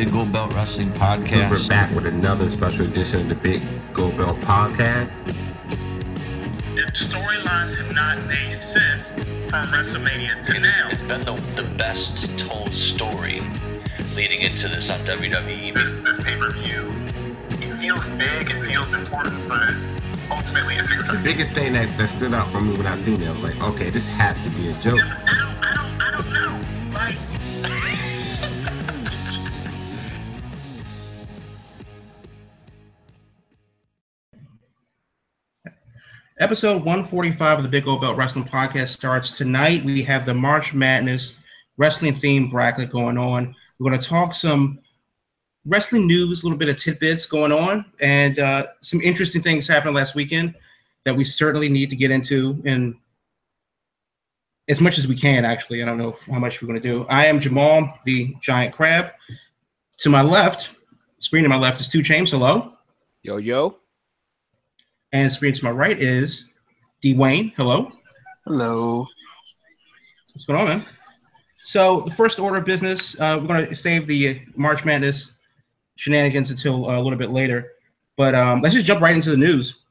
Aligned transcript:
Big 0.00 0.12
Gold 0.12 0.32
Belt 0.32 0.54
Wrestling 0.54 0.90
Podcast. 0.94 1.50
We're 1.50 1.68
back 1.68 1.94
with 1.94 2.06
another 2.06 2.50
special 2.50 2.86
edition 2.86 3.20
of 3.20 3.28
the 3.28 3.34
Big 3.34 3.62
Gold 3.92 4.16
Belt 4.16 4.40
Podcast. 4.40 5.10
The 6.74 6.90
storylines 6.94 7.76
have 7.76 7.94
not 7.94 8.16
made 8.26 8.50
sense 8.62 9.10
from 9.10 9.66
WrestleMania 9.66 10.40
to 10.40 10.52
it's, 10.52 10.60
now. 10.62 10.88
It's 10.88 11.02
been 11.02 11.20
the, 11.20 11.34
the 11.54 11.64
best 11.76 12.38
told 12.38 12.72
story 12.72 13.42
leading 14.16 14.40
into 14.40 14.68
this 14.68 14.88
on 14.88 15.00
WWE. 15.00 15.74
This, 15.74 15.98
this 15.98 16.18
pay 16.18 16.38
per 16.38 16.50
view, 16.50 16.90
it 17.50 17.76
feels 17.76 18.06
big, 18.08 18.50
it 18.50 18.64
feels 18.64 18.94
important, 18.94 19.46
but 19.50 19.74
ultimately 20.30 20.76
it's 20.76 20.88
The 20.88 21.20
biggest 21.22 21.52
thing 21.52 21.74
that, 21.74 21.94
that 21.98 22.08
stood 22.08 22.32
out 22.32 22.48
for 22.48 22.62
me 22.62 22.74
when 22.74 22.86
I 22.86 22.96
seen 22.96 23.20
it, 23.20 23.28
I 23.28 23.32
was 23.32 23.42
like, 23.42 23.62
okay, 23.62 23.90
this 23.90 24.08
has 24.12 24.38
to 24.44 24.50
be 24.52 24.70
a 24.70 24.72
joke. 24.80 24.98
I 24.98 25.34
don't, 25.34 25.62
I 25.62 25.74
don't, 25.74 26.00
I 26.00 26.10
don't 26.16 26.32
know. 26.32 26.94
Like, 26.94 27.16
Episode 36.40 36.76
145 36.76 37.58
of 37.58 37.62
the 37.62 37.68
Big 37.68 37.84
Gold 37.84 38.00
Belt 38.00 38.16
Wrestling 38.16 38.46
Podcast 38.46 38.88
starts 38.88 39.36
tonight. 39.36 39.84
We 39.84 40.00
have 40.04 40.24
the 40.24 40.32
March 40.32 40.72
Madness 40.72 41.38
wrestling 41.76 42.14
theme 42.14 42.48
bracket 42.48 42.88
going 42.88 43.18
on. 43.18 43.54
We're 43.78 43.90
going 43.90 44.00
to 44.00 44.08
talk 44.08 44.32
some 44.32 44.78
wrestling 45.66 46.06
news, 46.06 46.42
a 46.42 46.46
little 46.46 46.56
bit 46.56 46.70
of 46.70 46.78
tidbits 46.78 47.26
going 47.26 47.52
on, 47.52 47.84
and 48.00 48.38
uh, 48.38 48.68
some 48.80 49.02
interesting 49.02 49.42
things 49.42 49.68
happened 49.68 49.94
last 49.94 50.14
weekend 50.14 50.54
that 51.04 51.14
we 51.14 51.24
certainly 51.24 51.68
need 51.68 51.90
to 51.90 51.96
get 51.96 52.10
into 52.10 52.62
and 52.64 52.94
as 54.70 54.80
much 54.80 54.96
as 54.96 55.06
we 55.06 55.16
can, 55.16 55.44
actually. 55.44 55.82
I 55.82 55.84
don't 55.84 55.98
know 55.98 56.14
how 56.32 56.38
much 56.38 56.62
we're 56.62 56.68
going 56.68 56.80
to 56.80 56.88
do. 56.88 57.04
I 57.10 57.26
am 57.26 57.38
Jamal, 57.38 57.98
the 58.06 58.34
giant 58.40 58.72
crab. 58.74 59.12
To 59.98 60.08
my 60.08 60.22
left, 60.22 60.70
screen 61.18 61.42
to 61.42 61.50
my 61.50 61.58
left 61.58 61.82
is 61.82 61.88
Two 61.88 62.00
James. 62.00 62.30
Hello. 62.30 62.78
Yo, 63.24 63.36
yo. 63.36 63.76
And 65.12 65.30
screen 65.32 65.52
to 65.52 65.64
my 65.64 65.70
right 65.70 65.98
is 65.98 66.48
Dwayne. 67.02 67.52
Hello. 67.56 67.90
Hello. 68.44 69.06
What's 70.32 70.44
going 70.44 70.60
on, 70.60 70.66
man? 70.66 70.86
So 71.62 72.02
the 72.02 72.12
first 72.12 72.38
order 72.38 72.58
of 72.58 72.64
business, 72.64 73.20
uh, 73.20 73.38
we're 73.40 73.48
going 73.48 73.66
to 73.66 73.76
save 73.76 74.06
the 74.06 74.40
March 74.54 74.84
Madness 74.84 75.32
shenanigans 75.96 76.50
until 76.50 76.88
uh, 76.88 76.98
a 76.98 77.02
little 77.02 77.18
bit 77.18 77.30
later. 77.30 77.72
But 78.16 78.34
um, 78.34 78.60
let's 78.60 78.74
just 78.74 78.86
jump 78.86 79.00
right 79.00 79.14
into 79.14 79.30
the 79.30 79.36
news. 79.36 79.82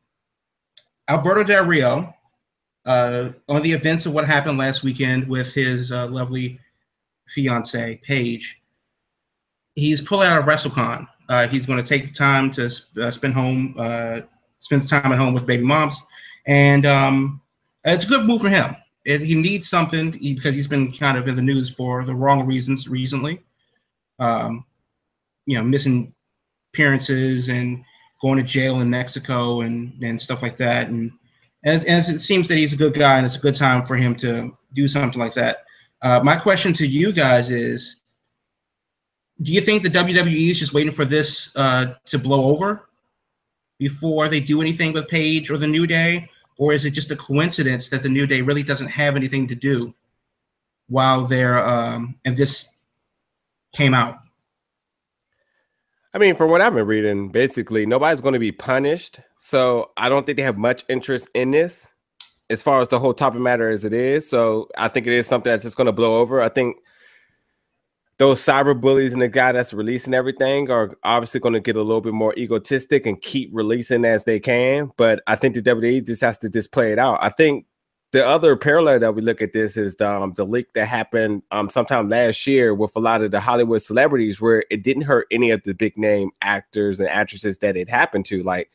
Alberto 1.10 1.44
Del 1.44 1.66
Rio, 1.66 2.14
uh, 2.86 3.32
on 3.50 3.62
the 3.62 3.72
events 3.72 4.06
of 4.06 4.14
what 4.14 4.26
happened 4.26 4.58
last 4.58 4.84
weekend 4.84 5.28
with 5.28 5.54
his 5.54 5.92
uh, 5.92 6.08
lovely 6.08 6.60
fiance 7.28 8.00
Paige, 8.04 8.62
he's 9.76 10.02
pulling 10.02 10.28
out 10.28 10.40
of 10.40 10.46
WrestleCon. 10.46 11.06
Uh, 11.28 11.48
he's 11.48 11.66
going 11.66 11.82
to 11.82 11.88
take 11.88 12.14
time 12.14 12.50
to 12.52 12.72
uh, 13.02 13.12
spend 13.12 13.34
home, 13.34 13.76
uh, 14.60 14.62
spend 14.62 14.88
time 14.88 15.12
at 15.12 15.18
home 15.18 15.34
with 15.34 15.48
baby 15.48 15.64
moms, 15.64 15.98
and 16.46 16.86
um, 16.86 17.42
it's 17.86 18.04
a 18.04 18.08
good 18.08 18.26
move 18.26 18.42
for 18.42 18.50
him. 18.50 18.76
He 19.06 19.34
needs 19.34 19.70
something 19.70 20.12
because 20.12 20.54
he's 20.54 20.68
been 20.68 20.92
kind 20.92 21.18
of 21.18 21.28
in 21.28 21.36
the 21.36 21.42
news 21.42 21.74
for 21.74 22.04
the 22.04 22.14
wrong 22.14 22.46
reasons 22.46 22.88
recently. 22.88 23.42
Um, 24.20 24.66
you 25.46 25.58
know, 25.58 25.64
missing 25.64 26.14
appearances 26.74 27.48
and 27.48 27.84
going 28.22 28.38
to 28.38 28.44
jail 28.44 28.82
in 28.82 28.90
Mexico 28.90 29.62
and, 29.62 29.94
and 30.04 30.22
stuff 30.22 30.44
like 30.44 30.58
that. 30.58 30.90
And 30.90 31.12
as, 31.64 31.86
as 31.86 32.10
it 32.10 32.20
seems 32.20 32.48
that 32.50 32.58
he's 32.58 32.74
a 32.74 32.78
good 32.78 32.94
guy 32.94 33.18
and 33.18 33.26
it's 33.26 33.38
a 33.38 33.40
good 33.40 33.56
time 33.56 33.84
for 33.84 33.96
him 33.96 34.16
to 34.18 34.56
do 34.74 34.88
something 34.88 35.20
like 35.20 35.34
that. 35.34 35.64
Uh, 36.02 36.20
my 36.24 36.36
question 36.36 36.74
to 36.74 36.86
you 36.86 37.12
guys 37.12 37.50
is 37.50 38.02
do 39.42 39.54
you 39.54 39.62
think 39.62 39.84
the 39.84 39.90
WWE 39.90 40.52
is 40.52 40.60
just 40.60 40.74
waiting 40.74 40.92
for 40.92 41.06
this 41.06 41.52
uh, 41.56 41.94
to 42.06 42.20
blow 42.20 42.44
over 42.54 42.89
before 43.80 44.28
they 44.28 44.40
do 44.40 44.62
anything 44.62 44.94
with 44.94 45.08
Paige 45.08 45.50
or 45.50 45.58
the 45.58 45.68
New 45.68 45.88
Day? 45.88 46.30
Or 46.58 46.74
is 46.74 46.86
it 46.86 46.92
just 46.92 47.10
a 47.10 47.16
coincidence 47.16 47.90
that 47.90 48.04
the 48.04 48.10
New 48.10 48.28
Day 48.28 48.42
really 48.42 48.64
doesn't 48.64 48.90
have 48.90 49.16
anything 49.16 49.48
to 49.48 49.56
do 49.56 49.96
while 50.90 51.26
they're, 51.26 51.66
um, 51.66 52.16
and 52.26 52.36
this 52.36 52.70
came 53.74 53.94
out? 53.94 54.20
I 56.14 56.18
mean, 56.18 56.36
from 56.36 56.52
what 56.52 56.60
I've 56.60 56.74
been 56.74 56.88
reading, 56.88 57.30
basically 57.30 57.86
nobody's 57.86 58.20
going 58.20 58.34
to 58.34 58.40
be 58.40 58.52
punished. 58.52 59.20
So 59.40 59.92
I 59.96 60.10
don't 60.10 60.26
think 60.26 60.36
they 60.36 60.44
have 60.44 60.58
much 60.58 60.84
interest 60.90 61.30
in 61.34 61.52
this 61.52 61.88
as 62.50 62.64
far 62.64 62.82
as 62.82 62.88
the 62.88 63.00
whole 63.00 63.14
topic 63.14 63.40
matter 63.40 63.70
as 63.70 63.86
it 63.86 63.94
is. 63.94 64.28
So 64.28 64.68
I 64.78 64.88
think 64.88 65.08
it 65.08 65.14
is 65.14 65.28
something 65.28 65.52
that's 65.52 65.64
just 65.64 65.78
going 65.78 65.86
to 65.86 65.94
blow 65.94 66.18
over. 66.18 66.42
I 66.42 66.50
think 66.50 66.78
those 68.20 68.42
cyber 68.42 68.80
bullies 68.80 69.14
and 69.14 69.22
the 69.22 69.30
guy 69.30 69.54
that's 69.54 69.74
releasing 69.74 70.14
everything 70.14 70.70
are 70.70 70.92
obviously 71.04 71.40
going 71.40 71.54
to 71.54 71.62
get 71.62 71.78
a 71.78 71.82
little 71.82 72.02
bit 72.02 72.14
more 72.14 72.38
egotistic 72.38 73.06
and 73.06 73.22
keep 73.22 73.50
releasing 73.54 74.04
as 74.04 74.26
they 74.26 74.42
can. 74.42 74.92
But 74.98 75.24
I 75.26 75.38
think 75.38 75.56
the 75.56 75.62
WWE 75.62 76.06
just 76.06 76.22
has 76.22 76.38
to 76.40 76.50
just 76.50 76.74
play 76.74 76.92
it 76.92 77.00
out. 77.00 77.18
I 77.22 77.30
think 77.30 77.66
the 78.12 78.28
other 78.28 78.58
parallel 78.58 79.00
that 79.00 79.16
we 79.16 79.22
look 79.22 79.42
at 79.42 79.54
this 79.54 79.78
is 79.78 79.96
the, 79.96 80.12
um, 80.12 80.34
the 80.36 80.46
leak 80.46 80.74
that 80.74 80.88
happened 80.88 81.44
um, 81.52 81.70
sometime 81.70 82.10
last 82.10 82.46
year 82.46 82.74
with 82.74 82.92
a 82.98 83.00
lot 83.00 83.22
of 83.22 83.32
the 83.32 83.40
Hollywood 83.40 83.82
celebrities, 83.82 84.42
where 84.42 84.66
it 84.70 84.84
didn't 84.84 85.04
hurt 85.04 85.28
any 85.32 85.52
of 85.52 85.64
the 85.64 85.74
big 85.74 85.98
name 85.98 86.32
actors 86.42 87.00
and 87.00 87.08
actresses 87.08 87.60
that 87.60 87.78
it 87.78 87.88
happened 87.88 88.26
to. 88.26 88.44
Like 88.44 88.70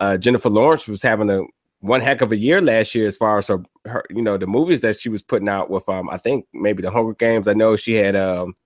uh, 0.00 0.16
Jennifer 0.16 0.50
Lawrence 0.50 0.88
was 0.88 1.02
having 1.02 1.30
a 1.30 1.42
one 1.82 2.00
heck 2.00 2.20
of 2.20 2.32
a 2.32 2.36
year 2.36 2.60
last 2.60 2.96
year 2.96 3.06
as 3.06 3.16
far 3.16 3.38
as 3.38 3.46
her, 3.46 3.62
her 3.84 4.04
you 4.10 4.22
know, 4.22 4.38
the 4.38 4.46
movies 4.48 4.80
that 4.80 4.98
she 4.98 5.08
was 5.08 5.22
putting 5.22 5.48
out 5.48 5.70
with 5.70 5.88
um, 5.88 6.10
I 6.10 6.16
think 6.16 6.46
maybe 6.52 6.82
the 6.82 6.90
Hunger 6.90 7.14
Games. 7.14 7.46
I 7.46 7.52
know 7.52 7.76
she 7.76 7.94
had 7.94 8.16
um, 8.16 8.56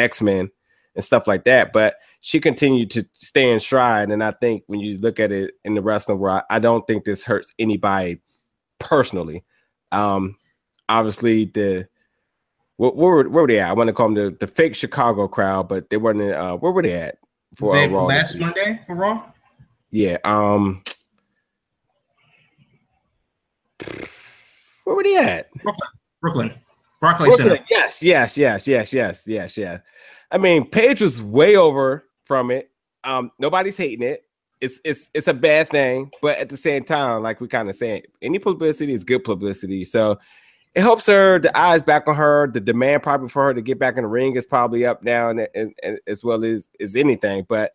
X 0.00 0.20
Men 0.20 0.50
and 0.96 1.04
stuff 1.04 1.26
like 1.26 1.44
that, 1.44 1.72
but 1.72 1.96
she 2.20 2.40
continued 2.40 2.90
to 2.90 3.06
stay 3.12 3.50
in 3.50 3.60
stride. 3.60 4.10
And 4.10 4.22
I 4.24 4.32
think 4.32 4.64
when 4.66 4.80
you 4.80 4.98
look 4.98 5.20
at 5.20 5.30
it 5.32 5.54
in 5.64 5.74
the 5.74 5.82
wrestling 5.82 6.18
world, 6.18 6.42
I 6.50 6.58
don't 6.58 6.86
think 6.86 7.04
this 7.04 7.22
hurts 7.24 7.54
anybody 7.58 8.20
personally. 8.78 9.44
Um, 9.92 10.36
obviously 10.88 11.44
the 11.46 11.86
where, 12.76 12.90
where, 12.90 13.10
were- 13.10 13.28
where 13.28 13.42
were 13.42 13.48
they 13.48 13.60
at? 13.60 13.68
I 13.70 13.72
want 13.74 13.88
to 13.88 13.92
call 13.94 14.08
them 14.10 14.14
the, 14.14 14.36
the 14.40 14.46
fake 14.46 14.74
Chicago 14.74 15.28
crowd, 15.28 15.68
but 15.68 15.90
they 15.90 15.96
weren't. 15.96 16.20
in, 16.20 16.32
Uh, 16.32 16.56
where 16.56 16.72
were 16.72 16.82
they 16.82 16.94
at 16.94 17.18
for 17.56 17.76
uh, 17.76 17.86
Raw? 17.88 18.06
last? 18.06 18.36
Monday 18.38 18.80
for 18.86 18.96
Raw? 18.96 19.24
Yeah. 19.90 20.16
Um. 20.24 20.82
Where 24.84 24.96
were 24.96 25.02
they 25.02 25.16
at? 25.16 25.48
Brooklyn. 26.20 26.54
Barclays. 27.00 27.36
Center. 27.36 27.58
Yes, 27.70 28.02
yes, 28.02 28.36
yes, 28.36 28.66
yes, 28.66 28.92
yes, 28.92 29.24
yes, 29.26 29.56
yes. 29.56 29.80
I 30.30 30.38
mean, 30.38 30.68
Paige 30.68 31.00
was 31.00 31.22
way 31.22 31.56
over 31.56 32.06
from 32.24 32.50
it. 32.50 32.70
Um, 33.04 33.32
nobody's 33.38 33.76
hating 33.76 34.06
it. 34.06 34.24
It's 34.60 34.78
it's 34.84 35.08
it's 35.14 35.28
a 35.28 35.34
bad 35.34 35.70
thing, 35.70 36.10
but 36.20 36.38
at 36.38 36.50
the 36.50 36.56
same 36.56 36.84
time, 36.84 37.22
like 37.22 37.40
we 37.40 37.48
kind 37.48 37.70
of 37.70 37.76
saying, 37.76 38.02
any 38.20 38.38
publicity 38.38 38.92
is 38.92 39.04
good 39.04 39.24
publicity. 39.24 39.84
So 39.84 40.18
it 40.74 40.82
helps 40.82 41.06
her. 41.06 41.38
The 41.38 41.56
eyes 41.58 41.82
back 41.82 42.06
on 42.06 42.14
her. 42.14 42.46
The 42.52 42.60
demand 42.60 43.02
probably 43.02 43.28
for 43.28 43.44
her 43.44 43.54
to 43.54 43.62
get 43.62 43.78
back 43.78 43.96
in 43.96 44.02
the 44.02 44.08
ring 44.08 44.36
is 44.36 44.44
probably 44.44 44.84
up 44.84 45.02
now, 45.02 45.30
and, 45.30 45.48
and, 45.54 45.74
and 45.82 45.98
as 46.06 46.22
well 46.22 46.44
as 46.44 46.68
as 46.78 46.94
anything. 46.94 47.46
But 47.48 47.72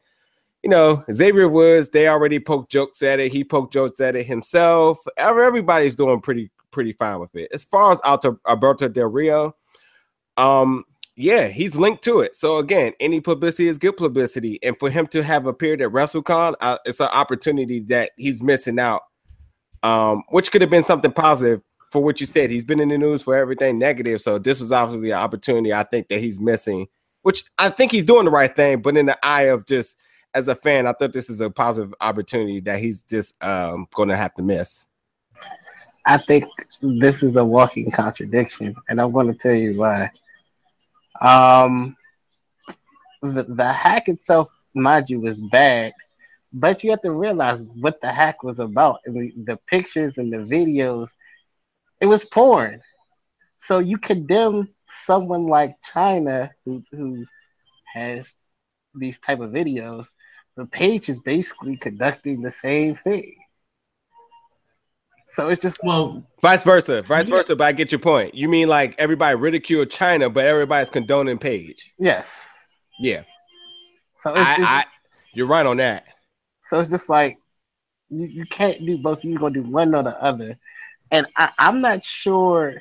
you 0.66 0.72
know, 0.72 1.06
Xavier 1.14 1.48
Woods, 1.48 1.90
they 1.90 2.08
already 2.08 2.40
poked 2.40 2.72
jokes 2.72 3.04
at 3.04 3.20
it. 3.20 3.32
He 3.32 3.44
poked 3.44 3.72
jokes 3.72 4.00
at 4.00 4.16
it 4.16 4.26
himself. 4.26 4.98
Everybody's 5.16 5.94
doing 5.94 6.20
pretty 6.20 6.50
pretty 6.72 6.92
fine 6.92 7.20
with 7.20 7.36
it. 7.36 7.50
As 7.54 7.64
far 7.64 7.92
as 7.92 8.02
Alberto 8.04 8.88
Del 8.88 9.06
Rio, 9.06 9.56
um, 10.38 10.84
yeah, 11.16 11.50
he's 11.50 11.78
linked 11.78 12.04
to 12.06 12.22
it. 12.22 12.36
So 12.36 12.58
again, 12.58 12.94
any 13.00 13.22
publicity 13.22 13.68
is 13.68 13.78
good 13.78 13.96
publicity, 13.96 14.58
and 14.64 14.76
for 14.80 14.90
him 14.90 15.06
to 15.08 15.22
have 15.22 15.46
appeared 15.46 15.84
at 15.84 15.92
WrestleCon, 15.92 16.56
uh, 16.60 16.80
it's 16.84 17.00
an 17.00 17.10
opportunity 17.14 17.82
that 17.82 18.14
he's 18.18 18.42
missing 18.42 18.80
out. 18.80 19.04
Um, 19.84 20.24
which 20.30 20.52
could 20.52 20.62
have 20.62 20.72
been 20.72 20.84
something 20.84 21.12
positive 21.12 21.62
for 21.92 22.04
what 22.04 22.20
you 22.20 22.26
said. 22.26 22.50
He's 22.50 22.66
been 22.66 22.80
in 22.80 22.90
the 22.90 22.98
news 22.98 23.22
for 23.22 23.36
everything 23.36 23.78
negative, 23.78 24.20
so 24.20 24.40
this 24.40 24.60
was 24.60 24.72
obviously 24.72 25.12
an 25.12 25.20
opportunity 25.20 25.72
I 25.72 25.84
think 25.84 26.08
that 26.08 26.22
he's 26.22 26.40
missing. 26.40 26.88
Which 27.22 27.44
I 27.60 27.70
think 27.70 27.92
he's 27.92 28.04
doing 28.04 28.26
the 28.26 28.32
right 28.32 28.56
thing, 28.56 28.82
but 28.82 28.98
in 28.98 29.06
the 29.06 29.24
eye 29.24 29.44
of 29.44 29.68
just 29.68 29.96
as 30.36 30.50
a 30.50 30.56
fan, 30.56 30.86
I 30.86 30.92
thought 30.92 31.14
this 31.14 31.30
is 31.30 31.40
a 31.40 31.50
positive 31.50 31.96
opportunity 32.02 32.60
that 32.60 32.80
he's 32.80 33.02
just 33.04 33.42
um, 33.42 33.88
going 33.96 34.10
to 34.10 34.18
have 34.18 34.36
to 34.36 34.44
miss. 34.44 34.86
I 36.06 36.18
think 36.18 36.46
this 36.82 37.24
is 37.24 37.38
a 37.38 37.44
walking 37.44 37.90
contradiction, 37.90 38.76
and 38.90 39.02
I'm 39.02 39.14
going 39.14 39.28
to 39.28 39.34
tell 39.34 39.56
you 39.56 39.80
why. 39.80 40.12
Um, 41.22 41.96
the, 43.22 43.44
the 43.44 43.72
hack 43.72 44.10
itself, 44.10 44.50
mind 44.74 45.10
you, 45.10 45.22
was 45.22 45.40
bad, 45.40 45.94
but 46.52 46.84
you 46.84 46.92
have 46.92 47.02
to 47.04 47.12
realize 47.12 47.62
what 47.80 48.02
the 48.02 48.12
hack 48.12 48.44
was 48.44 48.60
about. 48.60 49.00
And 49.06 49.16
the, 49.16 49.34
the 49.54 49.58
pictures 49.68 50.18
and 50.18 50.32
the 50.32 50.38
videos, 50.38 51.12
it 52.02 52.08
was 52.08 52.26
porn. 52.26 52.82
So 53.58 53.80
you 53.80 53.98
condemn 53.98 54.70
someone 54.88 55.48
like 55.48 55.82
Chyna 55.82 56.52
who 56.66 56.84
who 56.92 57.26
has 57.94 58.36
these 58.98 59.20
type 59.20 59.40
of 59.40 59.52
videos. 59.52 60.08
The 60.58 60.66
Paige 60.66 61.10
is 61.10 61.20
basically 61.20 61.76
conducting 61.78 62.42
the 62.42 62.50
same 62.52 62.96
thing. 62.96 63.36
So 65.28 65.50
it's 65.50 65.62
just 65.62 65.80
Well, 65.84 66.24
Vice 66.42 66.64
versa, 66.64 67.02
vice 67.02 67.28
Yeah. 67.28 67.36
versa. 67.38 67.56
But 67.56 67.68
I 67.68 67.72
get 67.74 67.92
your 67.92 68.00
point. 68.00 68.36
You 68.36 68.48
mean 68.48 68.68
like 68.68 68.96
everybody 68.98 69.36
ridiculed 69.36 69.90
Chyna, 69.90 70.32
but 70.34 70.46
everybody's 70.46 70.90
condoning 70.90 71.38
Paige? 71.38 71.94
yes. 71.98 72.50
Yeah, 72.98 73.24
So 74.18 74.32
it's, 74.32 74.40
I, 74.40 74.54
it's- 74.54 74.68
I, 74.70 74.86
you're 75.34 75.48
right 75.48 75.66
on 75.66 75.76
that. 75.78 76.06
so 76.68 76.80
it's 76.80 76.90
just 76.90 77.10
like 77.10 77.38
you, 78.10 78.26
you 78.26 78.46
can't 78.46 78.86
do 78.86 78.98
both. 78.98 79.22
You're 79.26 79.38
gonna 79.40 79.54
do 79.56 79.64
one 79.64 79.94
or 79.94 80.04
the 80.04 80.18
other, 80.24 80.58
and 81.12 81.28
I, 81.36 81.52
I'm 81.58 81.82
not 81.82 82.06
sure 82.06 82.76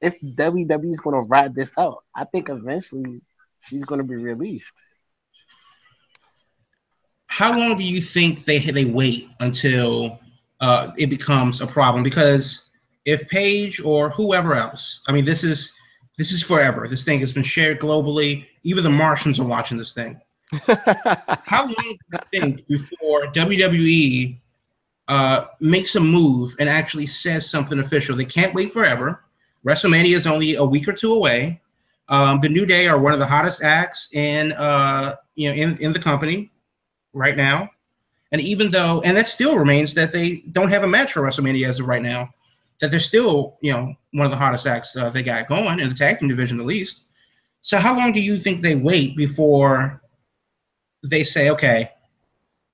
if 0.00 0.14
WWE 0.20 0.92
is 0.92 1.00
gonna 1.00 1.22
ride 1.22 1.52
this 1.56 1.76
out. 1.76 2.04
I 2.14 2.26
think 2.26 2.48
eventually 2.48 3.20
she's 3.60 3.84
gonna 3.84 4.04
be 4.04 4.16
released. 4.16 4.74
how 7.28 7.56
long 7.56 7.76
do 7.76 7.84
you 7.84 8.00
think 8.00 8.44
they 8.44 8.58
they 8.58 8.84
wait 8.84 9.28
until 9.40 10.20
uh, 10.60 10.90
it 10.96 11.08
becomes 11.08 11.60
a 11.60 11.66
problem? 11.66 12.02
Because 12.02 12.70
if 13.04 13.28
Paige 13.28 13.80
or 13.80 14.10
whoever 14.10 14.54
else, 14.54 15.02
I 15.08 15.12
mean, 15.12 15.24
this 15.24 15.44
is 15.44 15.72
this 16.18 16.32
is 16.32 16.42
forever. 16.42 16.86
This 16.88 17.04
thing 17.04 17.20
has 17.20 17.32
been 17.32 17.42
shared 17.42 17.80
globally. 17.80 18.46
Even 18.62 18.84
the 18.84 18.90
Martians 18.90 19.38
are 19.38 19.46
watching 19.46 19.76
this 19.76 19.92
thing. 19.92 20.20
How 21.46 21.64
long 21.64 21.74
do 21.74 21.96
you 22.12 22.18
think 22.32 22.66
before 22.66 23.26
WWE 23.32 24.38
uh, 25.08 25.46
makes 25.60 25.94
a 25.96 26.00
move 26.00 26.54
and 26.58 26.68
actually 26.68 27.06
says 27.06 27.50
something 27.50 27.78
official? 27.78 28.16
They 28.16 28.24
can't 28.24 28.54
wait 28.54 28.72
forever. 28.72 29.24
WrestleMania 29.66 30.14
is 30.14 30.26
only 30.26 30.54
a 30.54 30.64
week 30.64 30.88
or 30.88 30.92
two 30.92 31.12
away. 31.12 31.60
Um, 32.08 32.38
the 32.40 32.48
New 32.48 32.66
Day 32.66 32.86
are 32.86 33.00
one 33.00 33.12
of 33.12 33.18
the 33.18 33.26
hottest 33.26 33.62
acts 33.62 34.14
in 34.14 34.52
uh, 34.52 35.14
you 35.34 35.48
know 35.48 35.54
in, 35.54 35.76
in 35.78 35.92
the 35.92 35.98
company 35.98 36.52
right 37.12 37.36
now. 37.36 37.68
And 38.32 38.40
even 38.40 38.70
though, 38.70 39.02
and 39.04 39.16
that 39.16 39.26
still 39.26 39.56
remains 39.56 39.94
that 39.94 40.12
they 40.12 40.42
don't 40.52 40.68
have 40.68 40.82
a 40.82 40.88
match 40.88 41.12
for 41.12 41.22
WrestleMania 41.22 41.68
as 41.68 41.80
of 41.80 41.86
right 41.86 42.02
now, 42.02 42.28
that 42.80 42.90
they're 42.90 43.00
still, 43.00 43.56
you 43.62 43.72
know, 43.72 43.94
one 44.12 44.24
of 44.26 44.30
the 44.30 44.36
hottest 44.36 44.66
acts 44.66 44.96
uh, 44.96 45.08
they 45.10 45.22
got 45.22 45.46
going 45.46 45.80
in 45.80 45.88
the 45.88 45.94
tag 45.94 46.18
team 46.18 46.28
division 46.28 46.60
at 46.60 46.66
least. 46.66 47.02
So 47.60 47.78
how 47.78 47.96
long 47.96 48.12
do 48.12 48.22
you 48.22 48.36
think 48.36 48.60
they 48.60 48.76
wait 48.76 49.16
before 49.16 50.02
they 51.04 51.24
say, 51.24 51.50
okay, 51.50 51.90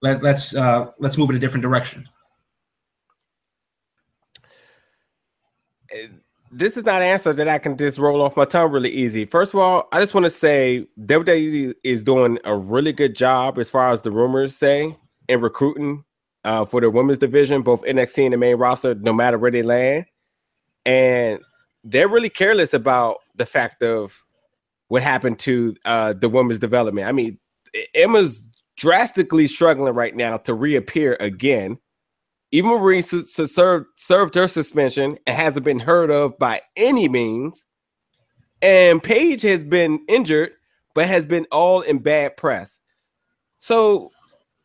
let, 0.00 0.23
let's 0.23 0.55
uh, 0.56 0.90
let's 0.99 1.17
move 1.17 1.31
in 1.31 1.37
a 1.37 1.38
different 1.38 1.62
direction? 1.62 2.08
This 6.53 6.77
is 6.77 6.85
not 6.85 7.01
an 7.01 7.09
answer 7.09 7.33
that 7.33 7.49
I 7.49 7.59
can 7.59 7.77
just 7.77 7.99
roll 7.99 8.21
off 8.21 8.37
my 8.37 8.45
tongue 8.45 8.71
really 8.71 8.91
easy. 8.91 9.25
First 9.25 9.55
of 9.55 9.61
all, 9.61 9.89
I 9.91 10.01
just 10.01 10.13
want 10.13 10.25
to 10.25 10.31
say 10.31 10.87
WWE 11.01 11.75
is 11.83 12.03
doing 12.03 12.39
a 12.45 12.57
really 12.57 12.93
good 12.93 13.17
job 13.17 13.59
as 13.59 13.71
far 13.71 13.91
as 13.91 14.03
the 14.03 14.11
rumors 14.11 14.55
say 14.55 14.95
in 15.29 15.41
recruiting 15.41 16.05
uh, 16.45 16.67
for 16.67 16.81
the 16.81 16.91
women's 16.91 17.19
division, 17.19 17.63
both 17.63 17.83
NXT 17.85 18.25
and 18.25 18.35
the 18.35 18.37
main 18.37 18.57
roster, 18.57 18.95
no 18.95 19.15
matter 19.15 19.39
where 19.39 19.51
they 19.51 19.63
land. 19.63 20.05
And 20.85 21.41
they're 21.85 22.09
really 22.09 22.29
careless 22.29 22.75
about 22.75 23.19
the 23.35 23.47
fact 23.47 23.83
of 23.83 24.23
what 24.89 25.03
happened 25.03 25.39
to 25.41 25.75
uh, 25.87 26.13
the 26.13 26.29
women's 26.29 26.59
development. 26.59 27.09
I 27.09 27.13
mean, 27.13 27.39
Emma's 27.95 28.43
drastically 28.77 29.47
struggling 29.47 29.95
right 29.95 30.15
now 30.15 30.37
to 30.39 30.53
reappear 30.53 31.17
again. 31.19 31.79
Eva 32.53 32.69
Marie 32.69 33.01
served 33.01 33.87
served 33.97 34.35
her 34.35 34.47
suspension 34.47 35.19
and 35.27 35.37
hasn't 35.37 35.65
been 35.65 35.81
heard 35.81 36.11
of 36.11 36.39
by 36.39 36.61
any 36.77 37.09
means. 37.09 37.67
And 38.61 39.03
Paige 39.03 39.43
has 39.43 39.65
been 39.65 40.05
injured, 40.07 40.53
but 40.95 41.09
has 41.09 41.27
been 41.27 41.47
all 41.51 41.81
in 41.81 41.99
bad 41.99 42.37
press. 42.37 42.79
So, 43.59 44.11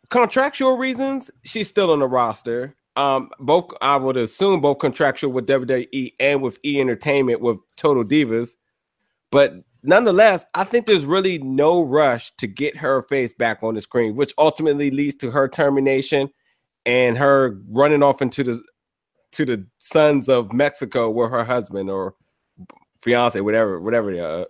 contractual 0.10 0.78
reasons, 0.78 1.32
she's 1.44 1.70
still 1.70 1.92
on 1.92 2.00
the 2.00 2.08
roster. 2.08 2.76
Um, 2.98 3.30
both 3.40 3.72
I 3.82 3.96
would 3.96 4.18
assume 4.18 4.60
both 4.60 4.80
contractual 4.80 5.32
with 5.32 5.48
WWE 5.48 6.14
and 6.20 6.42
with 6.42 6.60
E 6.66 6.82
Entertainment 6.82 7.40
with 7.40 7.58
Total 7.78 8.04
Divas. 8.04 8.56
But 9.32 9.64
nonetheless, 9.82 10.46
I 10.56 10.66
think 10.66 10.88
there's 10.88 11.06
really 11.06 11.38
no 11.40 11.82
rush 11.84 12.36
to 12.38 12.48
get 12.48 12.76
her 12.78 13.02
face 13.04 13.34
back 13.34 13.60
on 13.62 13.76
the 13.76 13.82
screen, 13.82 14.16
which 14.16 14.34
ultimately 14.38 14.92
leads 14.92 15.16
to 15.16 15.32
her 15.32 15.48
termination 15.48 16.30
and 16.88 17.18
her 17.18 17.60
running 17.70 18.02
off 18.02 18.22
into 18.22 18.44
the 18.44 18.64
to 19.34 19.46
the 19.46 19.68
sons 19.78 20.30
of 20.30 20.54
Mexico 20.54 21.12
with 21.12 21.30
her 21.30 21.44
husband 21.44 21.92
or 21.92 22.16
fiance, 23.02 23.40
whatever, 23.42 23.80
whatever 23.80 24.12
they 24.12 24.22
are, 24.22 24.48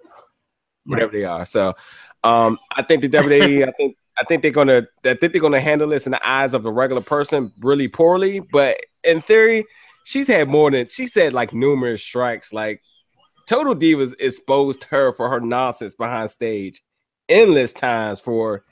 whatever 0.86 1.12
they 1.12 1.26
are. 1.26 1.46
So, 1.48 1.74
um, 2.24 2.60
I 2.76 2.84
think 2.84 3.02
the 3.02 3.10
WWE, 3.10 3.64
I 3.68 3.72
think, 3.72 3.98
I 4.20 4.24
think 4.24 4.44
they're 4.44 4.52
gonna, 4.52 4.84
I 5.04 5.16
think 5.16 5.34
they're 5.34 5.42
gonna 5.42 5.60
handle 5.60 5.90
this 5.90 6.06
in 6.06 6.12
the 6.12 6.26
eyes 6.28 6.54
of 6.54 6.66
a 6.66 6.72
regular 6.72 7.02
person 7.02 7.52
really 7.60 7.88
poorly. 7.88 8.40
But 8.40 8.78
in 9.04 9.20
theory, 9.20 9.66
she's 10.04 10.28
had 10.28 10.48
more 10.48 10.70
than 10.70 10.86
she 10.88 11.08
said, 11.08 11.34
like 11.34 11.54
numerous 11.54 12.04
strikes. 12.04 12.54
Like 12.54 12.84
Total 13.48 13.76
Divas 13.76 14.14
exposed 14.20 14.84
her 14.86 15.12
for 15.12 15.28
her 15.28 15.40
nonsense 15.40 15.96
behind 15.96 16.30
stage 16.30 16.84
endless 17.30 17.74
times 17.74 18.20
for 18.20 18.64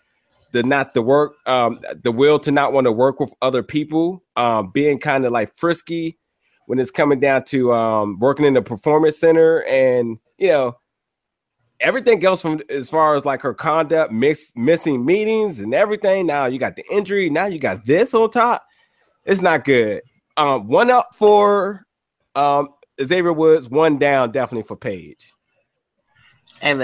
the 0.55 0.63
not 0.63 0.93
the 0.93 1.01
work 1.01 1.35
um 1.45 1.79
the 2.03 2.11
will 2.11 2.39
to 2.39 2.51
not 2.51 2.73
want 2.73 2.85
to 2.85 2.91
work 2.91 3.19
with 3.19 3.33
other 3.41 3.61
people 3.61 4.23
um 4.35 4.71
being 4.71 4.97
kind 4.97 5.25
of 5.25 5.31
like 5.31 5.55
frisky 5.55 6.17
when 6.67 6.79
it's 6.79 6.91
coming 6.91 7.19
down 7.19 7.43
to 7.43 7.73
um 7.73 8.17
working 8.19 8.45
in 8.45 8.53
the 8.53 8.61
performance 8.61 9.17
center 9.17 9.63
and 9.63 10.17
you 10.37 10.47
know 10.47 10.75
everything 11.81 12.23
else 12.25 12.41
from 12.41 12.61
as 12.69 12.89
far 12.89 13.15
as 13.15 13.25
like 13.25 13.41
her 13.41 13.53
conduct 13.53 14.11
mix 14.11 14.51
missing 14.55 15.05
meetings 15.05 15.59
and 15.59 15.73
everything 15.73 16.25
now 16.25 16.45
you 16.45 16.57
got 16.57 16.75
the 16.75 16.83
injury 16.89 17.29
now 17.29 17.45
you 17.45 17.59
got 17.59 17.85
this 17.85 18.13
on 18.13 18.29
top 18.29 18.63
it's 19.25 19.41
not 19.41 19.65
good. 19.65 20.01
Um 20.37 20.67
one 20.67 20.91
up 20.91 21.09
for 21.15 21.85
um 22.35 22.69
Xavier 23.03 23.33
Woods 23.33 23.69
one 23.69 23.97
down 23.97 24.31
definitely 24.31 24.67
for 24.67 24.77
Paige. 24.77 25.33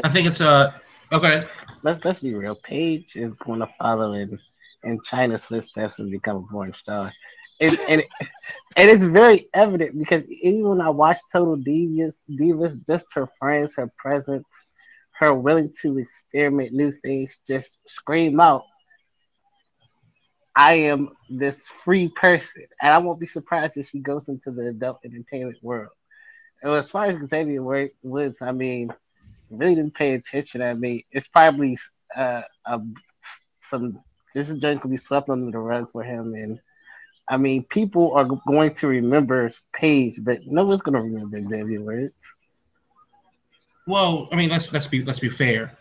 I 0.04 0.10
think 0.10 0.28
it's 0.28 0.42
uh 0.42 0.72
okay. 1.14 1.46
Let's 1.84 2.04
let's 2.06 2.20
be 2.20 2.34
real. 2.34 2.56
Paige 2.56 3.16
is 3.16 3.34
going 3.46 3.60
to 3.60 3.68
follow 3.80 4.14
in 4.14 4.40
in 4.84 5.00
Chyna's 5.00 5.46
footsteps 5.46 6.00
and 6.00 6.12
become 6.12 6.38
a 6.38 6.52
porn 6.52 6.74
star, 6.74 7.12
and 7.60 7.80
and 7.88 8.04
and 8.78 8.90
it's 8.90 9.04
very 9.04 9.48
evident 9.54 9.98
because 9.98 10.24
even 10.30 10.64
when 10.64 10.82
I 10.82 10.90
watch 10.90 11.18
Total 11.32 11.58
Divas, 11.58 12.18
Divas, 12.30 12.76
just 12.86 13.08
her 13.14 13.28
friends, 13.40 13.76
her 13.76 13.90
presence, 13.98 14.48
her 15.20 15.34
willing 15.34 15.74
to 15.82 15.98
experiment 15.98 16.74
new 16.74 16.92
things, 16.92 17.40
just 17.48 17.78
scream 17.88 18.40
out. 18.40 18.64
I 20.56 20.74
am 20.74 21.10
this 21.30 21.68
free 21.68 22.10
person, 22.10 22.64
and 22.82 22.94
I 22.94 22.98
won't 22.98 23.20
be 23.20 23.28
surprised 23.28 23.78
if 23.78 23.88
she 23.88 24.00
goes 24.00 24.28
into 24.28 24.52
the 24.52 24.68
adult 24.68 25.00
entertainment 25.06 25.58
world. 25.62 25.92
And 26.62 26.72
as 26.74 26.92
far 26.92 27.06
as 27.06 27.18
Xavier 27.28 27.64
Woods, 28.04 28.42
I 28.42 28.52
mean, 28.52 28.92
really 29.52 29.76
didn't 29.76 29.96
pay 29.96 30.14
attention. 30.14 30.62
I 30.62 30.74
mean, 30.74 31.04
it's 31.12 31.28
probably 31.28 31.78
uh, 32.16 32.44
a, 32.66 32.82
some. 33.62 34.02
This 34.34 34.50
is 34.50 34.60
just 34.60 34.82
gonna 34.82 34.92
be 34.92 34.98
swept 34.98 35.30
under 35.30 35.52
the 35.52 35.60
rug 35.60 35.92
for 35.92 36.04
him, 36.04 36.34
and 36.36 36.60
I 37.28 37.38
mean, 37.38 37.64
people 37.66 38.14
are 38.14 38.28
going 38.48 38.74
to 38.76 38.88
remember 38.88 39.50
Paige, 39.74 40.20
but 40.24 40.40
no 40.46 40.66
one's 40.66 40.82
gonna 40.82 41.02
remember 41.02 41.42
Xavier 41.42 41.82
Woods. 41.82 42.14
Well, 43.88 44.30
I 44.32 44.36
mean, 44.36 44.50
let's 44.50 44.72
let's 44.72 44.88
be 44.88 45.04
let's 45.04 45.20
be 45.20 45.30
fair. 45.30 45.78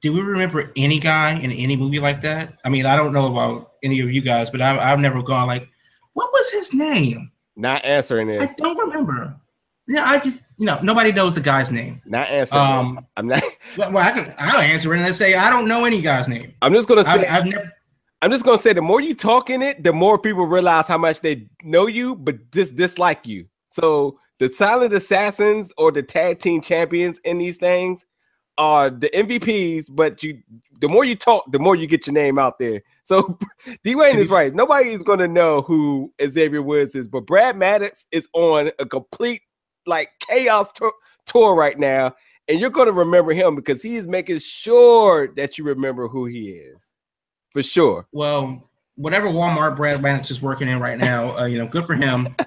Do 0.00 0.12
we 0.12 0.20
remember 0.20 0.70
any 0.76 0.98
guy 0.98 1.38
in 1.40 1.50
any 1.50 1.76
movie 1.76 1.98
like 1.98 2.20
that? 2.22 2.58
I 2.64 2.68
mean, 2.68 2.84
I 2.84 2.94
don't 2.94 3.12
know 3.12 3.32
about 3.32 3.72
any 3.82 4.00
of 4.00 4.12
you 4.12 4.20
guys, 4.20 4.50
but 4.50 4.60
I've, 4.60 4.78
I've 4.78 4.98
never 4.98 5.22
gone 5.22 5.46
like, 5.46 5.66
what 6.12 6.30
was 6.30 6.52
his 6.52 6.74
name? 6.74 7.30
not 7.56 7.84
answering 7.84 8.28
it 8.30 8.42
I 8.42 8.52
don't 8.56 8.88
remember. 8.88 9.36
Yeah, 9.86 10.02
I 10.06 10.18
just 10.18 10.43
you 10.56 10.66
know 10.66 10.78
nobody 10.82 11.12
knows 11.12 11.34
the 11.34 11.40
guy's 11.40 11.70
name. 11.70 12.00
not 12.04 12.28
answering 12.28 12.60
Um. 12.60 13.06
I'm 13.16 13.26
not 13.26 13.42
Well, 13.76 13.98
I 13.98 14.10
can 14.10 14.32
I'll 14.38 14.60
answer 14.60 14.92
it 14.94 14.98
and 14.98 15.06
I 15.06 15.12
say 15.12 15.34
I 15.34 15.50
don't 15.50 15.68
know 15.68 15.84
any 15.84 16.00
guy's 16.00 16.28
name. 16.28 16.54
I'm 16.62 16.72
just 16.72 16.88
gonna 16.88 17.04
say 17.04 17.26
I've, 17.26 17.40
I've 17.40 17.46
never. 17.46 17.72
I'm 18.22 18.30
just 18.30 18.44
gonna 18.44 18.58
say 18.58 18.72
the 18.72 18.82
more 18.82 19.00
you 19.00 19.14
talk 19.14 19.50
in 19.50 19.60
it, 19.62 19.84
the 19.84 19.92
more 19.92 20.18
people 20.18 20.46
realize 20.46 20.88
how 20.88 20.98
much 20.98 21.20
they 21.20 21.46
know 21.62 21.86
you, 21.86 22.16
but 22.16 22.50
just 22.52 22.74
dislike 22.76 23.26
you. 23.26 23.46
So 23.70 24.18
the 24.38 24.52
silent 24.52 24.92
assassins 24.92 25.70
or 25.76 25.92
the 25.92 26.02
tag 26.02 26.38
team 26.38 26.60
champions 26.60 27.18
in 27.24 27.38
these 27.38 27.56
things 27.56 28.04
are 28.56 28.88
the 28.90 29.10
MVPs, 29.10 29.86
but 29.90 30.22
you 30.22 30.40
the 30.80 30.88
more 30.88 31.04
you 31.04 31.16
talk, 31.16 31.50
the 31.50 31.58
more 31.58 31.76
you 31.76 31.86
get 31.86 32.06
your 32.06 32.14
name 32.14 32.38
out 32.38 32.58
there. 32.58 32.82
So 33.04 33.38
Dwayne 33.84 34.16
is 34.16 34.28
right. 34.28 34.54
Nobody 34.54 34.90
is 34.90 35.02
gonna 35.02 35.28
know 35.28 35.62
who 35.62 36.12
Xavier 36.22 36.62
Woods 36.62 36.94
is, 36.94 37.08
but 37.08 37.26
Brad 37.26 37.56
Maddox 37.56 38.06
is 38.12 38.28
on 38.32 38.70
a 38.78 38.86
complete 38.86 39.42
like 39.86 40.10
chaos 40.20 40.70
tour, 40.72 40.92
tour 41.26 41.54
right 41.54 41.78
now, 41.78 42.14
and 42.48 42.60
you're 42.60 42.70
gonna 42.70 42.92
remember 42.92 43.32
him 43.32 43.54
because 43.54 43.82
he 43.82 43.96
is 43.96 44.06
making 44.06 44.38
sure 44.38 45.28
that 45.36 45.58
you 45.58 45.64
remember 45.64 46.08
who 46.08 46.26
he 46.26 46.50
is 46.50 46.90
for 47.52 47.62
sure. 47.62 48.06
Well, 48.12 48.70
whatever 48.96 49.28
Walmart 49.28 49.76
Brad 49.76 50.02
Maddox 50.02 50.30
is 50.30 50.42
working 50.42 50.68
in 50.68 50.80
right 50.80 50.98
now, 50.98 51.36
uh, 51.36 51.46
you 51.46 51.58
know, 51.58 51.66
good 51.66 51.84
for 51.84 51.94
him. 51.94 52.34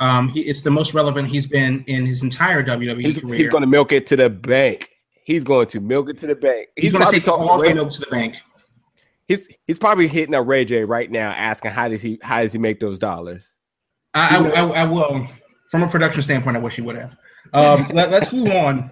Um, 0.00 0.28
he, 0.28 0.42
it's 0.42 0.62
the 0.62 0.70
most 0.70 0.94
relevant 0.94 1.28
he's 1.28 1.46
been 1.46 1.82
in 1.86 2.04
his 2.04 2.22
entire 2.22 2.62
WWE 2.62 3.00
He's, 3.00 3.20
career. 3.20 3.36
he's 3.36 3.48
going 3.48 3.62
to 3.62 3.66
milk 3.66 3.92
it 3.92 4.06
to 4.08 4.16
the 4.16 4.28
bank. 4.28 4.90
He's 5.24 5.42
going 5.42 5.68
to 5.68 5.80
milk 5.80 6.10
it 6.10 6.18
to 6.18 6.26
the 6.26 6.34
bank. 6.34 6.68
He's, 6.76 6.92
going 6.92 7.06
to 7.06 7.12
take 7.12 7.26
all 7.26 7.58
the 7.58 7.74
milk 7.74 7.92
to 7.92 8.00
the 8.00 8.06
bank. 8.08 8.36
He's 9.26 9.48
he's 9.66 9.78
probably 9.78 10.06
hitting 10.06 10.34
up 10.34 10.46
Ray 10.46 10.64
J 10.64 10.84
right 10.84 11.10
now, 11.10 11.30
asking 11.30 11.72
how 11.72 11.88
does 11.88 12.00
he 12.00 12.18
how 12.22 12.42
does 12.42 12.52
he 12.52 12.58
make 12.58 12.78
those 12.78 12.98
dollars? 12.98 13.54
I, 14.14 14.50
I, 14.54 14.60
I, 14.60 14.82
I 14.82 14.84
will, 14.84 15.26
from 15.70 15.82
a 15.82 15.88
production 15.88 16.22
standpoint, 16.22 16.56
I 16.56 16.60
wish 16.60 16.76
he 16.76 16.82
would 16.82 16.96
have. 16.96 17.16
Um, 17.52 17.88
let, 17.92 18.12
us 18.12 18.32
move 18.32 18.52
on 18.52 18.90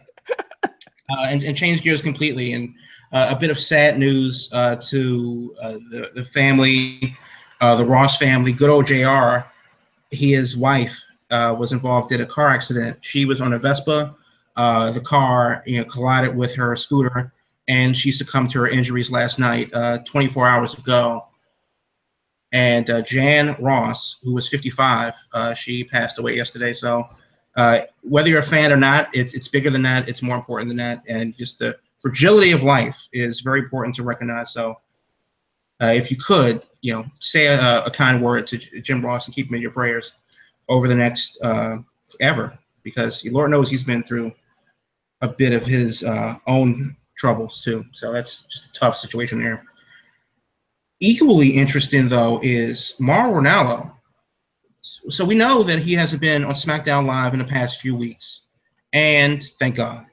uh, 1.10 1.26
and, 1.26 1.42
and 1.44 1.56
change 1.56 1.82
gears 1.82 2.02
completely. 2.02 2.52
And 2.52 2.74
uh, 3.12 3.28
a 3.30 3.38
bit 3.38 3.50
of 3.50 3.58
sad 3.58 3.98
news 3.98 4.50
uh, 4.52 4.76
to 4.76 5.54
uh, 5.62 5.72
the, 5.90 6.10
the 6.14 6.24
family, 6.24 7.16
uh, 7.60 7.76
the 7.76 7.84
Ross 7.84 8.18
family. 8.18 8.52
Good 8.52 8.70
old 8.70 8.86
JR, 8.86 9.46
his 10.10 10.56
wife 10.56 11.00
uh, 11.30 11.54
was 11.58 11.72
involved 11.72 12.12
in 12.12 12.20
a 12.20 12.26
car 12.26 12.48
accident. 12.48 12.98
She 13.02 13.24
was 13.24 13.40
on 13.40 13.52
a 13.52 13.58
Vespa. 13.58 14.16
The 14.56 15.02
car 15.04 15.62
you 15.66 15.78
know, 15.78 15.84
collided 15.84 16.34
with 16.34 16.54
her 16.54 16.74
scooter, 16.76 17.32
and 17.68 17.96
she 17.96 18.10
succumbed 18.10 18.50
to 18.50 18.60
her 18.60 18.68
injuries 18.68 19.10
last 19.10 19.38
night, 19.38 19.70
24 20.04 20.48
hours 20.48 20.74
ago. 20.74 21.26
And 22.54 22.90
Jan 23.04 23.54
Ross, 23.60 24.16
who 24.22 24.32
was 24.32 24.48
55, 24.48 25.14
she 25.56 25.84
passed 25.84 26.18
away 26.18 26.36
yesterday. 26.36 26.72
So 26.72 27.06
whether 28.02 28.30
you're 28.30 28.38
a 28.38 28.42
fan 28.42 28.72
or 28.72 28.76
not, 28.76 29.14
it's, 29.14 29.34
it's 29.34 29.48
bigger 29.48 29.70
than 29.70 29.82
that. 29.82 30.08
It's 30.08 30.22
more 30.22 30.36
important 30.36 30.68
than 30.68 30.78
that. 30.78 31.02
And 31.06 31.36
just 31.36 31.58
the 31.58 31.76
fragility 32.00 32.52
of 32.52 32.62
life 32.62 33.08
is 33.12 33.40
very 33.40 33.60
important 33.60 33.94
to 33.96 34.02
recognize. 34.02 34.52
So, 34.52 34.76
uh, 35.82 35.86
if 35.86 36.10
you 36.10 36.16
could, 36.16 36.64
you 36.82 36.92
know, 36.92 37.04
say 37.18 37.46
a, 37.46 37.82
a, 37.84 37.90
kind 37.90 38.22
word 38.22 38.46
to 38.46 38.58
Jim 38.58 39.04
Ross 39.04 39.26
and 39.26 39.34
keep 39.34 39.48
him 39.48 39.54
in 39.56 39.62
your 39.62 39.72
prayers 39.72 40.12
over 40.68 40.86
the 40.86 40.94
next 40.94 41.38
uh, 41.42 41.78
ever, 42.20 42.56
because 42.82 43.24
Lord 43.24 43.50
knows 43.50 43.68
he's 43.68 43.82
been 43.82 44.02
through 44.02 44.32
a 45.22 45.28
bit 45.28 45.52
of 45.52 45.64
his 45.66 46.04
uh, 46.04 46.36
own 46.46 46.94
troubles 47.16 47.60
too. 47.60 47.84
So 47.92 48.12
that's 48.12 48.44
just 48.44 48.66
a 48.66 48.72
tough 48.72 48.96
situation 48.96 49.42
there. 49.42 49.64
Equally 51.04 51.50
interesting 51.50 52.08
though 52.08 52.40
is 52.42 52.94
Mauro 52.98 53.40
Ranallo. 53.40 53.92
So 54.80 55.24
we 55.24 55.34
know 55.34 55.62
that 55.62 55.78
he 55.78 55.94
hasn't 55.94 56.20
been 56.20 56.44
on 56.44 56.54
SmackDown 56.54 57.06
Live 57.06 57.32
in 57.32 57.38
the 57.38 57.44
past 57.44 57.80
few 57.80 57.96
weeks, 57.96 58.42
and 58.92 59.42
thank 59.58 59.76
God 59.76 60.04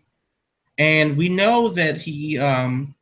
and 0.82 1.16
we 1.16 1.30
know 1.30 1.70
that 1.70 2.02
he, 2.02 2.40
um, 2.40 2.96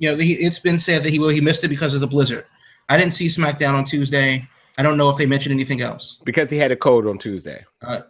you 0.00 0.10
know, 0.10 0.16
he, 0.16 0.32
it's 0.32 0.58
been 0.58 0.78
said 0.78 1.04
that 1.04 1.10
he 1.10 1.20
well 1.20 1.28
he 1.28 1.40
missed 1.40 1.62
it 1.62 1.68
because 1.68 1.94
of 1.94 2.00
the 2.00 2.08
blizzard. 2.08 2.44
I 2.88 2.96
didn't 2.96 3.12
see 3.12 3.28
SmackDown 3.28 3.74
on 3.74 3.84
Tuesday. 3.84 4.48
I 4.78 4.82
don't 4.82 4.98
know 4.98 5.08
if 5.08 5.16
they 5.16 5.26
mentioned 5.26 5.52
anything 5.52 5.80
else 5.80 6.20
because 6.24 6.50
he 6.50 6.58
had 6.58 6.72
a 6.72 6.76
cold 6.76 7.06
on 7.06 7.18
Tuesday. 7.18 7.64
Uh, 7.82 8.00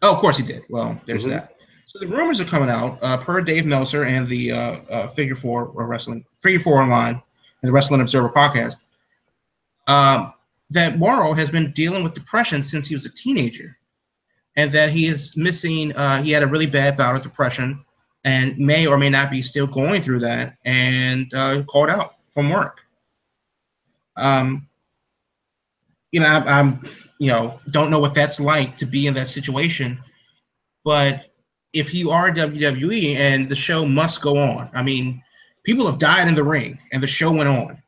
oh, 0.00 0.14
of 0.14 0.18
course 0.18 0.38
he 0.38 0.44
did. 0.44 0.62
Well, 0.70 0.98
there's 1.04 1.22
mm-hmm. 1.22 1.32
that. 1.32 1.56
So 1.86 1.98
the 1.98 2.06
rumors 2.06 2.40
are 2.40 2.46
coming 2.46 2.70
out 2.70 2.98
uh, 3.02 3.18
per 3.18 3.42
Dave 3.42 3.66
Meltzer 3.66 4.04
and 4.04 4.26
the 4.26 4.52
uh, 4.52 4.80
uh 4.88 5.08
Figure 5.08 5.36
Four 5.36 5.72
Wrestling 5.74 6.24
Figure 6.42 6.60
Four 6.60 6.80
Online 6.80 7.20
the 7.62 7.72
Wrestling 7.72 8.00
Observer 8.00 8.28
podcast 8.30 8.76
um, 9.86 10.32
that 10.70 10.98
Mauro 10.98 11.32
has 11.32 11.50
been 11.50 11.72
dealing 11.72 12.02
with 12.02 12.14
depression 12.14 12.62
since 12.62 12.86
he 12.88 12.94
was 12.94 13.06
a 13.06 13.10
teenager 13.10 13.76
and 14.56 14.70
that 14.72 14.90
he 14.90 15.06
is 15.06 15.36
missing. 15.36 15.92
Uh, 15.96 16.22
he 16.22 16.30
had 16.30 16.42
a 16.42 16.46
really 16.46 16.66
bad 16.66 16.96
bout 16.96 17.14
of 17.14 17.22
depression, 17.22 17.84
and 18.24 18.56
may 18.58 18.86
or 18.86 18.98
may 18.98 19.08
not 19.08 19.30
be 19.30 19.42
still 19.42 19.66
going 19.66 20.02
through 20.02 20.20
that, 20.20 20.56
and 20.64 21.32
uh, 21.34 21.62
called 21.64 21.90
out 21.90 22.16
from 22.28 22.50
work. 22.50 22.84
Um, 24.16 24.68
you 26.10 26.20
know, 26.20 26.26
I, 26.26 26.58
I'm, 26.58 26.82
you 27.18 27.28
know, 27.28 27.58
don't 27.70 27.90
know 27.90 27.98
what 27.98 28.14
that's 28.14 28.40
like 28.40 28.76
to 28.76 28.86
be 28.86 29.06
in 29.06 29.14
that 29.14 29.26
situation, 29.26 29.98
but 30.84 31.30
if 31.72 31.94
you 31.94 32.10
are 32.10 32.30
WWE 32.30 33.16
and 33.16 33.48
the 33.48 33.56
show 33.56 33.86
must 33.86 34.20
go 34.20 34.36
on, 34.36 34.68
I 34.74 34.82
mean, 34.82 35.22
people 35.64 35.86
have 35.86 35.98
died 35.98 36.28
in 36.28 36.34
the 36.34 36.44
ring, 36.44 36.78
and 36.92 37.02
the 37.02 37.06
show 37.06 37.32
went 37.32 37.48
on 37.48 37.82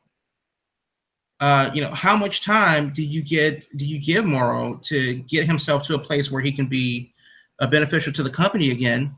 uh, 1.41 1.71
you 1.75 1.83
know, 1.83 1.91
how 1.91 2.17
much 2.17 2.43
time 2.43 2.91
do 2.91 3.03
you 3.03 3.23
get 3.23 3.65
do 3.77 3.87
you 3.87 4.01
give 4.01 4.25
Mauro 4.25 4.79
to 4.85 5.17
get 5.17 5.47
himself 5.47 5.83
to 5.85 5.95
a 5.95 5.99
place 5.99 6.31
where 6.31 6.41
he 6.41 6.53
can 6.53 6.67
be 6.67 7.13
uh, 7.61 7.67
beneficial 7.67 8.13
to 8.13 8.23
the 8.23 8.31
company 8.31 8.71
again 8.71 9.15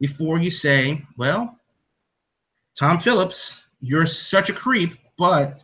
before 0.00 0.38
you 0.38 0.50
say, 0.50 1.00
well, 1.16 1.56
Tom 2.78 2.98
Phillips, 2.98 3.66
you're 3.80 4.06
such 4.06 4.50
a 4.50 4.52
creep, 4.52 4.94
but 5.16 5.60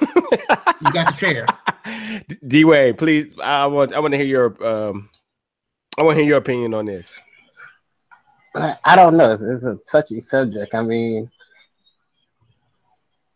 you 0.00 0.92
got 0.92 1.12
the 1.12 1.16
chair. 1.16 1.46
d 2.46 2.64
way 2.64 2.92
please, 2.92 3.38
I 3.42 3.66
want 3.66 3.92
I 3.94 3.98
want 4.00 4.12
to 4.12 4.18
hear 4.18 4.26
your 4.26 4.64
um, 4.64 5.08
I 5.98 6.02
want 6.02 6.16
to 6.16 6.20
hear 6.20 6.28
your 6.28 6.38
opinion 6.38 6.74
on 6.74 6.86
this. 6.86 7.12
I 8.54 8.96
don't 8.96 9.16
know. 9.16 9.32
It's, 9.32 9.40
it's 9.40 9.64
a 9.64 9.78
touchy 9.90 10.20
subject. 10.20 10.74
I 10.74 10.82
mean, 10.82 11.30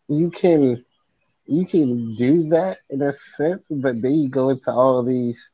you 0.07 0.29
can 0.29 0.83
you 1.45 1.65
can 1.65 2.15
do 2.15 2.49
that 2.49 2.79
in 2.89 3.01
a 3.01 3.11
sense, 3.11 3.63
but 3.69 4.01
then 4.01 4.13
you 4.13 4.29
go 4.29 4.49
into 4.49 4.71
all 4.71 5.03
these 5.03 5.49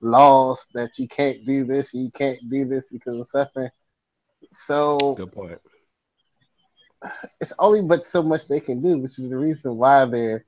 laws 0.00 0.66
that 0.74 0.98
you 0.98 1.08
can't 1.08 1.44
do 1.46 1.64
this, 1.64 1.94
you 1.94 2.10
can't 2.12 2.38
do 2.50 2.66
this 2.66 2.90
because 2.90 3.16
of 3.16 3.28
suffering. 3.28 3.70
So 4.52 5.14
good 5.16 5.32
point. 5.32 5.58
It's 7.40 7.52
only 7.58 7.82
but 7.82 8.04
so 8.04 8.22
much 8.22 8.46
they 8.46 8.60
can 8.60 8.80
do, 8.82 8.98
which 8.98 9.18
is 9.18 9.28
the 9.28 9.36
reason 9.36 9.76
why 9.76 10.04
they're 10.04 10.44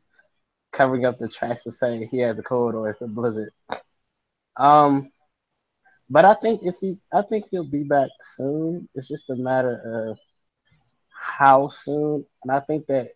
covering 0.73 1.05
up 1.05 1.19
the 1.19 1.29
tracks 1.29 1.67
and 1.67 1.75
saying 1.75 2.09
he 2.09 2.19
had 2.19 2.37
the 2.37 2.43
cold 2.43 2.75
or 2.75 2.91
it's 2.91 3.01
a 3.01 3.07
blizzard. 3.07 3.53
Um, 4.57 5.11
but 6.11 6.25
I 6.25 6.35
think 6.35 6.61
if 6.63 6.77
he, 6.81 6.99
I 7.13 7.23
think 7.23 7.47
he'll 7.51 7.65
be 7.65 7.85
back 7.85 8.11
soon. 8.21 8.89
It's 8.95 9.09
just 9.09 9.31
a 9.31 9.37
matter 9.37 10.11
of 10.11 10.19
how 11.11 11.69
soon, 11.69 12.27
and 12.43 12.53
I 12.53 12.61
think 12.61 12.87
that 12.87 13.11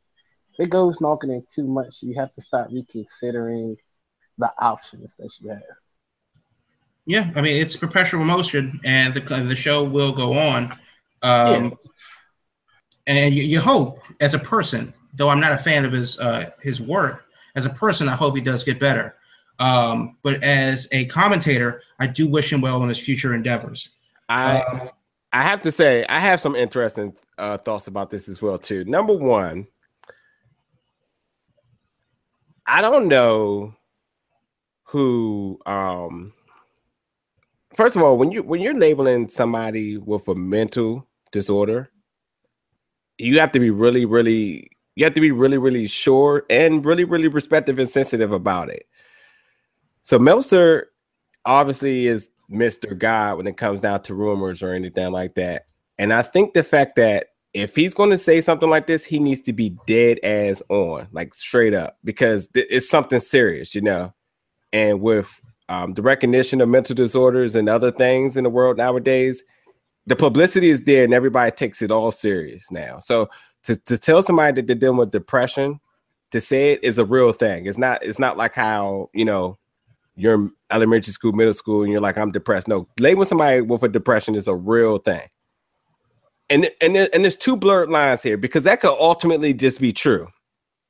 it 0.59 0.71
goes 0.71 1.01
knocking 1.01 1.31
in 1.31 1.45
too 1.51 1.67
much, 1.67 2.03
you 2.03 2.15
have 2.15 2.33
to 2.35 2.41
start 2.41 2.71
reconsidering 2.73 3.77
the 4.39 4.53
options 4.59 5.17
that 5.17 5.31
you 5.41 5.51
have. 5.51 5.63
Yeah, 7.07 7.31
I 7.35 7.41
mean 7.41 7.57
it's 7.57 7.77
perpetual 7.77 8.25
motion, 8.25 8.81
and 8.85 9.15
the 9.15 9.21
the 9.21 9.57
show 9.57 9.83
will 9.83 10.13
go 10.13 10.35
on. 10.35 10.73
Um, 11.23 11.65
yeah. 11.65 11.71
And 13.07 13.35
you, 13.35 13.43
you, 13.43 13.59
hope, 13.59 14.01
as 14.21 14.35
a 14.35 14.39
person, 14.39 14.93
though 15.15 15.31
I'm 15.31 15.41
not 15.41 15.53
a 15.53 15.57
fan 15.57 15.87
of 15.87 15.93
his 15.93 16.19
uh, 16.21 16.51
his 16.61 16.83
work, 16.83 17.27
as 17.57 17.65
a 17.65 17.71
person, 17.71 18.09
I 18.09 18.15
hope 18.15 18.37
he 18.37 18.43
does 18.43 18.63
get 18.63 18.79
better. 18.79 19.17
Um, 19.59 20.19
but 20.23 20.45
as 20.45 20.87
a 20.93 21.07
commentator, 21.07 21.81
I 21.99 22.07
do 22.07 22.29
wish 22.29 22.53
him 22.53 22.61
well 22.61 22.83
in 22.83 22.89
his 22.89 22.99
future 22.99 23.35
endeavors. 23.35 23.91
I 24.29 24.61
um, 24.61 24.91
I 25.33 25.43
have 25.43 25.63
to 25.63 25.73
say, 25.73 26.05
I 26.09 26.21
have 26.21 26.41
some 26.41 26.55
interesting 26.55 27.15
uh, 27.37 27.59
thoughts 27.59 27.87
about 27.87 28.11
this 28.11 28.29
as 28.29 28.41
well 28.41 28.59
too. 28.59 28.85
Number 28.85 29.15
one, 29.15 29.67
I 32.69 32.83
don't 32.83 33.09
know 33.09 33.75
who 34.85 35.59
um 35.67 36.33
first 37.75 37.97
of 37.97 38.03
all 38.03 38.17
when 38.19 38.31
you 38.31 38.43
when 38.43 38.61
you're 38.61 38.79
labeling 38.79 39.29
somebody 39.29 39.97
with 39.97 40.29
a 40.29 40.35
mental 40.35 41.07
disorder 41.33 41.91
you 43.19 43.39
have 43.41 43.53
to 43.53 43.61
be 43.61 43.71
really 43.71 44.05
really 44.05 44.71
you 44.97 45.05
have 45.05 45.15
to 45.15 45.21
be 45.21 45.31
really 45.31 45.59
really 45.59 45.87
sure 45.87 46.45
and 46.51 46.85
really 46.85 47.05
really 47.05 47.29
respectful 47.29 47.79
and 47.81 47.91
sensitive 47.91 48.33
about 48.33 48.69
it. 48.69 48.87
So 50.03 50.19
meltzer 50.19 50.89
obviously 51.47 52.07
is 52.07 52.29
mr 52.51 52.97
god 52.97 53.39
when 53.39 53.47
it 53.47 53.57
comes 53.57 53.81
down 53.81 54.03
to 54.03 54.15
rumors 54.15 54.63
or 54.63 54.75
anything 54.75 55.11
like 55.11 55.35
that. 55.37 55.67
And 55.99 56.13
i 56.13 56.21
think 56.21 56.53
the 56.53 56.63
fact 56.63 56.97
that 56.97 57.28
if 57.55 57.75
he's 57.75 57.95
going 57.95 58.11
to 58.11 58.19
say 58.19 58.41
something 58.41 58.69
like 58.69 58.87
this, 58.87 59.05
he 59.05 59.19
needs 59.19 59.41
to 59.43 59.53
be 59.53 59.77
dead 59.87 60.19
as 60.23 60.63
on, 60.69 61.09
like 61.13 61.35
straight 61.35 61.75
up, 61.75 61.99
because 62.05 62.49
th- 62.49 62.67
it's 62.71 62.89
something 62.89 63.21
serious, 63.21 63.75
you 63.75 63.81
know. 63.81 64.13
And 64.73 65.01
with 65.01 65.41
um, 65.69 65.95
the 65.95 66.03
recognition 66.03 66.61
of 66.61 66.69
mental 66.69 66.95
disorders 66.95 67.55
and 67.55 67.69
other 67.69 67.91
things 67.91 68.37
in 68.37 68.45
the 68.45 68.51
world 68.51 68.77
nowadays, 68.77 69.43
the 70.07 70.17
publicity 70.17 70.71
is 70.71 70.83
there 70.83 71.05
and 71.05 71.15
everybody 71.15 71.51
takes 71.51 71.83
it 71.83 71.91
all 71.91 72.11
serious 72.11 72.71
now. 72.71 72.99
So 72.99 73.29
to, 73.65 73.77
to 73.77 73.99
tell 73.99 74.23
somebody 74.23 74.55
that 74.55 74.67
they're 74.67 74.77
dealing 74.77 74.99
with 74.99 75.11
depression, 75.11 75.81
to 76.31 76.41
say 76.41 76.73
it 76.73 76.85
is 76.85 76.99
a 76.99 77.05
real 77.05 77.33
thing. 77.33 77.67
It's 77.67 77.79
not 77.79 78.03
it's 78.03 78.19
not 78.19 78.37
like 78.37 78.55
how, 78.55 79.09
you 79.15 79.25
know, 79.25 79.59
you're 80.17 80.51
elementary 80.71 81.13
school, 81.13 81.33
middle 81.33 81.55
school, 81.55 81.83
and 81.83 81.91
you're 81.91 82.01
like, 82.01 82.19
I'm 82.19 82.33
depressed. 82.33 82.69
No, 82.69 82.89
labeling 82.99 83.27
somebody 83.27 83.63
with 83.63 83.83
a 83.83 83.89
depression 83.89 84.35
is 84.35 84.49
a 84.49 84.55
real 84.55 84.99
thing 84.99 85.29
and 86.51 86.71
and 86.81 86.97
and 86.97 87.25
there's 87.25 87.37
two 87.37 87.57
blurred 87.57 87.91
lines 87.91 88.23
here 88.23 88.37
because 88.37 88.65
that 88.65 88.81
could 88.81 88.97
ultimately 88.99 89.53
just 89.55 89.81
be 89.81 89.93
true, 89.93 90.29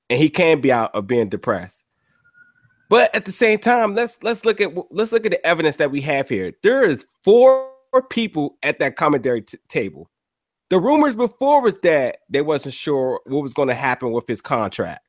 and 0.08 0.18
he 0.18 0.30
can 0.30 0.60
be 0.60 0.72
out 0.72 0.94
of 0.94 1.06
being 1.06 1.28
depressed. 1.28 1.84
But 2.88 3.14
at 3.14 3.24
the 3.24 3.32
same 3.32 3.58
time, 3.58 3.94
let's 3.94 4.16
let's 4.22 4.44
look 4.44 4.60
at 4.60 4.72
let's 4.90 5.12
look 5.12 5.26
at 5.26 5.32
the 5.32 5.46
evidence 5.46 5.76
that 5.76 5.90
we 5.90 6.00
have 6.02 6.28
here. 6.28 6.52
There 6.62 6.84
is 6.84 7.06
four 7.22 7.70
people 8.10 8.56
at 8.62 8.78
that 8.78 8.96
commentary 8.96 9.42
t- 9.42 9.58
table. 9.68 10.08
The 10.70 10.78
rumors 10.78 11.14
before 11.14 11.62
was 11.62 11.76
that 11.82 12.18
they 12.28 12.42
wasn't 12.42 12.74
sure 12.74 13.20
what 13.26 13.42
was 13.42 13.54
going 13.54 13.68
to 13.68 13.74
happen 13.74 14.12
with 14.12 14.26
his 14.26 14.40
contract. 14.40 15.04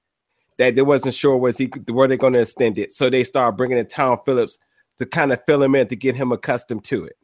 That 0.58 0.75
they 0.75 0.82
wasn't 0.82 1.15
sure 1.15 1.38
was 1.38 1.58
he 1.58 1.72
were 1.88 2.08
they 2.08 2.18
going 2.18 2.34
to 2.34 2.41
extend 2.41 2.77
it. 2.77 2.91
So 2.91 3.10
they 3.10 3.24
started 3.24 3.58
bringing 3.58 3.77
in 3.77 3.88
Tom 3.88 4.20
Phillips 4.25 4.58
to 4.98 5.06
kind 5.06 5.32
of 5.32 5.44
fill 5.46 5.63
him 5.63 5.75
in 5.75 5.88
to 5.88 5.96
get 5.96 6.15
him 6.15 6.32
accustomed 6.32 6.84
to 6.86 7.06
it. 7.06 7.18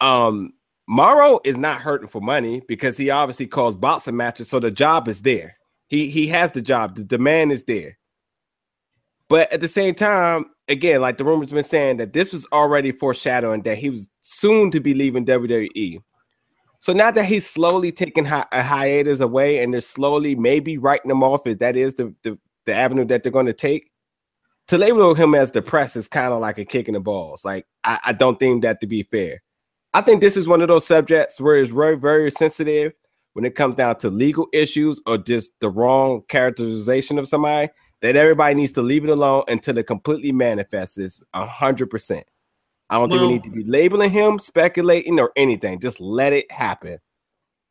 Um, 0.00 0.52
Mauro 0.90 1.38
is 1.44 1.58
not 1.58 1.82
hurting 1.82 2.08
for 2.08 2.22
money 2.22 2.62
because 2.66 2.96
he 2.96 3.10
obviously 3.10 3.46
calls 3.46 3.76
boxing 3.76 4.16
matches, 4.16 4.48
so 4.48 4.58
the 4.58 4.70
job 4.70 5.06
is 5.06 5.20
there. 5.20 5.58
He 5.88 6.08
he 6.08 6.26
has 6.28 6.50
the 6.52 6.62
job. 6.62 6.96
The 6.96 7.04
demand 7.04 7.52
is 7.52 7.62
there. 7.64 7.98
But 9.28 9.52
at 9.52 9.60
the 9.60 9.68
same 9.68 9.94
time, 9.94 10.46
again, 10.66 11.02
like 11.02 11.18
the 11.18 11.24
rumors 11.24 11.52
been 11.52 11.62
saying 11.62 11.98
that 11.98 12.14
this 12.14 12.32
was 12.32 12.46
already 12.52 12.92
foreshadowing 12.92 13.62
that 13.62 13.76
he 13.76 13.90
was 13.90 14.08
soon 14.22 14.70
to 14.70 14.80
be 14.80 14.94
leaving 14.94 15.26
WWE. 15.26 16.02
So 16.80 16.94
now 16.94 17.10
that 17.10 17.26
he's 17.26 17.48
slowly 17.48 17.92
taking 17.92 18.24
hi- 18.24 18.46
a 18.52 18.62
hiatus 18.62 19.20
away 19.20 19.62
and 19.62 19.74
they're 19.74 19.82
slowly 19.82 20.34
maybe 20.34 20.78
writing 20.78 21.10
him 21.10 21.22
off 21.22 21.46
if 21.46 21.58
that 21.58 21.76
is 21.76 21.94
the, 21.94 22.14
the, 22.22 22.38
the 22.64 22.74
avenue 22.74 23.04
that 23.06 23.22
they're 23.22 23.32
going 23.32 23.46
to 23.46 23.52
take, 23.52 23.90
to 24.68 24.78
label 24.78 25.14
him 25.14 25.34
as 25.34 25.50
depressed 25.50 25.96
is 25.96 26.08
kind 26.08 26.32
of 26.32 26.40
like 26.40 26.56
a 26.56 26.64
kick 26.64 26.88
in 26.88 26.94
the 26.94 27.00
balls. 27.00 27.44
Like, 27.44 27.66
I, 27.84 27.98
I 28.06 28.12
don't 28.12 28.38
think 28.38 28.62
that 28.62 28.80
to 28.80 28.86
be 28.86 29.02
fair. 29.02 29.42
I 29.94 30.00
think 30.00 30.20
this 30.20 30.36
is 30.36 30.46
one 30.48 30.60
of 30.60 30.68
those 30.68 30.86
subjects 30.86 31.40
where 31.40 31.56
it's 31.56 31.70
very, 31.70 31.96
very 31.96 32.30
sensitive 32.30 32.92
when 33.32 33.44
it 33.44 33.54
comes 33.54 33.74
down 33.74 33.96
to 33.98 34.10
legal 34.10 34.46
issues 34.52 35.00
or 35.06 35.18
just 35.18 35.52
the 35.60 35.70
wrong 35.70 36.22
characterization 36.28 37.18
of 37.18 37.28
somebody 37.28 37.70
that 38.02 38.16
everybody 38.16 38.54
needs 38.54 38.72
to 38.72 38.82
leave 38.82 39.04
it 39.04 39.10
alone 39.10 39.44
until 39.48 39.78
it 39.78 39.86
completely 39.86 40.32
manifests 40.32 40.94
this 40.94 41.22
hundred 41.34 41.88
percent. 41.90 42.26
I 42.90 42.96
don't 42.96 43.10
think 43.10 43.20
we 43.22 43.28
need 43.28 43.42
to 43.44 43.50
be 43.50 43.64
labeling 43.64 44.10
him, 44.10 44.38
speculating, 44.38 45.20
or 45.20 45.30
anything. 45.36 45.78
Just 45.80 46.00
let 46.00 46.32
it 46.32 46.50
happen. 46.50 46.98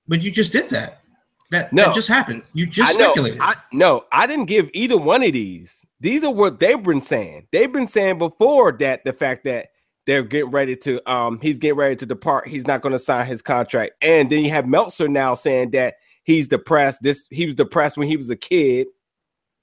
But 0.08 0.22
you 0.24 0.32
just 0.32 0.52
did 0.52 0.70
that. 0.70 1.02
That, 1.50 1.72
No. 1.74 1.86
that 1.86 1.96
just 1.96 2.08
happened. 2.08 2.44
You 2.54 2.68
just 2.68 2.96
I 2.96 3.00
know. 3.00 3.06
speculated. 3.06 3.40
I, 3.42 3.56
no, 3.72 4.06
I 4.12 4.28
didn't 4.28 4.46
give 4.46 4.70
either 4.74 4.98
one 4.98 5.24
of 5.24 5.34
these. 5.34 5.86
These 6.00 6.24
are 6.24 6.32
what 6.34 6.60
they've 6.60 6.82
been 6.82 7.02
saying. 7.02 7.48
They've 7.52 7.72
been 7.72 7.88
saying 7.88 8.20
before 8.20 8.74
that 8.74 9.04
the 9.06 9.14
fact 9.14 9.46
that 9.46 9.70
they're 10.08 10.24
getting 10.24 10.50
ready 10.50 10.76
to 10.78 11.12
um 11.12 11.40
he's 11.42 11.60
getting 11.60 11.78
ready 11.78 11.96
to 11.98 12.06
depart. 12.08 12.48
He's 12.48 12.66
not 12.66 12.82
going 12.82 12.94
to 12.94 13.00
sign 13.00 13.28
his 13.28 13.44
contract. 13.44 13.92
And 14.02 14.30
then 14.32 14.44
you 14.44 14.50
have 14.50 14.66
Meltzer 14.66 15.08
now 15.08 15.36
saying 15.36 15.72
that 15.72 15.96
he's 16.24 16.48
depressed. 16.48 17.04
This 17.04 17.28
he 17.30 17.46
was 17.46 17.54
depressed 17.54 17.98
when 17.98 18.08
he 18.08 18.18
was 18.18 18.30
a 18.30 18.36
kid. 18.36 18.88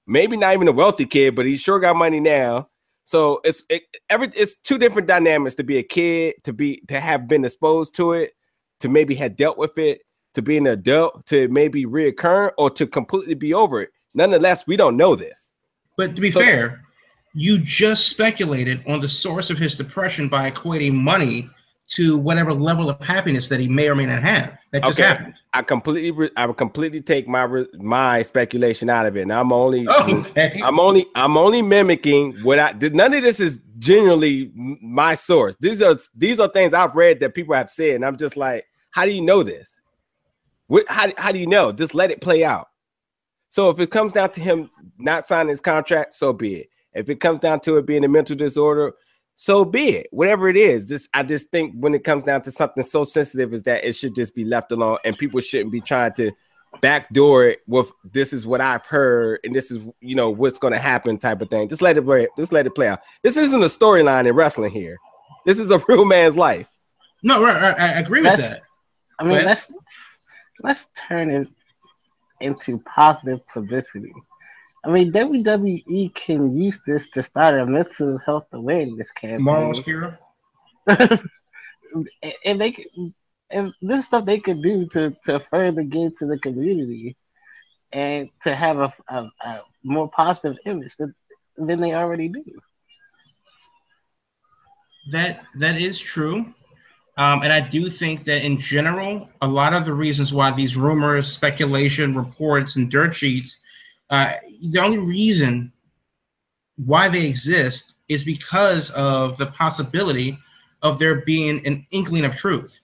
Maybe 0.06 0.36
not 0.36 0.52
even 0.54 0.68
a 0.68 0.72
wealthy 0.72 1.06
kid, 1.06 1.34
but 1.34 1.46
he 1.46 1.56
sure 1.56 1.80
got 1.80 1.96
money 1.96 2.20
now. 2.20 2.68
So 3.04 3.40
it's 3.42 3.64
it, 3.70 3.82
every 4.10 4.28
it's 4.36 4.54
two 4.54 4.78
different 4.78 5.08
dynamics 5.08 5.56
to 5.56 5.64
be 5.64 5.78
a 5.78 5.82
kid, 5.82 6.36
to 6.44 6.52
be 6.52 6.82
to 6.88 7.00
have 7.00 7.26
been 7.26 7.44
exposed 7.44 7.94
to 7.96 8.12
it, 8.12 8.32
to 8.80 8.88
maybe 8.88 9.14
have 9.16 9.36
dealt 9.36 9.56
with 9.58 9.78
it, 9.78 10.02
to 10.34 10.42
be 10.42 10.58
an 10.58 10.66
adult, 10.66 11.24
to 11.26 11.48
maybe 11.48 11.86
reoccur, 11.86 12.50
or 12.58 12.68
to 12.70 12.86
completely 12.86 13.34
be 13.34 13.54
over 13.54 13.80
it. 13.80 13.90
Nonetheless, 14.14 14.66
we 14.66 14.76
don't 14.76 14.96
know 14.96 15.14
this. 15.16 15.52
But 15.96 16.14
to 16.16 16.20
be 16.20 16.30
So- 16.30 16.40
fair, 16.40 16.83
you 17.34 17.58
just 17.58 18.08
speculated 18.08 18.82
on 18.86 19.00
the 19.00 19.08
source 19.08 19.50
of 19.50 19.58
his 19.58 19.76
depression 19.76 20.28
by 20.28 20.50
equating 20.50 20.92
money 20.94 21.50
to 21.86 22.16
whatever 22.16 22.52
level 22.54 22.88
of 22.88 22.98
happiness 23.04 23.48
that 23.50 23.60
he 23.60 23.68
may 23.68 23.88
or 23.88 23.94
may 23.94 24.06
not 24.06 24.22
have. 24.22 24.58
That 24.72 24.84
just 24.84 24.98
Okay. 24.98 25.06
happened. 25.06 25.34
I 25.52 25.60
completely, 25.62 26.12
re- 26.12 26.30
I 26.36 26.46
would 26.46 26.56
completely 26.56 27.02
take 27.02 27.28
my 27.28 27.42
re- 27.42 27.66
my 27.74 28.22
speculation 28.22 28.88
out 28.88 29.04
of 29.04 29.16
it. 29.18 29.22
And 29.22 29.32
I'm 29.32 29.52
only, 29.52 29.86
Okay. 30.08 30.60
I'm 30.64 30.80
only, 30.80 31.06
I'm 31.14 31.36
only 31.36 31.60
mimicking 31.60 32.38
what 32.42 32.58
I 32.58 32.72
did. 32.72 32.94
None 32.94 33.12
of 33.12 33.22
this 33.22 33.38
is 33.38 33.58
genuinely 33.78 34.50
my 34.54 35.14
source. 35.14 35.56
These 35.60 35.82
are 35.82 35.98
these 36.16 36.40
are 36.40 36.48
things 36.48 36.72
I've 36.72 36.94
read 36.94 37.20
that 37.20 37.34
people 37.34 37.54
have 37.54 37.68
said, 37.68 37.96
and 37.96 38.04
I'm 38.06 38.16
just 38.16 38.36
like, 38.38 38.64
how 38.90 39.04
do 39.04 39.10
you 39.10 39.20
know 39.20 39.42
this? 39.42 39.78
What? 40.68 40.86
How, 40.88 41.12
how 41.18 41.32
do 41.32 41.38
you 41.38 41.46
know? 41.46 41.70
Just 41.70 41.94
let 41.94 42.10
it 42.10 42.22
play 42.22 42.44
out. 42.44 42.68
So 43.50 43.68
if 43.68 43.78
it 43.78 43.90
comes 43.90 44.14
down 44.14 44.30
to 44.32 44.40
him 44.40 44.70
not 44.98 45.28
signing 45.28 45.50
his 45.50 45.60
contract, 45.60 46.14
so 46.14 46.32
be 46.32 46.54
it. 46.54 46.68
If 46.94 47.08
it 47.08 47.20
comes 47.20 47.40
down 47.40 47.60
to 47.60 47.76
it 47.76 47.86
being 47.86 48.04
a 48.04 48.08
mental 48.08 48.36
disorder, 48.36 48.92
so 49.34 49.64
be 49.64 49.90
it. 49.90 50.08
Whatever 50.10 50.48
it 50.48 50.56
is, 50.56 50.86
this 50.86 51.08
I 51.12 51.22
just 51.22 51.48
think 51.50 51.74
when 51.76 51.94
it 51.94 52.04
comes 52.04 52.24
down 52.24 52.42
to 52.42 52.52
something 52.52 52.84
so 52.84 53.04
sensitive 53.04 53.52
is 53.52 53.64
that 53.64 53.84
it 53.84 53.94
should 53.94 54.14
just 54.14 54.34
be 54.34 54.44
left 54.44 54.70
alone, 54.72 54.98
and 55.04 55.18
people 55.18 55.40
shouldn't 55.40 55.72
be 55.72 55.80
trying 55.80 56.12
to 56.14 56.30
backdoor 56.80 57.46
it 57.46 57.60
with 57.66 57.92
this 58.12 58.32
is 58.32 58.46
what 58.46 58.60
I've 58.60 58.84
heard 58.84 59.38
and 59.44 59.54
this 59.54 59.70
is 59.70 59.78
you 60.00 60.16
know 60.16 60.30
what's 60.30 60.58
going 60.58 60.72
to 60.72 60.78
happen 60.78 61.18
type 61.18 61.40
of 61.40 61.50
thing. 61.50 61.68
Just 61.68 61.82
let 61.82 61.96
it 61.96 62.02
play. 62.02 62.28
Just 62.36 62.52
let 62.52 62.66
it 62.66 62.74
play 62.74 62.88
out. 62.88 63.00
This 63.22 63.36
isn't 63.36 63.62
a 63.62 63.66
storyline 63.66 64.26
in 64.26 64.34
wrestling 64.34 64.70
here. 64.70 64.96
This 65.44 65.58
is 65.58 65.70
a 65.70 65.78
real 65.88 66.04
man's 66.04 66.36
life. 66.36 66.66
No, 67.22 67.42
right, 67.42 67.61
right, 67.61 67.80
I 67.80 68.00
agree 68.00 68.22
with 68.22 68.38
that. 68.38 68.62
I 69.18 69.24
mean, 69.24 69.38
But- 69.38 69.44
let's 69.46 69.72
let's 70.62 70.88
turn 71.09 71.30
it 71.30 71.48
into 72.40 72.78
positive 72.80 73.46
publicity. 73.48 74.12
I 74.85 74.90
mean, 74.90 75.12
WWE 75.12 76.14
can 76.14 76.57
use 76.57 76.79
this 76.87 77.11
to 77.11 77.23
start 77.23 77.59
a 77.59 77.64
mental 77.64 78.18
health 78.18 78.47
awareness 78.53 79.11
campaign, 79.12 79.42
Moral 79.42 79.73
Skira. 79.73 80.18
and 80.87 82.61
they 82.61 82.73
can, 82.73 83.14
and 83.51 83.73
this 83.81 84.05
stuff 84.05 84.27
they 84.27 84.40
could 84.40 84.62
do 84.62 84.87
to 84.88 85.16
to 85.25 85.40
further 85.51 85.83
get 85.83 86.18
to 86.18 86.27
the 86.27 86.38
community 86.38 87.16
and 87.92 88.29
to 88.42 88.55
have 88.55 88.79
a, 88.79 88.92
a, 89.09 89.31
a 89.40 89.61
more 89.85 90.11
positive 90.11 90.59
image 90.66 90.97
than, 90.97 91.14
than 91.57 91.81
they 91.81 91.94
already 91.94 92.29
do. 92.29 92.44
That 95.11 95.44
that 95.57 95.81
is 95.81 95.99
true. 95.99 96.53
Um, 97.16 97.42
and 97.42 97.53
I 97.53 97.61
do 97.61 97.88
think 97.90 98.25
that 98.25 98.44
in 98.44 98.59
general, 98.59 99.29
a 99.40 99.47
lot 99.47 99.73
of 99.73 99.85
the 99.85 99.92
reasons 99.92 100.35
why 100.35 100.51
these 100.51 100.77
rumors, 100.77 101.29
speculation, 101.29 102.12
reports, 102.14 102.75
and 102.75 102.90
dirt 102.90 103.14
sheets, 103.14 103.61
uh, 104.10 104.32
the 104.72 104.80
only 104.80 104.98
reason 104.98 105.72
why 106.76 107.08
they 107.08 107.26
exist 107.26 107.96
is 108.08 108.24
because 108.24 108.90
of 108.90 109.36
the 109.38 109.46
possibility 109.46 110.38
of 110.82 110.98
there 110.98 111.22
being 111.22 111.66
an 111.66 111.86
inkling 111.92 112.24
of 112.24 112.36
truth. 112.36 112.78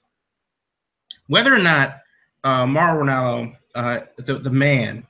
Whether 1.26 1.54
or 1.54 1.58
not 1.58 2.00
uh, 2.44 2.66
Mauro 2.66 3.04
Ranallo, 3.04 3.54
uh, 3.74 4.00
the, 4.16 4.34
the 4.34 4.50
man, 4.50 5.06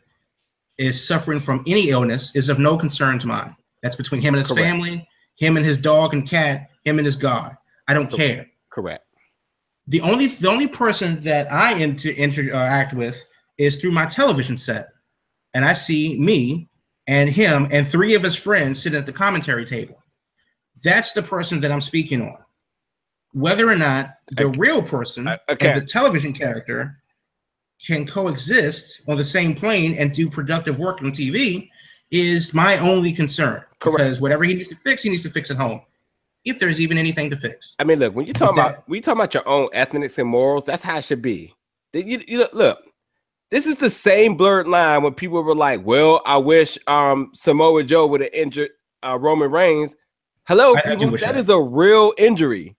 is 0.79 1.07
suffering 1.07 1.39
from 1.39 1.63
any 1.67 1.91
illness 1.91 2.35
is 2.35 2.49
of 2.49 2.59
no 2.59 2.77
concern 2.77 3.19
to 3.19 3.27
mine. 3.27 3.55
That's 3.83 3.97
between 3.97 4.23
him 4.23 4.35
and 4.35 4.41
his 4.41 4.49
Correct. 4.49 4.67
family, 4.67 5.07
him 5.37 5.57
and 5.57 5.65
his 5.65 5.79
dog 5.79 6.15
and 6.15 6.29
cat, 6.29 6.71
him 6.85 6.99
and 6.99 7.07
his 7.07 7.17
God. 7.17 7.57
I 7.87 7.95
don't 7.95 8.11
care. 8.11 8.47
Correct. 8.71 9.05
The 9.89 10.01
only 10.01 10.29
the 10.29 10.49
only 10.49 10.69
person 10.69 11.21
that 11.23 11.53
I 11.53 11.75
inter, 11.75 12.11
interact 12.11 12.95
with 12.95 13.23
is 13.59 13.77
through 13.77 13.91
my 13.91 14.07
television 14.07 14.57
set, 14.57 14.89
and 15.55 15.65
I 15.65 15.73
see 15.73 16.19
me 16.19 16.69
and 17.07 17.29
him 17.29 17.69
and 17.71 17.89
three 17.91 18.15
of 18.15 18.23
his 18.23 18.37
friends 18.37 18.83
sitting 18.83 18.99
at 18.99 19.07
the 19.07 19.13
commentary 19.13 19.65
table. 19.65 20.03
That's 20.85 21.13
the 21.13 21.23
person 21.23 21.61
that 21.61 21.73
I'm 21.73 21.81
speaking 21.81 22.23
on. 22.23 22.37
Whether 23.33 23.69
or 23.69 23.77
not 23.77 24.15
the 24.33 24.45
Okay. 24.47 24.59
real 24.59 24.83
person 24.83 25.29
Uh, 25.29 25.37
okay. 25.49 25.71
and 25.73 25.81
the 25.81 25.87
television 25.87 26.33
character 26.33 26.97
can 27.87 28.07
coexist 28.07 29.03
on 29.09 29.17
the 29.17 29.25
same 29.25 29.55
plane 29.55 29.95
and 29.99 30.13
do 30.13 30.29
productive 30.29 30.79
work 30.79 31.03
on 31.03 31.11
TV 31.13 31.71
is 32.11 32.53
my 32.53 32.77
only 32.79 33.13
concern. 33.13 33.63
Correct. 33.79 33.99
Because 33.99 34.21
whatever 34.21 34.45
he 34.45 34.55
needs 34.55 34.69
to 34.69 34.77
fix, 34.77 35.03
he 35.03 35.11
needs 35.11 35.23
to 35.23 35.31
fix 35.31 35.51
at 35.51 35.57
home. 35.57 35.81
If 36.45 36.59
there's 36.59 36.81
even 36.81 36.97
anything 36.99 37.31
to 37.31 37.37
fix. 37.37 37.77
I 37.79 37.85
mean, 37.85 37.99
look, 37.99 38.15
when 38.15 38.27
you 38.27 38.33
talk 38.33 38.55
But 38.55 38.61
about 38.61 38.89
when 38.89 38.97
you 38.97 39.03
talk 39.03 39.15
about 39.15 39.35
your 39.35 39.47
own 39.49 39.69
ethics 39.73 40.19
and 40.19 40.29
morals, 40.29 40.65
that's 40.65 40.83
how 40.83 40.99
it 40.99 41.05
should 41.05 41.23
be. 41.23 41.55
That 41.93 42.07
You, 42.07 42.21
you 42.27 42.39
look, 42.39 42.53
look, 42.55 42.79
this 43.51 43.67
is 43.67 43.77
the 43.77 43.91
same 43.91 44.37
blurred 44.37 44.69
line 44.69 45.03
when 45.03 45.15
people 45.15 45.43
were 45.43 45.55
like, 45.55 45.85
"Well, 45.85 46.23
I 46.27 46.37
wish 46.37 46.79
um 46.87 47.31
Samoa 47.35 47.83
Joe 47.85 48.07
would 48.07 48.21
have 48.21 48.33
injured 48.33 48.71
uh, 49.03 49.19
Roman 49.21 49.51
Reigns." 49.51 49.95
Hello, 50.47 50.75
I- 50.75 50.79
I 50.85 50.97
people, 50.97 51.11
wish 51.11 51.21
that 51.23 51.35
that. 51.35 51.41
is 51.41 51.49
a 51.49 51.61
real 51.61 52.13
injury. 52.19 52.77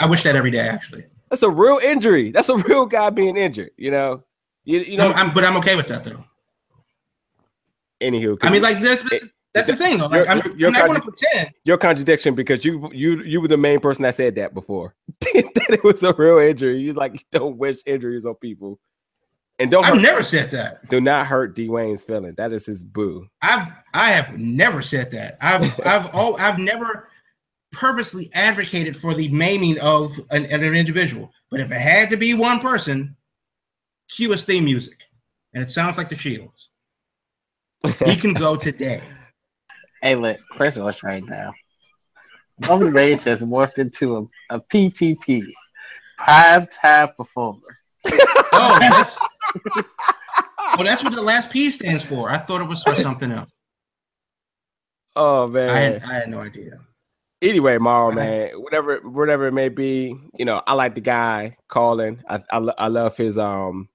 I 0.00 0.06
wish 0.06 0.22
that 0.22 0.34
every 0.36 0.50
day, 0.50 0.60
actually. 0.68 1.04
That's 1.30 1.42
a 1.42 1.50
real 1.50 1.78
injury. 1.82 2.30
That's 2.30 2.48
a 2.48 2.56
real 2.56 2.86
guy 2.86 3.10
being 3.10 3.36
injured. 3.36 3.70
You 3.76 3.90
know, 3.90 4.24
you, 4.64 4.80
you 4.80 4.96
know. 4.96 5.08
I'm, 5.10 5.14
I'm- 5.14 5.34
but 5.34 5.44
I'm 5.44 5.56
okay 5.58 5.76
with 5.76 5.86
that, 5.88 6.02
though. 6.04 6.24
anywho, 8.00 8.38
I 8.42 8.50
mean, 8.50 8.62
like 8.62 8.78
that's 8.80 9.02
that's, 9.10 9.26
that's 9.54 9.66
the 9.68 9.76
thing, 9.76 9.98
though. 9.98 10.06
Like, 10.06 10.26
You're- 10.26 10.28
I'm, 10.28 10.38
you're- 10.38 10.54
you're 10.58 10.68
I'm 10.68 10.72
not 10.74 10.86
going 10.86 11.00
to 11.00 11.06
pretend. 11.10 11.50
your 11.64 11.76
contradiction 11.78 12.34
because 12.34 12.64
you 12.64 12.90
you 12.92 13.22
you 13.24 13.40
were 13.40 13.48
the 13.48 13.56
main 13.56 13.80
person 13.80 14.02
that 14.04 14.14
said 14.14 14.34
that 14.36 14.54
before 14.54 14.94
that 15.20 15.66
it 15.70 15.84
was 15.84 16.02
a 16.02 16.12
real 16.14 16.38
injury. 16.38 16.80
You 16.80 16.92
like 16.94 17.14
you 17.14 17.20
don't 17.32 17.58
wish 17.58 17.76
injuries 17.86 18.24
on 18.24 18.34
people, 18.36 18.78
and 19.58 19.70
don't 19.70 19.84
I've 19.84 19.94
hurt, 19.94 20.02
never 20.02 20.22
said 20.22 20.50
that. 20.52 20.88
do 20.88 21.00
not 21.00 21.26
hurt 21.26 21.56
Dwayne's 21.56 22.04
feeling. 22.04 22.34
That 22.36 22.52
is 22.52 22.66
his 22.66 22.82
boo. 22.82 23.28
I've 23.42 23.72
I 23.94 24.10
have 24.10 24.38
never 24.38 24.82
said 24.82 25.10
that. 25.12 25.38
I've 25.40 25.64
I've 25.86 26.10
oh 26.14 26.36
I've 26.38 26.58
never 26.58 27.08
purposely 27.72 28.30
advocated 28.34 28.96
for 28.96 29.14
the 29.14 29.28
maiming 29.28 29.78
of 29.80 30.12
an, 30.30 30.46
an 30.46 30.62
individual. 30.62 31.30
But 31.50 31.60
if 31.60 31.70
it 31.70 31.80
had 31.80 32.10
to 32.10 32.16
be 32.16 32.34
one 32.34 32.60
person, 32.60 33.16
cue 34.10 34.30
his 34.30 34.44
theme 34.44 34.64
music, 34.64 35.02
and 35.54 35.62
it 35.62 35.68
sounds 35.68 35.98
like 35.98 36.08
the 36.08 36.16
Shields. 36.16 36.70
He 38.04 38.16
can 38.16 38.32
go 38.32 38.56
today. 38.56 39.02
Hey, 40.02 40.14
look, 40.14 40.38
first 40.54 40.76
of 40.76 40.84
all, 40.84 40.92
right 41.02 41.24
now, 41.24 41.52
Roman 42.68 42.92
Reigns 42.92 43.24
has 43.24 43.42
morphed 43.42 43.78
into 43.78 44.16
a, 44.50 44.56
a 44.56 44.60
PTP, 44.60 45.42
prime 46.16 46.66
time 46.68 47.08
performer. 47.16 47.78
Oh, 48.60 48.78
that's 48.80 49.16
well, 50.76 50.84
that's 50.84 51.02
what 51.04 51.14
the 51.14 51.22
last 51.22 51.50
P 51.50 51.70
stands 51.70 52.02
for. 52.04 52.30
I 52.30 52.38
thought 52.38 52.60
it 52.60 52.68
was 52.68 52.82
for 52.82 52.94
something 52.94 53.30
else. 53.32 53.50
Oh 55.16 55.48
I 55.48 55.50
man. 55.50 55.92
had 55.92 56.02
I 56.02 56.14
had 56.14 56.28
no 56.30 56.40
idea. 56.40 56.78
anyway, 57.42 57.78
Marl, 57.78 58.12
man, 58.12 58.50
whatever 58.60 58.98
whatever 58.98 59.46
it 59.46 59.52
may 59.52 59.68
be, 59.68 60.14
you 60.38 60.44
know, 60.44 60.62
I 60.66 60.74
like 60.74 60.94
the 60.94 61.00
guy 61.00 61.56
calling. 61.68 62.22
I 62.28 62.42
I, 62.52 62.58
I 62.78 62.88
love 62.88 63.16
his 63.16 63.38
um. 63.38 63.88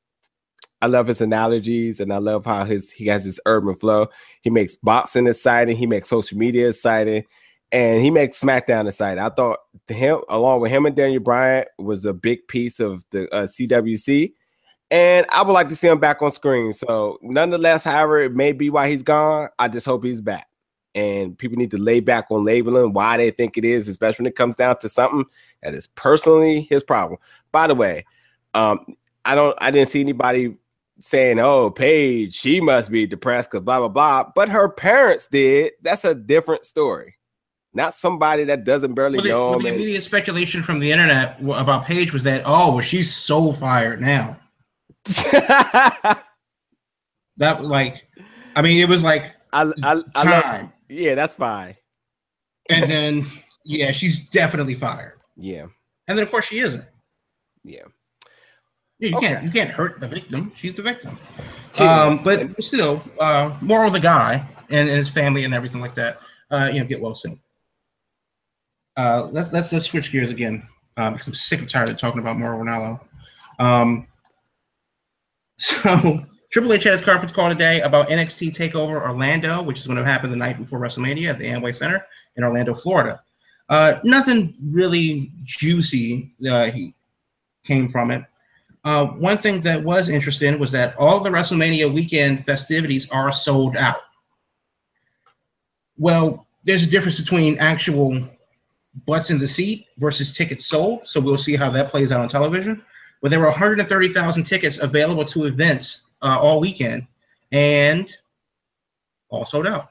I 0.82 0.88
love 0.88 1.08
his 1.08 1.22
analogies 1.22 2.02
and 2.02 2.12
I 2.12 2.18
love 2.18 2.44
how 2.46 2.66
his 2.66 2.92
he 2.92 3.06
has 3.08 3.24
his 3.24 3.39
urban 3.46 3.76
flow. 3.76 4.08
He 4.42 4.50
makes 4.50 4.76
boxing 4.76 5.28
exciting. 5.28 5.78
He 5.78 5.86
makes 5.88 6.10
social 6.10 6.38
media 6.38 6.68
exciting. 6.70 7.24
and 7.72 8.02
he 8.04 8.12
makes 8.12 8.42
SmackDown 8.42 8.88
exciting. 8.89 9.24
I 9.24 9.30
thought 9.30 9.60
him, 9.88 10.20
along 10.28 10.60
with 10.60 10.72
him 10.72 10.86
and 10.86 10.94
Daniel 10.96 11.22
Bryan, 11.24 11.66
was 11.80 12.06
a 12.06 12.13
big 12.13 12.48
piece 12.50 12.82
of 12.82 13.02
the 13.12 13.34
uh, 13.34 13.48
CWC, 13.48 14.34
and 14.91 15.26
I 15.30 15.41
would 15.41 15.54
like 15.54 15.69
to 15.69 15.76
see 15.76 15.88
him 15.88 16.00
back 16.00 16.22
on 16.22 16.32
screen. 16.32 16.74
So, 16.74 17.17
nonetheless, 17.22 17.84
however, 17.84 18.22
it 18.22 18.34
may 18.34 18.52
be 18.52 18.69
why 18.69 18.89
he's 18.89 19.04
gone. 19.04 19.50
I 19.60 19.67
just 19.67 19.86
hope 19.86 20.04
he's 20.04 20.22
back, 20.22 20.48
and 20.93 21.38
people 21.38 21.58
need 21.58 21.72
to 21.72 21.78
lay 21.78 22.00
back 22.00 22.26
on 22.30 22.46
labeling 22.46 22.93
why 22.93 23.17
they 23.17 23.32
think 23.32 23.58
it 23.58 23.65
is, 23.65 23.88
especially 23.88 24.24
when 24.24 24.32
it 24.32 24.36
comes 24.36 24.56
down 24.56 24.78
to 24.80 24.89
something 24.89 25.26
that 25.62 25.74
is 25.74 25.88
personally 25.88 26.62
his 26.69 26.84
problem. 26.84 27.19
By 27.52 27.67
the 27.67 27.76
way, 27.76 28.06
um, 28.54 28.96
I 29.26 29.36
don't, 29.36 29.58
I 29.60 29.72
didn't 29.72 29.89
see 29.89 30.02
anybody 30.02 30.56
saying, 31.00 31.39
"Oh, 31.39 31.69
Paige, 31.69 32.34
she 32.34 32.62
must 32.62 32.91
be 32.91 33.06
depressed 33.06 33.52
because 33.52 33.63
blah 33.63 33.80
blah 33.80 33.89
blah," 33.89 34.32
but 34.36 34.50
her 34.50 34.69
parents 34.69 35.28
did. 35.28 35.74
That's 35.82 36.06
a 36.06 36.15
different 36.15 36.65
story. 36.65 37.15
Not 37.74 37.96
somebody 37.96 38.43
that 38.46 38.65
doesn't 38.65 38.93
barely 38.93 39.17
Well, 39.17 39.24
the, 39.24 39.30
know 39.30 39.50
well, 39.50 39.60
the 39.60 39.74
immediate 39.74 40.04
speculation 40.04 40.62
from 40.62 40.78
the 40.78 40.91
internet 40.91 41.39
about 41.41 41.86
Paige 41.86 42.13
was 42.13 42.22
that, 42.24 42.43
oh, 42.46 42.72
well, 42.72 42.82
she's 42.82 43.13
so 43.13 43.52
fired 43.52 44.00
now. 44.00 44.38
That 47.38 47.60
was 47.60 47.68
like, 47.68 48.08
I 48.56 48.62
mean, 48.62 48.80
it 48.80 48.88
was 48.89 49.04
like 49.04 49.34
I, 49.54 49.72
I, 49.82 50.04
I 50.16 50.24
love, 50.24 50.44
time, 50.44 50.74
yeah, 50.89 51.16
that's 51.16 51.34
fine. 51.34 51.76
and 52.70 52.86
then 52.88 53.24
yeah, 53.66 53.92
she's 53.92 54.28
definitely 54.30 54.76
fired, 54.76 55.20
Yeah, 55.36 55.68
and 56.08 56.18
then 56.18 56.24
of 56.24 56.32
course 56.32 56.46
she 56.48 56.60
isn't. 56.60 56.86
yeah. 57.63 57.84
Yeah, 59.00 59.10
You 59.10 59.18
Okay. 59.18 59.28
can't 59.28 59.44
you 59.44 59.52
can't 59.52 59.70
hurt 59.70 60.00
the 60.00 60.08
victim. 60.08 60.52
She's 60.56 60.74
the 60.74 60.82
victim. 60.82 61.18
She 61.74 61.84
Um, 61.84 62.22
but 62.24 62.62
still, 62.62 63.04
uh, 63.20 63.56
moral 63.62 63.88
of 63.88 63.94
the 63.94 64.00
guy 64.00 64.46
and, 64.70 64.88
and 64.89 64.98
his 64.98 65.10
family 65.10 65.44
and 65.44 65.54
everything 65.54 65.82
like 65.82 65.96
that. 65.96 66.18
Uh, 66.52 66.70
you 66.72 66.80
know, 66.80 66.86
get 66.86 67.02
well 67.02 67.16
soon. 67.16 67.39
Uh, 68.96 69.28
let's 69.32 69.52
let's 69.52 69.72
let's 69.74 69.86
switch 69.88 70.12
gears 70.12 70.30
again 70.32 70.68
um, 70.98 71.13
because 71.13 71.28
I'm 71.28 71.34
sick 71.34 71.60
and 71.60 71.70
tired 71.70 71.89
of 71.89 71.98
talking 71.98 72.22
about 72.22 72.38
Mauro 72.38 72.63
Ranallo. 72.63 73.00
Um, 73.60 74.06
so 75.63 76.26
Triple 76.52 76.73
H 76.73 76.84
had 76.84 76.91
his 76.91 77.02
conference 77.02 77.32
call 77.32 77.49
today 77.49 77.82
about 77.82 78.10
NXT 78.10 78.56
Takeover 78.56 79.02
Orlando, 79.02 79.63
which 79.63 79.80
is 79.80 79.88
going 79.88 79.97
to 79.97 80.06
happen 80.06 80.30
the 80.30 80.36
night 80.36 80.58
before 80.58 80.80
WrestleMania 80.80 81.30
at 81.30 81.39
the 81.39 81.45
Amway 81.45 81.73
Center 81.73 82.06
in 82.36 82.43
Orlando, 82.43 82.76
Florida. 82.76 83.21
Uh, 83.69 83.95
nothing 84.04 84.54
really 84.62 85.32
juicy 85.43 86.36
uh, 86.47 86.65
he 86.65 86.93
came 87.63 87.88
from 87.89 88.12
it. 88.12 88.23
Uh, 88.84 89.08
one 89.08 89.38
thing 89.38 89.62
that 89.62 89.82
was 89.82 90.10
interesting 90.10 90.60
was 90.60 90.71
that 90.73 90.93
all 90.97 91.21
the 91.21 91.30
WrestleMania 91.30 91.91
weekend 91.91 92.45
festivities 92.45 93.10
are 93.10 93.32
sold 93.32 93.78
out. 93.78 94.02
Well, 95.97 96.45
there's 96.65 96.84
a 96.84 96.89
difference 96.89 97.19
between 97.19 97.58
actual 97.60 98.21
butts 99.06 99.30
in 99.30 99.39
the 99.39 99.47
seat 99.47 99.88
versus 99.97 100.36
tickets 100.36 100.65
sold. 100.65 101.08
So 101.08 101.19
we'll 101.19 101.38
see 101.38 101.56
how 101.56 101.69
that 101.71 101.89
plays 101.89 102.12
out 102.12 102.19
on 102.19 102.28
television. 102.28 102.84
But 103.24 103.32
there 103.32 103.40
were 103.40 103.48
130,000 103.48 104.44
tickets 104.44 104.80
available 104.80 105.24
to 105.26 105.46
events 105.46 106.04
uh, 106.22 106.38
all 106.40 106.60
weekend 106.60 107.08
and 107.54 108.12
all 109.30 109.46
sold 109.46 109.66
out. 109.66 109.90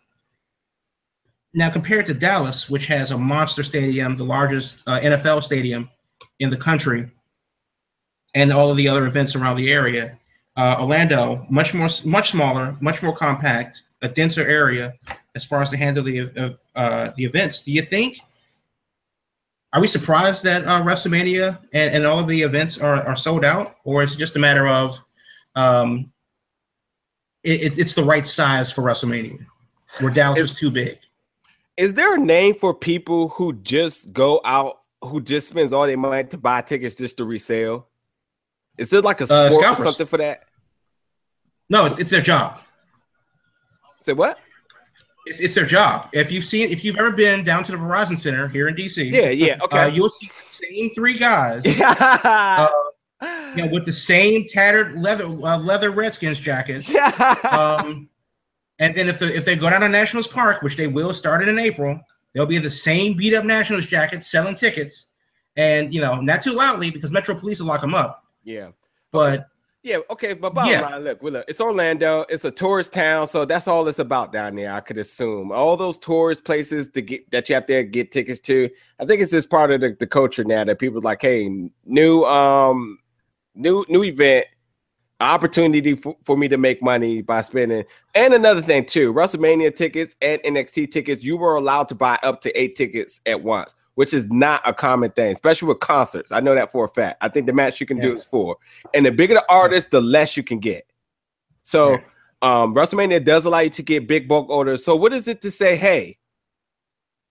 Now, 1.54 1.70
compared 1.70 2.04
to 2.06 2.14
Dallas, 2.14 2.68
which 2.68 2.86
has 2.86 3.10
a 3.10 3.18
monster 3.18 3.62
stadium, 3.62 4.16
the 4.16 4.24
largest 4.24 4.82
uh, 4.86 5.00
NFL 5.00 5.42
stadium 5.42 5.88
in 6.40 6.50
the 6.50 6.56
country, 6.58 7.10
and 8.34 8.52
all 8.52 8.70
of 8.70 8.76
the 8.76 8.88
other 8.88 9.06
events 9.06 9.34
around 9.34 9.56
the 9.56 9.72
area. 9.72 10.18
Uh, 10.56 10.76
Orlando, 10.80 11.46
much 11.48 11.72
more, 11.72 11.88
much 12.04 12.30
smaller, 12.30 12.76
much 12.80 13.02
more 13.02 13.14
compact, 13.14 13.82
a 14.02 14.08
denser 14.08 14.46
area 14.46 14.92
as 15.34 15.44
far 15.46 15.62
as 15.62 15.70
to 15.70 15.76
handle 15.78 16.04
the 16.04 16.58
uh, 16.74 17.10
the 17.16 17.24
events. 17.24 17.62
Do 17.62 17.72
you 17.72 17.82
think? 17.82 18.18
Are 19.74 19.80
we 19.80 19.86
surprised 19.86 20.44
that 20.44 20.64
uh, 20.66 20.82
WrestleMania 20.82 21.58
and, 21.72 21.94
and 21.94 22.06
all 22.06 22.18
of 22.18 22.28
the 22.28 22.40
events 22.42 22.78
are, 22.80 22.96
are 23.06 23.16
sold 23.16 23.44
out, 23.44 23.76
or 23.84 24.02
is 24.02 24.14
it 24.14 24.18
just 24.18 24.36
a 24.36 24.38
matter 24.38 24.68
of 24.68 25.02
um, 25.54 26.10
it, 27.42 27.62
it- 27.62 27.78
it's 27.78 27.94
the 27.94 28.04
right 28.04 28.26
size 28.26 28.70
for 28.70 28.82
WrestleMania, 28.82 29.44
where 30.00 30.12
Dallas 30.12 30.38
was 30.40 30.54
too 30.54 30.70
big? 30.70 30.98
Is 31.78 31.94
there 31.94 32.14
a 32.14 32.18
name 32.18 32.54
for 32.54 32.74
people 32.74 33.30
who 33.30 33.54
just 33.54 34.12
go 34.12 34.42
out, 34.44 34.80
who 35.02 35.22
just 35.22 35.48
spends 35.48 35.72
all 35.72 35.86
their 35.86 35.96
money 35.96 36.24
to 36.28 36.36
buy 36.36 36.60
tickets 36.60 36.96
just 36.96 37.16
to 37.16 37.24
resell? 37.24 37.88
Is 38.76 38.90
there 38.90 39.00
like 39.00 39.22
a 39.22 39.24
Uh, 39.32 39.50
or 39.56 39.76
something 39.76 40.06
for 40.06 40.18
that? 40.18 40.44
No, 41.70 41.86
it's, 41.86 41.98
it's 41.98 42.10
their 42.10 42.20
job. 42.20 42.60
Say 44.00 44.12
what? 44.12 44.38
It's, 45.26 45.40
it's 45.40 45.54
their 45.54 45.66
job. 45.66 46.08
If 46.12 46.32
you've 46.32 46.44
seen, 46.44 46.68
if 46.70 46.84
you've 46.84 46.96
ever 46.98 47.12
been 47.12 47.44
down 47.44 47.62
to 47.64 47.72
the 47.72 47.78
Verizon 47.78 48.18
Center 48.18 48.48
here 48.48 48.68
in 48.68 48.74
DC, 48.74 49.10
Yeah, 49.10 49.30
yeah, 49.30 49.58
uh, 49.60 49.64
okay. 49.64 49.90
you'll 49.90 50.08
see 50.08 50.26
the 50.28 50.54
same 50.54 50.90
three 50.90 51.14
guys 51.16 51.62
uh, 51.80 52.68
you 53.54 53.62
know, 53.64 53.68
with 53.70 53.84
the 53.84 53.92
same 53.92 54.44
tattered 54.48 55.00
leather 55.00 55.24
uh, 55.24 55.58
leather 55.58 55.90
Redskins 55.92 56.40
jackets. 56.40 56.92
Um, 57.50 58.08
and 58.78 58.94
then 58.96 59.08
if 59.08 59.20
the, 59.20 59.32
if 59.36 59.44
they 59.44 59.54
go 59.54 59.70
down 59.70 59.82
to 59.82 59.88
Nationals 59.88 60.26
Park, 60.26 60.62
which 60.62 60.76
they 60.76 60.88
will 60.88 61.12
start 61.12 61.46
in 61.46 61.58
April, 61.58 62.00
they'll 62.32 62.46
be 62.46 62.56
in 62.56 62.62
the 62.62 62.70
same 62.70 63.16
beat 63.16 63.32
up 63.34 63.44
Nationals 63.44 63.86
jackets 63.86 64.28
selling 64.28 64.56
tickets, 64.56 65.08
and 65.56 65.94
you 65.94 66.00
know 66.00 66.20
not 66.20 66.40
too 66.40 66.52
loudly 66.52 66.90
because 66.90 67.12
Metro 67.12 67.34
Police 67.38 67.60
will 67.60 67.68
lock 67.68 67.80
them 67.82 67.94
up. 67.94 68.24
yeah. 68.44 68.70
But 69.12 69.46
Yeah, 69.84 69.98
okay, 70.10 70.32
but 70.34 70.54
bottom 70.54 70.70
Yeah. 70.70 70.80
line, 70.82 71.02
look, 71.02 71.22
look, 71.22 71.44
it's 71.48 71.60
Orlando. 71.60 72.24
It's 72.28 72.44
a 72.44 72.52
tourist 72.52 72.92
town, 72.92 73.26
so 73.26 73.44
that's 73.44 73.66
all 73.66 73.88
it's 73.88 73.98
about 73.98 74.32
down 74.32 74.54
there. 74.54 74.72
I 74.72 74.78
could 74.80 74.96
assume 74.98 75.50
all 75.50 75.76
those 75.76 75.98
tourist 75.98 76.44
places 76.44 76.86
to 76.94 77.02
get 77.02 77.28
that 77.32 77.48
you 77.48 77.56
have 77.56 77.66
to 77.66 77.82
get 77.82 78.12
tickets 78.12 78.38
to. 78.42 78.70
I 79.00 79.06
think 79.06 79.22
it's 79.22 79.32
just 79.32 79.50
part 79.50 79.72
of 79.72 79.80
the, 79.80 79.96
the 79.98 80.06
culture 80.06 80.44
now 80.44 80.62
that 80.62 80.78
people 80.78 80.98
are 80.98 81.02
like, 81.02 81.22
hey, 81.22 81.48
new 81.84 82.22
um, 82.24 82.98
new 83.56 83.84
new 83.88 84.04
event, 84.04 84.46
opportunity 85.20 85.96
for, 85.96 86.16
for 86.24 86.36
me 86.36 86.46
to 86.48 86.56
make 86.56 86.80
money 86.80 87.20
by 87.22 87.42
spending. 87.42 87.84
And 88.14 88.34
another 88.34 88.62
thing 88.62 88.84
too, 88.86 89.12
WrestleMania 89.12 89.74
tickets 89.74 90.14
and 90.22 90.40
NXT 90.42 90.92
tickets, 90.92 91.24
you 91.24 91.36
were 91.36 91.56
allowed 91.56 91.88
to 91.88 91.96
buy 91.96 92.20
up 92.22 92.40
to 92.42 92.60
eight 92.60 92.76
tickets 92.76 93.20
at 93.26 93.42
once, 93.42 93.74
which 93.94 94.14
is 94.14 94.26
not 94.30 94.62
a 94.66 94.72
common 94.72 95.10
thing, 95.10 95.32
especially 95.32 95.68
with 95.68 95.80
concerts. 95.80 96.32
I 96.32 96.40
know 96.40 96.54
that 96.54 96.72
for 96.72 96.84
a 96.84 96.88
fact. 96.88 97.18
I 97.20 97.28
think 97.28 97.46
the 97.46 97.52
match 97.52 97.80
you 97.80 97.86
can 97.86 98.00
do 98.00 98.16
is 98.16 98.24
four, 98.24 98.56
and 98.94 99.04
the 99.04 99.12
bigger 99.12 99.34
the 99.34 99.44
artist, 99.48 99.90
the 99.90 100.00
less 100.00 100.36
you 100.36 100.42
can 100.42 100.58
get. 100.58 100.86
So, 101.62 101.98
um, 102.42 102.74
WrestleMania 102.74 103.24
does 103.24 103.44
allow 103.44 103.60
you 103.60 103.70
to 103.70 103.82
get 103.82 104.08
big 104.08 104.28
bulk 104.28 104.48
orders. 104.48 104.84
So, 104.84 104.96
what 104.96 105.12
is 105.12 105.28
it 105.28 105.42
to 105.42 105.50
say? 105.50 105.76
Hey, 105.76 106.18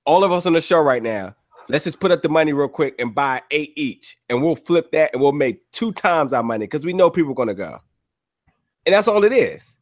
all 0.05 0.23
of 0.23 0.31
us 0.31 0.45
on 0.45 0.53
the 0.53 0.61
show 0.61 0.79
right 0.79 1.03
now, 1.03 1.35
let's 1.67 1.85
just 1.85 1.99
put 1.99 2.11
up 2.11 2.21
the 2.21 2.29
money 2.29 2.53
real 2.53 2.67
quick 2.67 2.95
and 2.99 3.13
buy 3.13 3.41
eight 3.51 3.73
each, 3.75 4.17
and 4.29 4.41
we'll 4.43 4.55
flip 4.55 4.91
that 4.91 5.11
and 5.13 5.21
we'll 5.21 5.31
make 5.31 5.69
two 5.71 5.91
times 5.91 6.33
our 6.33 6.43
money 6.43 6.65
because 6.65 6.85
we 6.85 6.93
know 6.93 7.09
people 7.09 7.31
are 7.31 7.35
gonna 7.35 7.53
go, 7.53 7.79
and 8.85 8.93
that's 8.93 9.07
all 9.07 9.23
it 9.23 9.33
is. 9.33 9.75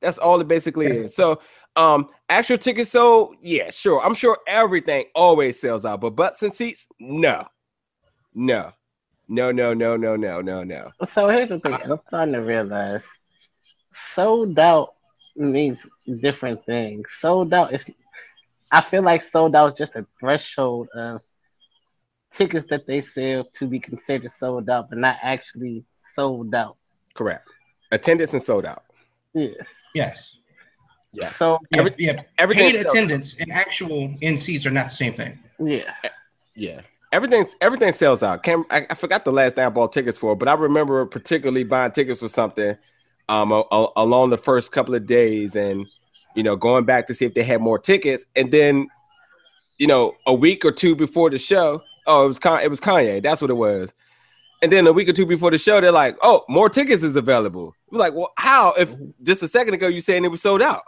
That's 0.00 0.18
all 0.18 0.40
it 0.40 0.48
basically 0.48 0.86
is. 0.86 1.14
So, 1.16 1.40
um, 1.76 2.08
actual 2.28 2.58
tickets 2.58 2.90
sold, 2.90 3.36
yeah, 3.42 3.70
sure. 3.70 4.04
I'm 4.04 4.14
sure 4.14 4.38
everything 4.46 5.06
always 5.14 5.60
sells 5.60 5.84
out, 5.84 6.00
but 6.00 6.10
butts 6.10 6.42
and 6.42 6.54
seats, 6.54 6.86
no, 6.98 7.42
no, 8.34 8.72
no, 9.28 9.52
no, 9.52 9.74
no, 9.74 9.96
no, 9.96 10.16
no, 10.16 10.40
no, 10.40 10.64
no. 10.64 10.90
So 11.06 11.28
here's 11.28 11.48
the 11.48 11.60
thing. 11.60 11.74
I'm 11.74 12.00
starting 12.08 12.34
to 12.34 12.40
realize 12.40 13.04
sold 14.14 14.58
out 14.58 14.94
means 15.36 15.86
different 16.20 16.64
things. 16.64 17.06
Sold 17.20 17.52
out 17.52 17.74
is, 17.74 17.84
I 18.72 18.80
feel 18.82 19.02
like 19.02 19.22
sold 19.22 19.54
out 19.54 19.72
is 19.72 19.78
just 19.78 19.96
a 19.96 20.06
threshold 20.18 20.88
of 20.94 21.20
tickets 22.30 22.66
that 22.66 22.86
they 22.86 23.00
sell 23.00 23.44
to 23.54 23.66
be 23.66 23.78
considered 23.78 24.30
sold 24.30 24.68
out, 24.70 24.88
but 24.88 24.98
not 24.98 25.16
actually 25.22 25.84
sold 26.14 26.54
out. 26.54 26.76
Correct. 27.14 27.48
Attendance 27.92 28.32
and 28.32 28.42
sold 28.42 28.66
out. 28.66 28.84
Yeah. 29.34 29.50
yes, 29.94 30.40
Yeah. 31.18 31.30
So 31.30 31.58
yeah, 31.70 31.78
Every- 31.78 31.94
yeah. 31.98 32.22
everything 32.38 32.70
Paid 32.70 32.80
sells- 32.82 32.92
attendance 32.94 33.40
and 33.40 33.50
actual 33.52 34.14
in 34.20 34.36
seats 34.38 34.66
are 34.66 34.70
not 34.70 34.84
the 34.84 34.90
same 34.94 35.14
thing. 35.14 35.38
yeah. 35.58 35.92
Yeah. 36.54 36.80
Everything's 37.12 37.54
everything 37.60 37.92
sells 37.92 38.22
out. 38.22 38.42
Cam, 38.42 38.64
I, 38.70 38.86
I 38.90 38.94
forgot 38.94 39.24
the 39.24 39.32
last 39.32 39.54
thing 39.54 39.64
I 39.64 39.68
bought 39.70 39.92
tickets 39.92 40.18
for, 40.18 40.34
but 40.36 40.48
I 40.48 40.54
remember 40.54 41.04
particularly 41.06 41.64
buying 41.64 41.92
tickets 41.92 42.20
for 42.20 42.28
something 42.28 42.76
um 43.28 43.52
a- 43.52 43.64
a- 43.72 43.92
along 43.96 44.30
the 44.30 44.36
first 44.38 44.72
couple 44.72 44.94
of 44.94 45.06
days 45.06 45.56
and 45.56 45.86
you 46.34 46.42
know 46.42 46.54
going 46.56 46.84
back 46.84 47.06
to 47.08 47.14
see 47.14 47.24
if 47.24 47.34
they 47.34 47.42
had 47.42 47.60
more 47.60 47.78
tickets 47.78 48.24
and 48.36 48.52
then 48.52 48.86
you 49.78 49.86
know 49.86 50.14
a 50.26 50.34
week 50.34 50.64
or 50.64 50.70
two 50.72 50.94
before 50.94 51.28
the 51.30 51.38
show 51.38 51.82
oh 52.06 52.24
it 52.24 52.28
was 52.28 52.38
Con- 52.38 52.60
it 52.60 52.70
was 52.70 52.80
Kanye 52.80 53.20
that's 53.22 53.40
what 53.40 53.50
it 53.50 53.54
was 53.54 53.92
and 54.62 54.70
then 54.72 54.86
a 54.86 54.92
week 54.92 55.08
or 55.08 55.12
two 55.12 55.26
before 55.26 55.50
the 55.50 55.58
show 55.58 55.80
they're 55.80 55.90
like 55.90 56.16
oh 56.22 56.44
more 56.48 56.68
tickets 56.68 57.02
is 57.02 57.16
available 57.16 57.74
we're 57.90 57.98
like 57.98 58.14
well 58.14 58.32
how 58.36 58.72
if 58.78 58.94
just 59.24 59.42
a 59.42 59.48
second 59.48 59.74
ago 59.74 59.88
you 59.88 60.00
saying 60.00 60.24
it 60.24 60.28
was 60.30 60.40
sold 60.42 60.62
out 60.62 60.84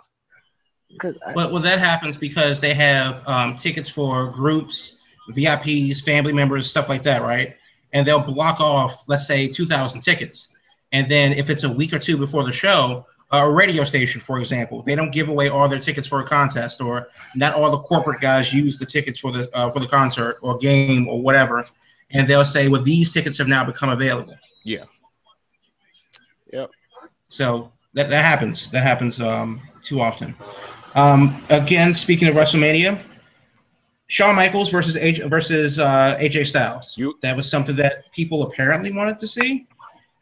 'Cause 0.98 1.16
I- 1.26 1.32
Well, 1.32 1.52
well, 1.52 1.62
that 1.62 1.78
happens 1.78 2.16
because 2.16 2.60
they 2.60 2.74
have 2.74 3.26
um, 3.28 3.54
tickets 3.56 3.90
for 3.90 4.28
groups, 4.28 4.96
VIPs, 5.30 6.00
family 6.02 6.32
members, 6.32 6.68
stuff 6.68 6.88
like 6.88 7.02
that, 7.02 7.22
right? 7.22 7.56
And 7.92 8.06
they'll 8.06 8.20
block 8.22 8.60
off, 8.60 9.04
let's 9.06 9.26
say, 9.26 9.46
2,000 9.48 10.00
tickets. 10.00 10.48
And 10.92 11.08
then 11.10 11.32
if 11.32 11.50
it's 11.50 11.64
a 11.64 11.72
week 11.72 11.92
or 11.92 11.98
two 11.98 12.16
before 12.16 12.44
the 12.44 12.52
show, 12.52 13.06
a 13.30 13.50
radio 13.50 13.84
station, 13.84 14.20
for 14.22 14.38
example, 14.40 14.80
they 14.82 14.94
don't 14.94 15.12
give 15.12 15.28
away 15.28 15.48
all 15.50 15.68
their 15.68 15.78
tickets 15.78 16.08
for 16.08 16.20
a 16.20 16.24
contest, 16.24 16.80
or 16.80 17.08
not 17.34 17.52
all 17.52 17.70
the 17.70 17.78
corporate 17.80 18.22
guys 18.22 18.54
use 18.54 18.78
the 18.78 18.86
tickets 18.86 19.20
for 19.20 19.30
the 19.30 19.46
uh, 19.52 19.68
for 19.68 19.80
the 19.80 19.86
concert 19.86 20.38
or 20.40 20.56
game 20.56 21.06
or 21.06 21.20
whatever, 21.20 21.66
and 22.10 22.26
they'll 22.26 22.42
say, 22.42 22.68
"Well, 22.68 22.80
these 22.82 23.12
tickets 23.12 23.36
have 23.36 23.46
now 23.48 23.64
become 23.64 23.90
available." 23.90 24.34
Yeah. 24.64 24.84
Yep. 26.54 26.70
So 27.28 27.70
that 27.92 28.08
that 28.08 28.24
happens. 28.24 28.70
That 28.70 28.82
happens 28.82 29.20
um, 29.20 29.60
too 29.82 30.00
often. 30.00 30.34
Um, 30.98 31.40
again, 31.50 31.94
speaking 31.94 32.26
of 32.26 32.34
WrestleMania, 32.34 32.98
Shawn 34.08 34.34
Michaels 34.34 34.72
versus 34.72 34.96
H- 34.96 35.22
versus 35.26 35.78
uh, 35.78 36.16
AJ 36.20 36.46
Styles. 36.46 36.98
You- 36.98 37.16
that 37.22 37.36
was 37.36 37.48
something 37.48 37.76
that 37.76 38.10
people 38.12 38.42
apparently 38.42 38.90
wanted 38.90 39.20
to 39.20 39.28
see. 39.28 39.68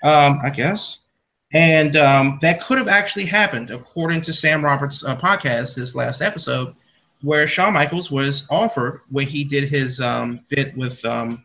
Um, 0.04 0.38
I 0.42 0.50
guess. 0.50 0.98
And 1.54 1.96
um, 1.96 2.38
that 2.42 2.60
could 2.60 2.76
have 2.76 2.88
actually 2.88 3.24
happened, 3.24 3.70
according 3.70 4.20
to 4.22 4.32
Sam 4.34 4.62
Roberts' 4.62 5.02
uh, 5.02 5.16
podcast, 5.16 5.76
this 5.76 5.94
last 5.94 6.20
episode, 6.20 6.74
where 7.22 7.48
Shawn 7.48 7.72
Michaels 7.72 8.10
was 8.10 8.46
offered 8.50 9.00
where 9.08 9.24
he 9.24 9.44
did 9.44 9.68
his 9.68 9.98
um, 10.00 10.40
bit 10.50 10.76
with 10.76 11.02
um, 11.06 11.44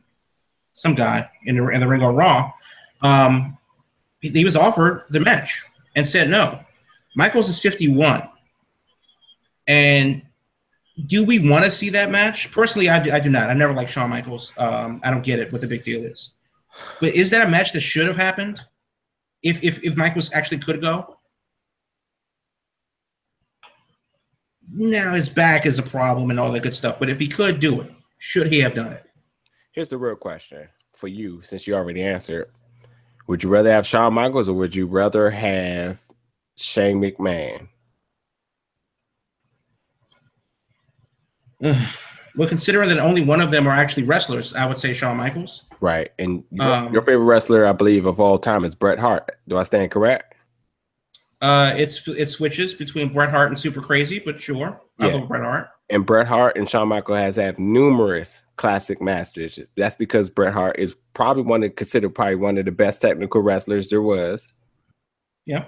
some 0.74 0.94
guy 0.94 1.30
in 1.46 1.56
the, 1.56 1.66
in 1.70 1.80
the 1.80 1.88
ring 1.88 2.02
on 2.04 2.16
Raw. 2.16 2.52
Um, 3.02 3.58
he, 4.20 4.30
he 4.30 4.44
was 4.44 4.58
offered 4.58 5.06
the 5.10 5.22
match 5.22 5.64
and 5.96 6.06
said 6.06 6.30
no. 6.30 6.60
Michaels 7.16 7.48
is 7.48 7.62
51. 7.62 8.28
And 9.68 10.22
do 11.06 11.26
we 11.26 11.50
want 11.50 11.66
to 11.66 11.72
see 11.72 11.90
that 11.90 12.12
match? 12.12 12.52
Personally, 12.52 12.90
I 12.90 13.02
do, 13.02 13.12
I 13.12 13.20
do 13.20 13.30
not. 13.30 13.50
I 13.50 13.54
never 13.54 13.74
like 13.74 13.88
Shawn 13.88 14.10
Michaels. 14.10 14.54
Um, 14.58 15.00
I 15.04 15.12
don't 15.12 15.24
get 15.24 15.40
it, 15.40 15.52
what 15.52 15.62
the 15.62 15.68
big 15.68 15.84
deal 15.84 16.04
is. 16.04 16.34
But 17.00 17.14
is 17.14 17.30
that 17.32 17.48
a 17.48 17.50
match 17.50 17.74
that 17.74 17.82
should 17.82 18.08
have 18.08 18.16
happened? 18.16 18.60
If 19.44 19.64
if 19.64 19.84
if 19.84 19.98
Michaels 19.98 20.34
actually 20.34 20.60
could 20.60 20.82
go? 20.82 21.18
Now 24.74 25.14
his 25.14 25.28
back 25.28 25.66
is 25.66 25.80
a 25.80 25.84
problem 25.84 26.30
and 26.30 26.40
all 26.40 26.52
that 26.52 26.64
good 26.64 26.76
stuff. 26.76 27.00
But 27.00 27.10
if 27.10 27.20
he 27.20 27.28
could 27.28 27.60
do 27.60 27.82
it, 27.82 27.92
should 28.20 28.48
he 28.48 28.60
have 28.62 28.74
done 28.74 28.94
it? 28.94 29.04
Here's 29.74 29.90
the 29.90 29.98
real 29.98 30.16
question 30.16 30.68
for 30.94 31.08
you, 31.08 31.42
since 31.42 31.68
you 31.68 31.76
already 31.76 32.04
answered. 32.04 32.52
Would 33.28 33.44
you 33.44 33.50
rather 33.50 33.72
have 33.72 33.88
Shawn 33.88 34.14
Michaels 34.14 34.50
or 34.50 34.54
would 34.54 34.76
you 34.76 34.86
rather 34.86 35.30
have 35.30 36.00
Shane 36.56 37.02
McMahon? 37.02 37.68
Well, 42.38 42.48
considering 42.48 42.88
that 42.88 42.98
only 43.00 43.26
one 43.26 43.42
of 43.42 43.52
them 43.52 43.68
are 43.68 43.76
actually 43.76 44.04
wrestlers, 44.04 44.54
I 44.54 44.66
would 44.66 44.80
say 44.80 44.94
Shawn 44.94 45.18
Michaels. 45.18 45.66
Right. 45.82 46.12
And 46.18 46.46
your, 46.50 46.66
Um, 46.66 46.94
your 46.94 47.02
favorite 47.02 47.26
wrestler, 47.26 47.66
I 47.66 47.74
believe, 47.74 48.06
of 48.06 48.22
all 48.22 48.40
time 48.40 48.64
is 48.64 48.74
Bret 48.74 49.00
Hart. 49.00 49.30
Do 49.50 49.58
I 49.58 49.64
stand 49.64 49.92
correct? 49.92 50.36
Uh, 51.42 51.74
it's 51.76 52.08
it 52.08 52.28
switches 52.28 52.74
between 52.74 53.12
Bret 53.12 53.32
Hart 53.32 53.50
and 53.50 53.60
Super 53.60 53.82
Crazy, 53.82 54.22
but 54.24 54.40
sure, 54.40 54.80
I 55.00 55.08
Yeah. 55.08 55.16
love 55.16 55.28
Bret 55.28 55.42
Hart. 55.44 55.68
And 55.90 56.06
Bret 56.06 56.26
Hart 56.26 56.56
and 56.56 56.70
Shawn 56.70 56.88
Michaels 56.88 57.18
has 57.18 57.36
had 57.36 57.60
numerous 57.60 58.42
classic 58.56 59.02
matches. 59.02 59.60
That's 59.76 59.96
because 59.96 60.30
Bret 60.30 60.54
Hart 60.54 60.80
is 60.80 60.96
probably 61.14 61.44
one 61.44 61.64
of 61.64 61.76
considered 61.76 62.16
probably 62.16 62.36
one 62.36 62.58
of 62.60 62.64
the 62.64 62.72
best 62.72 63.02
technical 63.02 63.42
wrestlers 63.42 63.90
there 63.90 64.02
was. 64.02 64.48
Yeah, 65.46 65.66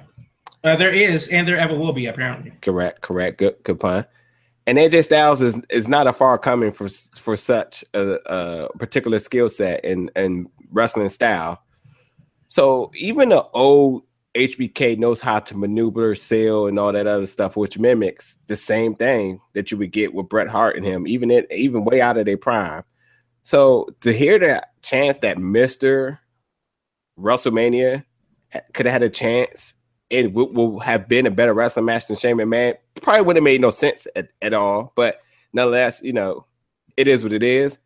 uh, 0.64 0.78
there 0.78 0.94
is, 0.94 1.28
and 1.28 1.46
there 1.46 1.58
ever 1.58 1.78
will 1.78 1.92
be, 1.92 2.06
apparently. 2.06 2.52
Correct, 2.62 3.02
correct. 3.02 3.40
Good, 3.40 3.56
good 3.64 3.82
pun. 3.82 4.06
And 4.66 4.78
AJ 4.78 5.06
Styles 5.06 5.42
is 5.42 5.56
is 5.70 5.88
not 5.88 6.08
a 6.08 6.14
far 6.14 6.38
coming 6.38 6.72
for 6.72 6.88
for 7.20 7.36
such 7.36 7.84
a, 7.94 8.20
a 8.26 8.78
particular 8.78 9.20
skill 9.20 9.50
set 9.50 9.84
and 9.84 10.10
and 10.16 10.48
wrestling 10.72 11.10
style. 11.10 11.62
So 12.48 12.92
even 12.96 13.30
the 13.30 13.44
old 13.54 14.04
HBK 14.36 14.98
knows 14.98 15.20
how 15.20 15.40
to 15.40 15.58
maneuver, 15.58 16.16
sell, 16.16 16.68
and 16.68 16.80
all 16.80 16.92
that 16.92 17.08
other 17.08 17.26
stuff, 17.26 17.56
which 17.56 17.78
mimics 17.78 18.38
the 18.48 18.58
same 18.58 18.96
thing 18.96 19.40
that 19.54 19.72
you 19.72 19.78
would 19.78 19.92
get 19.92 20.14
with 20.14 20.30
Bret 20.30 20.48
Hart 20.48 20.76
and 20.76 20.86
him, 20.86 21.08
even 21.08 21.32
even 21.52 21.86
way 21.86 22.02
out 22.02 22.18
of 22.18 22.26
their 22.26 22.38
prime. 22.38 22.84
So 23.44 23.90
to 24.02 24.14
hear 24.14 24.40
that 24.40 24.82
chance 24.82 25.18
that 25.20 25.38
Mister 25.38 26.20
WrestleMania 27.20 28.06
could 28.74 28.86
have 28.86 28.94
had 28.94 29.04
a 29.04 29.10
chance 29.10 29.74
and 30.10 30.34
will 30.34 30.80
have 30.80 31.08
been 31.08 31.26
a 31.26 31.32
better 31.32 31.54
wrestling 31.54 31.86
match 31.86 32.08
than 32.08 32.18
Shane 32.18 32.38
McMahon. 32.38 32.78
Probably 33.02 33.22
wouldn't 33.22 33.38
have 33.38 33.44
made 33.44 33.62
no 33.62 33.70
sense 33.70 34.08
at, 34.16 34.30
at 34.42 34.54
all, 34.54 34.94
but 34.96 35.20
nonetheless, 35.52 36.02
you 36.04 36.14
know, 36.14 36.46
it 36.96 37.08
is 37.08 37.24
what 37.24 37.34
it 37.34 37.44
is. 37.44 37.78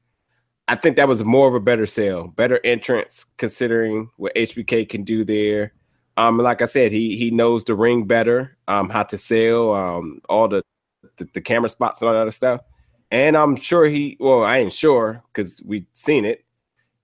I 0.67 0.75
think 0.75 0.97
that 0.97 1.07
was 1.07 1.23
more 1.23 1.47
of 1.47 1.53
a 1.53 1.59
better 1.59 1.85
sale, 1.85 2.27
better 2.27 2.59
entrance, 2.63 3.25
considering 3.37 4.09
what 4.17 4.35
HBK 4.35 4.89
can 4.89 5.03
do 5.03 5.23
there. 5.23 5.73
Um, 6.17 6.37
like 6.37 6.61
I 6.61 6.65
said, 6.65 6.91
he 6.91 7.15
he 7.15 7.31
knows 7.31 7.63
the 7.63 7.75
ring 7.75 8.05
better, 8.05 8.57
um, 8.67 8.89
how 8.89 9.03
to 9.03 9.17
sell, 9.17 9.73
um, 9.73 10.21
all 10.27 10.47
the, 10.47 10.61
the 11.17 11.27
the 11.33 11.41
camera 11.41 11.69
spots 11.69 12.01
and 12.01 12.07
all 12.07 12.13
that 12.13 12.21
other 12.21 12.31
stuff. 12.31 12.61
And 13.11 13.37
I'm 13.37 13.55
sure 13.55 13.85
he, 13.85 14.17
well, 14.19 14.43
I 14.43 14.57
ain't 14.57 14.73
sure 14.73 15.23
because 15.31 15.61
we've 15.65 15.85
seen 15.93 16.25
it. 16.25 16.43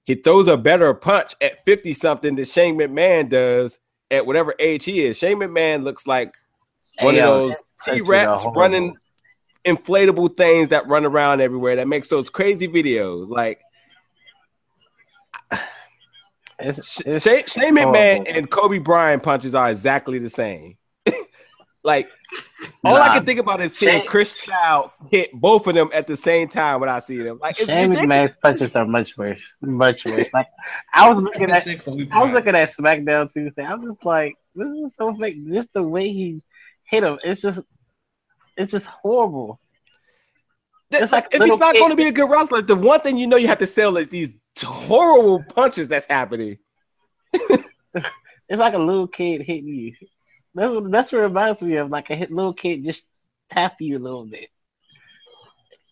He 0.06 0.16
throws 0.16 0.50
a 0.50 0.58
better 0.58 0.94
punch 0.94 1.34
at 1.40 1.64
50 1.64 1.94
something 1.94 2.36
than 2.36 2.44
Shane 2.44 2.78
McMahon 2.78 3.30
does 3.30 3.80
at 4.12 4.26
whatever 4.26 4.54
age 4.60 4.84
he 4.84 5.06
is. 5.06 5.18
Shane 5.18 5.38
McMahon 5.38 5.84
looks 5.84 6.06
like 6.06 6.36
one 7.00 7.16
Hey, 7.16 7.22
of 7.22 7.26
those 7.26 7.56
T 7.86 8.02
Rex 8.02 8.44
running 8.56 8.96
inflatable 9.66 10.36
things 10.36 10.70
that 10.70 10.88
run 10.88 11.06
around 11.06 11.42
everywhere 11.42 11.78
that 11.78 11.88
makes 11.88 12.10
those 12.10 12.30
crazy 12.30 12.68
videos. 12.68 13.30
Like 13.30 13.62
It's, 16.60 16.88
Sh- 16.88 17.02
it's 17.06 17.26
Shane, 17.26 17.46
Shane 17.46 17.76
McMahon 17.76 18.26
and 18.28 18.50
Kobe 18.50 18.78
Bryant 18.78 19.24
punches 19.24 19.56
are 19.56 19.70
exactly 19.70 20.20
the 20.20 20.30
same. 20.30 20.78
like 21.84 22.10
all 22.86 22.96
I 22.96 23.16
can 23.16 23.26
think 23.26 23.40
about 23.40 23.62
is 23.62 23.76
seeing 23.78 24.00
Shane- 24.00 24.08
Chris 24.08 24.36
Childs 24.38 25.06
hit 25.12 25.32
both 25.34 25.68
of 25.68 25.76
them 25.76 25.90
at 25.94 26.08
the 26.08 26.16
same 26.16 26.48
time 26.48 26.80
when 26.80 26.90
I 26.90 27.00
see 27.00 27.18
them. 27.18 27.40
Like 27.42 27.58
it's 27.60 27.66
Shane. 27.68 27.92
McMahon's 27.92 28.36
punches 28.42 28.76
are 28.76 28.86
much 28.86 29.18
worse, 29.18 29.58
much 29.62 30.06
worse. 30.06 30.28
Like 30.34 30.48
I 30.94 31.12
was 31.12 31.22
looking 31.24 31.44
at, 31.44 31.66
That's 31.66 31.68
it, 31.68 31.84
Kobe 31.84 32.08
I 32.12 32.22
was 32.22 32.32
looking 32.32 32.56
at 32.56 32.70
SmackDown 32.70 33.32
Tuesday. 33.32 33.64
I 33.64 33.74
was 33.76 33.86
just 33.86 34.06
like, 34.06 34.36
this 34.56 34.72
is 34.72 34.96
so 34.96 35.14
fake. 35.14 35.36
Just 35.52 35.74
the 35.74 35.84
way 35.84 36.10
he 36.14 36.42
hit 36.94 37.04
him, 37.04 37.20
it's 37.24 37.42
just, 37.42 37.60
it's 38.58 38.72
just 38.72 38.86
horrible. 38.86 39.60
Th- 40.92 41.04
It's 41.04 41.12
like 41.12 41.28
if 41.34 41.42
he's 41.44 41.58
not 41.60 41.76
going 41.76 41.90
to 41.90 41.96
be 41.96 42.08
a 42.08 42.12
good 42.12 42.30
wrestler, 42.30 42.62
the 42.62 42.76
one 42.76 43.00
thing 43.02 43.18
you 43.18 43.28
know 43.28 43.38
you 43.38 43.48
have 43.48 43.60
to 43.60 43.68
sell 43.68 43.98
is 43.98 44.10
these 44.10 44.30
horrible 44.64 45.44
punches 45.44 45.88
that's 45.88 46.06
happening. 46.06 46.58
It's 48.50 48.60
like 48.60 48.74
a 48.74 48.78
little 48.80 49.08
kid 49.08 49.42
hitting 49.42 49.74
you. 49.74 49.96
That's 50.54 50.72
what 50.72 50.92
that's 50.92 51.12
what 51.12 51.20
it 51.20 51.24
reminds 51.24 51.62
me 51.62 51.78
of. 51.78 51.90
Like 51.90 52.10
a 52.10 52.16
hit 52.16 52.30
little 52.30 52.54
kid 52.54 52.84
just 52.84 53.04
tap 53.50 53.76
you 53.80 53.98
a 53.98 54.00
little 54.00 54.26
bit. 54.26 54.50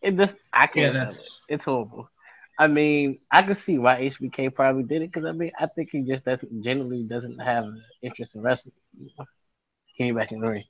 It 0.01 0.17
just 0.17 0.35
I 0.51 0.67
can't. 0.67 0.93
Yeah, 0.93 1.05
that's 1.05 1.41
It's 1.47 1.65
horrible. 1.65 2.09
I 2.59 2.67
mean, 2.67 3.17
I 3.31 3.41
can 3.41 3.55
see 3.55 3.77
why 3.79 4.01
HBK 4.01 4.53
probably 4.53 4.83
did 4.83 5.01
it 5.01 5.11
because 5.11 5.25
I 5.25 5.31
mean, 5.31 5.51
I 5.59 5.67
think 5.67 5.89
he 5.91 6.01
just 6.01 6.25
doesn't 6.25 6.63
generally 6.63 7.03
doesn't 7.03 7.39
have 7.39 7.63
an 7.63 7.81
interest 8.03 8.35
in 8.35 8.41
wrestling. 8.41 8.75
Came 9.97 10.15
back 10.15 10.31
in 10.31 10.41
the 10.41 10.47
ring. 10.49 10.63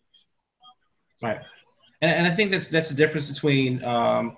Right. 1.21 1.39
And, 2.01 2.11
and 2.11 2.27
I 2.27 2.29
think 2.29 2.51
that's 2.51 2.67
that's 2.67 2.89
the 2.89 2.95
difference 2.95 3.29
between 3.31 3.83
um, 3.83 4.37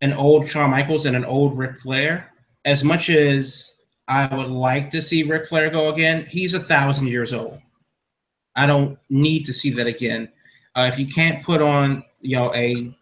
an 0.00 0.12
old 0.12 0.48
Shawn 0.48 0.70
Michaels 0.70 1.06
and 1.06 1.16
an 1.16 1.24
old 1.24 1.58
Ric 1.58 1.76
Flair. 1.76 2.32
As 2.64 2.84
much 2.84 3.08
as 3.08 3.76
I 4.08 4.34
would 4.34 4.48
like 4.48 4.90
to 4.90 5.00
see 5.00 5.22
Ric 5.22 5.46
Flair 5.46 5.70
go 5.70 5.92
again, 5.92 6.26
he's 6.28 6.54
a 6.54 6.60
thousand 6.60 7.08
years 7.08 7.32
old. 7.32 7.58
I 8.56 8.66
don't 8.66 8.98
need 9.08 9.44
to 9.44 9.52
see 9.52 9.70
that 9.70 9.86
again. 9.86 10.28
Uh, 10.74 10.90
if 10.92 10.98
you 10.98 11.06
can't 11.06 11.44
put 11.44 11.62
on, 11.62 12.04
you 12.20 12.36
know, 12.36 12.52
a 12.54 12.94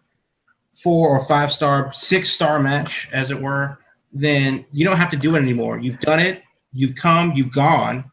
four 0.73 1.09
or 1.09 1.25
five 1.25 1.53
star, 1.53 1.93
six 1.93 2.31
star 2.31 2.61
match, 2.61 3.09
as 3.13 3.31
it 3.31 3.41
were, 3.41 3.79
then 4.13 4.65
you 4.73 4.85
don't 4.85 4.97
have 4.97 5.11
to 5.11 5.17
do 5.17 5.35
it 5.35 5.43
anymore. 5.43 5.79
You've 5.79 6.01
done 6.01 6.21
it. 6.21 6.43
You've 6.73 6.95
come. 6.95 7.33
You've 7.35 7.53
gone. 7.53 8.05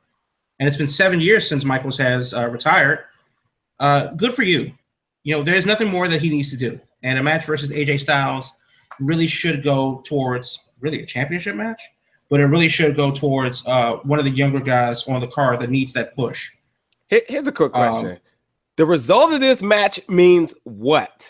And 0.60 0.68
it's 0.68 0.78
been 0.78 0.88
seven 0.88 1.20
years 1.20 1.48
since 1.48 1.66
Michaels 1.66 1.98
has 1.98 2.34
uh, 2.34 2.50
retired. 2.50 3.00
Uh, 3.80 4.10
good 4.14 4.34
for 4.34 4.44
you. 4.44 4.72
You 5.26 5.34
know, 5.36 5.44
there's 5.44 5.66
nothing 5.66 5.90
more 5.90 6.08
that 6.08 6.22
he 6.22 6.30
needs 6.30 6.52
to 6.52 6.58
do. 6.58 6.80
And 7.04 7.20
a 7.20 7.24
match 7.24 7.46
versus 7.46 7.74
AJ 7.74 8.00
Styles 8.00 8.54
really 9.00 9.28
should 9.28 9.64
go 9.64 10.02
towards 10.06 10.60
really 10.80 11.02
a 11.02 11.06
championship 11.06 11.56
match, 11.56 11.82
but 12.30 12.40
it 12.40 12.46
really 12.46 12.70
should 12.70 12.96
go 12.96 13.12
towards 13.12 13.66
uh, 13.68 13.98
one 14.04 14.20
of 14.20 14.26
the 14.26 14.32
younger 14.32 14.60
guys 14.62 15.06
on 15.08 15.20
the 15.20 15.28
card 15.28 15.60
that 15.60 15.70
needs 15.72 15.92
that 15.94 16.16
push. 16.16 16.52
Here's 17.08 17.48
a 17.48 17.52
quick 17.52 17.76
Um, 17.76 17.92
question: 18.02 18.20
The 18.78 18.86
result 18.86 19.34
of 19.34 19.42
this 19.42 19.62
match 19.62 20.00
means 20.08 20.54
what? 20.64 21.30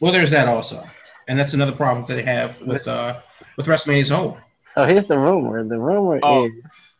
Well, 0.00 0.12
there's 0.12 0.30
that 0.30 0.46
also, 0.48 0.82
and 1.28 1.38
that's 1.38 1.54
another 1.54 1.72
problem 1.72 2.06
that 2.06 2.14
they 2.14 2.22
have 2.22 2.62
with 2.62 2.86
uh, 2.86 3.20
with 3.56 3.66
WrestleMania 3.66 4.00
as 4.00 4.10
a 4.12 4.16
whole. 4.16 4.38
So 4.62 4.84
here's 4.84 5.06
the 5.06 5.18
rumor. 5.18 5.62
The 5.66 5.78
rumor 5.78 6.20
Oh. 6.22 6.46
is 6.46 6.97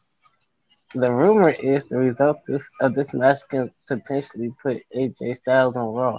the 0.94 1.12
rumor 1.12 1.51
is 1.51 1.85
the 1.85 1.98
result 1.98 2.38
of 2.81 2.94
this 2.94 3.12
match 3.12 3.40
can 3.51 3.70
potentially 3.87 4.53
put 4.62 4.83
AJ 4.96 5.37
Styles 5.37 5.77
on 5.77 5.94
Raw. 5.94 6.18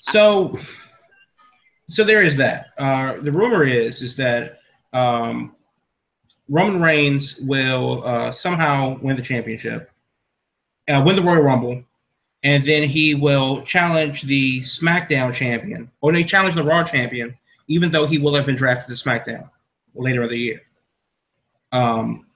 So, 0.00 0.54
so 1.88 2.04
there 2.04 2.22
is 2.22 2.36
that. 2.36 2.66
Uh, 2.78 3.14
the 3.20 3.32
rumor 3.32 3.64
is 3.64 4.02
is 4.02 4.16
that 4.16 4.58
um, 4.92 5.54
Roman 6.48 6.80
Reigns 6.80 7.40
will 7.40 8.02
uh, 8.04 8.30
somehow 8.30 8.98
win 9.00 9.16
the 9.16 9.22
championship, 9.22 9.90
uh, 10.88 11.02
win 11.04 11.16
the 11.16 11.22
Royal 11.22 11.42
Rumble, 11.42 11.82
and 12.42 12.62
then 12.64 12.86
he 12.88 13.14
will 13.14 13.62
challenge 13.62 14.22
the 14.22 14.60
SmackDown 14.60 15.32
champion, 15.32 15.90
or 16.02 16.12
they 16.12 16.22
challenge 16.22 16.54
the 16.54 16.64
Raw 16.64 16.84
champion, 16.84 17.36
even 17.68 17.90
though 17.90 18.06
he 18.06 18.18
will 18.18 18.34
have 18.34 18.44
been 18.44 18.56
drafted 18.56 18.94
to 18.94 19.02
SmackDown 19.02 19.48
later 19.94 20.24
in 20.24 20.28
the 20.28 20.38
year. 20.38 20.60
Um, 21.74 22.26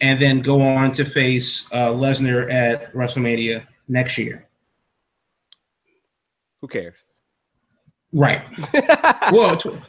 and 0.00 0.18
then 0.20 0.40
go 0.40 0.60
on 0.60 0.90
to 0.92 1.04
face 1.04 1.72
uh, 1.72 1.92
Lesnar 1.92 2.50
at 2.52 2.92
WrestleMania 2.92 3.64
next 3.88 4.18
year. 4.18 4.48
Who 6.60 6.68
cares? 6.68 6.96
Right. 8.12 8.42
well, 9.32 9.56
tw- 9.56 9.80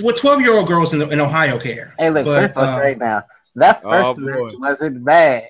what 0.00 0.16
twelve-year-old 0.16 0.68
girls 0.68 0.94
in, 0.94 1.02
in 1.12 1.20
Ohio 1.20 1.58
care? 1.58 1.94
Hey, 1.98 2.10
look, 2.10 2.24
But, 2.24 2.40
first 2.40 2.56
of 2.56 2.68
all, 2.68 2.74
uh, 2.76 2.80
right 2.80 2.98
now, 2.98 3.24
that 3.56 3.80
Oh, 3.84 3.90
first 3.90 4.20
boy. 4.20 4.24
match 4.44 4.54
wasn't 4.58 5.04
bad. 5.04 5.48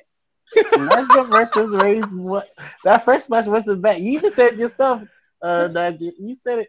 Lesnar 0.56 1.28
versus 1.30 1.70
Reigns, 1.70 2.06
what? 2.10 2.48
That 2.84 3.04
first 3.04 3.30
match 3.30 3.46
wasn't 3.46 3.82
bad. 3.82 4.00
You 4.00 4.12
even 4.12 4.32
said 4.32 4.54
it 4.54 4.58
yourself, 4.58 5.02
uh, 5.42 5.68
Najee. 5.70 6.12
You 6.18 6.34
said 6.34 6.60
it. 6.60 6.68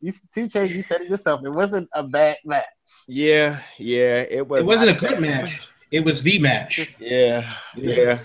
You 0.00 0.12
two 0.34 0.48
change. 0.48 0.72
You 0.72 0.82
said 0.82 1.02
it 1.02 1.10
yourself. 1.10 1.42
It 1.44 1.50
wasn't 1.50 1.88
a 1.94 2.02
bad 2.02 2.38
match. 2.44 2.64
Yeah, 3.06 3.60
yeah, 3.78 4.24
it 4.28 4.46
was. 4.46 4.60
It 4.60 4.66
wasn't 4.66 4.90
a 4.90 5.06
good 5.06 5.20
match. 5.20 5.60
It 5.90 6.04
was 6.04 6.22
the 6.22 6.38
match. 6.38 6.94
Yeah, 6.98 7.52
yeah. 7.76 8.20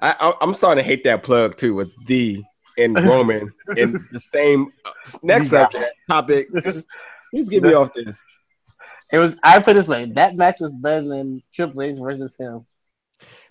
I, 0.00 0.16
I, 0.18 0.34
I'm 0.40 0.54
starting 0.54 0.82
to 0.82 0.88
hate 0.88 1.04
that 1.04 1.22
plug 1.22 1.56
too 1.56 1.74
with 1.74 1.90
the 2.06 2.42
and 2.78 2.94
Roman 3.04 3.52
in 3.76 4.08
the 4.12 4.20
same 4.20 4.72
uh, 4.84 4.90
next 5.22 5.50
subject 5.50 5.92
topic. 6.08 6.48
Just 6.62 6.86
please 7.30 7.48
get 7.48 7.62
me 7.62 7.74
off 7.74 7.92
this. 7.94 8.20
It 9.12 9.18
was. 9.18 9.36
I 9.42 9.60
put 9.60 9.76
this 9.76 9.86
way. 9.86 10.06
That 10.06 10.36
match 10.36 10.60
was 10.60 10.72
better 10.72 11.06
than 11.06 11.42
Triple 11.52 11.82
H 11.82 11.98
versus 11.98 12.36
him. 12.36 12.64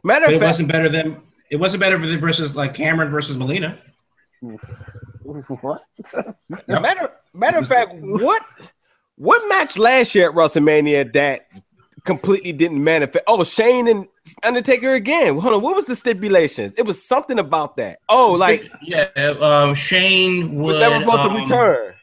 Matter 0.03 0.25
But 0.25 0.29
of 0.29 0.35
it 0.35 0.39
fact, 0.39 0.49
wasn't 0.49 0.71
better 0.71 0.89
than 0.89 1.21
it 1.49 1.57
wasn't 1.57 1.81
better 1.81 1.97
than 1.97 2.19
versus 2.19 2.55
like 2.55 2.73
Cameron 2.73 3.11
versus 3.11 3.37
Melina. 3.37 3.79
what? 5.21 5.83
matter 6.67 7.11
matter 7.33 7.59
of 7.59 7.67
fact, 7.67 7.93
what 8.01 8.43
what 9.21 9.47
match 9.49 9.77
last 9.77 10.15
year 10.15 10.27
at 10.29 10.35
WrestleMania 10.35 11.13
that 11.13 11.47
completely 12.05 12.51
didn't 12.51 12.83
manifest? 12.83 13.23
Oh, 13.27 13.43
Shane 13.43 13.87
and 13.87 14.07
Undertaker 14.43 14.93
again. 14.95 15.37
Hold 15.37 15.53
on, 15.53 15.61
what 15.61 15.75
was 15.75 15.85
the 15.85 15.95
stipulations? 15.95 16.73
It 16.77 16.85
was 16.87 17.03
something 17.03 17.37
about 17.37 17.77
that. 17.77 17.99
Oh, 18.09 18.31
like 18.33 18.71
yeah, 18.81 19.09
um, 19.41 19.75
Shane 19.75 20.55
would 20.55 20.63
was 20.73 20.79
never 20.79 21.03
supposed 21.05 21.19
um, 21.29 21.35
to 21.37 21.41
return. 21.43 21.93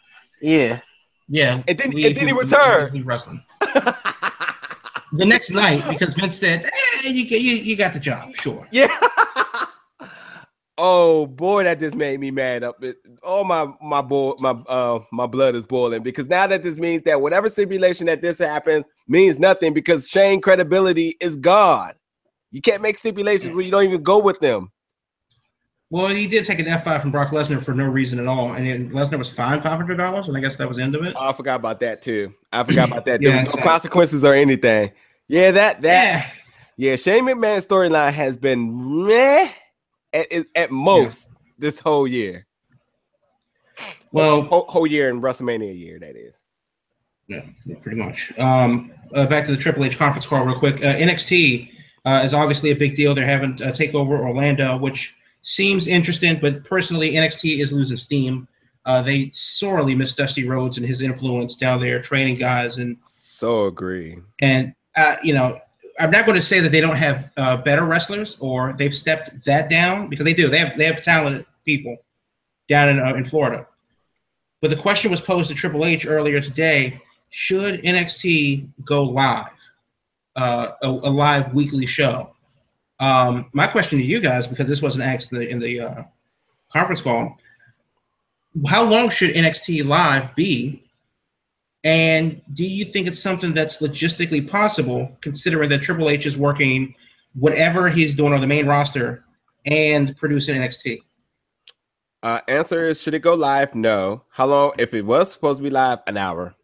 Yeah. 0.40 0.80
Yeah, 1.28 1.62
And 1.66 1.76
then- 1.76 1.90
we- 1.90 2.06
and 2.06 2.14
then 2.16 2.26
he 2.28 2.32
we- 2.32 2.38
returned. 2.40 2.92
we- 2.92 3.00
we 3.00 3.04
wrestling 3.04 3.42
the 3.60 5.24
next 5.26 5.50
night 5.50 5.84
because 5.88 6.14
Vince 6.14 6.38
said, 6.38 6.64
eh, 6.64 7.08
you, 7.10 7.24
you 7.24 7.56
you 7.64 7.76
got 7.76 7.92
the 7.92 8.00
job, 8.00 8.34
sure. 8.36 8.66
Yeah. 8.70 8.86
Oh 10.78 11.26
boy, 11.26 11.64
that 11.64 11.80
just 11.80 11.96
made 11.96 12.20
me 12.20 12.30
mad 12.30 12.62
up. 12.64 12.82
It, 12.82 12.96
oh 13.22 13.44
my 13.44 13.66
my 13.82 14.00
boy, 14.00 14.34
my 14.38 14.50
uh 14.50 15.00
my 15.12 15.26
blood 15.26 15.54
is 15.54 15.66
boiling 15.66 16.02
because 16.02 16.28
now 16.28 16.46
that 16.46 16.62
this 16.62 16.78
means 16.78 17.02
that 17.02 17.20
whatever 17.20 17.50
stipulation 17.50 18.06
that 18.06 18.22
this 18.22 18.38
happens 18.38 18.84
means 19.08 19.38
nothing 19.38 19.74
because 19.74 20.08
Shane 20.08 20.40
credibility 20.40 21.16
is 21.20 21.36
gone. 21.36 21.92
You 22.50 22.62
can't 22.62 22.80
make 22.82 22.98
stipulations 22.98 23.54
where 23.54 23.64
you 23.64 23.70
don't 23.70 23.84
even 23.84 24.02
go 24.02 24.18
with 24.20 24.40
them. 24.40 24.72
Well, 25.90 26.08
he 26.08 26.26
did 26.26 26.44
take 26.44 26.58
an 26.58 26.68
F 26.68 26.84
five 26.84 27.00
from 27.00 27.10
Brock 27.10 27.28
Lesnar 27.28 27.64
for 27.64 27.74
no 27.74 27.86
reason 27.86 28.18
at 28.18 28.26
all, 28.26 28.52
and 28.52 28.66
then 28.66 28.90
Lesnar 28.90 29.18
was 29.18 29.32
fined 29.32 29.62
five 29.62 29.76
hundred 29.78 29.96
dollars, 29.96 30.28
and 30.28 30.36
I 30.36 30.40
guess 30.40 30.56
that 30.56 30.68
was 30.68 30.76
the 30.76 30.82
end 30.82 30.94
of 30.94 31.02
it. 31.04 31.14
Oh, 31.16 31.28
I 31.30 31.32
forgot 31.32 31.56
about 31.56 31.80
that 31.80 32.02
too. 32.02 32.34
I 32.52 32.62
forgot 32.62 32.90
about 32.90 33.04
that. 33.06 33.22
There 33.22 33.32
Yeah. 33.32 33.44
was 33.44 33.54
no 33.56 33.62
consequences 33.62 34.24
or 34.24 34.34
anything. 34.34 34.92
Yeah, 35.28 35.50
that 35.52 35.82
that 35.82 36.32
yeah, 36.76 36.90
yeah, 36.90 36.96
Shane 36.96 37.24
McMahon's 37.24 37.66
storyline 37.66 38.12
has 38.12 38.36
been 38.36 39.06
meh 39.06 39.50
at, 40.12 40.26
at- 40.54 40.70
most 40.70 41.28
this 41.58 41.80
whole 41.80 42.06
year. 42.06 42.46
well, 44.12 44.42
Whole, 44.42 44.66
whole 44.68 44.86
year 44.86 45.08
in 45.10 45.20
WrestleMania 45.20 45.76
year, 45.78 45.98
that 45.98 46.16
is. 46.16 46.34
Yeah, 47.26 47.42
yeah, 47.66 47.76
pretty 47.82 47.98
much. 47.98 48.36
Um, 48.38 48.92
uh, 49.14 49.26
back 49.26 49.44
to 49.46 49.50
the 49.52 49.56
Triple 49.58 49.84
H 49.84 49.98
conference 49.98 50.26
call, 50.26 50.44
real 50.46 50.58
quick. 50.58 50.76
Uh, 50.76 50.94
NXT 50.94 51.70
uh, 52.06 52.22
is 52.24 52.32
obviously 52.32 52.70
a 52.70 52.76
big 52.76 52.94
deal. 52.94 53.14
They're 53.14 53.26
having 53.26 53.50
a 53.52 53.70
takeover 53.72 54.18
Orlando, 54.18 54.78
which 54.78 55.14
seems 55.42 55.86
interesting, 55.86 56.38
but 56.40 56.64
personally, 56.64 57.12
NXT 57.12 57.58
is 57.60 57.72
losing 57.72 57.96
steam. 57.98 58.48
Uh, 58.86 59.02
they 59.02 59.28
sorely 59.30 59.94
miss 59.94 60.14
Dusty 60.14 60.48
Rhodes 60.48 60.78
and 60.78 60.86
his 60.86 61.02
influence 61.02 61.54
down 61.54 61.80
there, 61.80 62.00
training 62.00 62.36
guys, 62.36 62.78
and 62.78 62.96
So 63.04 63.66
agree. 63.66 64.18
and 64.40 64.74
uh, 64.96 65.16
you 65.22 65.34
know, 65.34 65.58
I'm 65.98 66.10
not 66.10 66.26
going 66.26 66.36
to 66.36 66.42
say 66.42 66.60
that 66.60 66.70
they 66.70 66.80
don't 66.80 66.96
have 66.96 67.32
uh, 67.36 67.56
better 67.58 67.84
wrestlers 67.84 68.36
or 68.40 68.72
they've 68.74 68.94
stepped 68.94 69.44
that 69.44 69.68
down 69.68 70.08
because 70.08 70.24
they 70.24 70.34
do. 70.34 70.48
They 70.48 70.58
have 70.58 70.76
they 70.76 70.84
have 70.84 71.02
talented 71.02 71.46
people 71.64 71.96
down 72.68 72.88
in 72.88 73.00
uh, 73.00 73.14
in 73.14 73.24
Florida. 73.24 73.66
But 74.60 74.70
the 74.70 74.76
question 74.76 75.10
was 75.10 75.20
posed 75.20 75.48
to 75.48 75.54
Triple 75.54 75.84
H 75.84 76.06
earlier 76.06 76.40
today: 76.40 77.00
Should 77.30 77.82
NXT 77.82 78.68
go 78.84 79.04
live, 79.04 79.56
uh, 80.36 80.72
a, 80.82 80.88
a 80.88 81.10
live 81.10 81.54
weekly 81.54 81.86
show? 81.86 82.34
Um, 83.00 83.48
my 83.52 83.66
question 83.66 83.98
to 83.98 84.04
you 84.04 84.20
guys, 84.20 84.46
because 84.46 84.66
this 84.66 84.82
wasn't 84.82 85.04
asked 85.04 85.32
in 85.32 85.38
the, 85.38 85.48
in 85.48 85.58
the 85.60 85.80
uh, 85.80 86.02
conference 86.72 87.00
call, 87.00 87.36
how 88.66 88.84
long 88.88 89.08
should 89.08 89.30
NXT 89.34 89.84
live 89.84 90.34
be? 90.34 90.82
And 91.84 92.42
do 92.54 92.64
you 92.64 92.84
think 92.84 93.06
it's 93.06 93.20
something 93.20 93.54
that's 93.54 93.80
logistically 93.80 94.48
possible, 94.48 95.16
considering 95.20 95.68
that 95.70 95.82
Triple 95.82 96.08
H 96.08 96.26
is 96.26 96.36
working 96.36 96.94
whatever 97.34 97.88
he's 97.88 98.16
doing 98.16 98.32
on 98.32 98.40
the 98.40 98.46
main 98.46 98.66
roster 98.66 99.24
and 99.66 100.16
producing 100.16 100.60
NXT? 100.60 100.98
Uh, 102.22 102.40
answer 102.48 102.88
is 102.88 103.00
should 103.00 103.14
it 103.14 103.20
go 103.20 103.34
live? 103.34 103.74
No. 103.74 104.24
How 104.30 104.46
long? 104.46 104.72
If 104.78 104.92
it 104.92 105.02
was 105.02 105.30
supposed 105.30 105.58
to 105.58 105.62
be 105.62 105.70
live, 105.70 106.00
an 106.06 106.16
hour. 106.16 106.54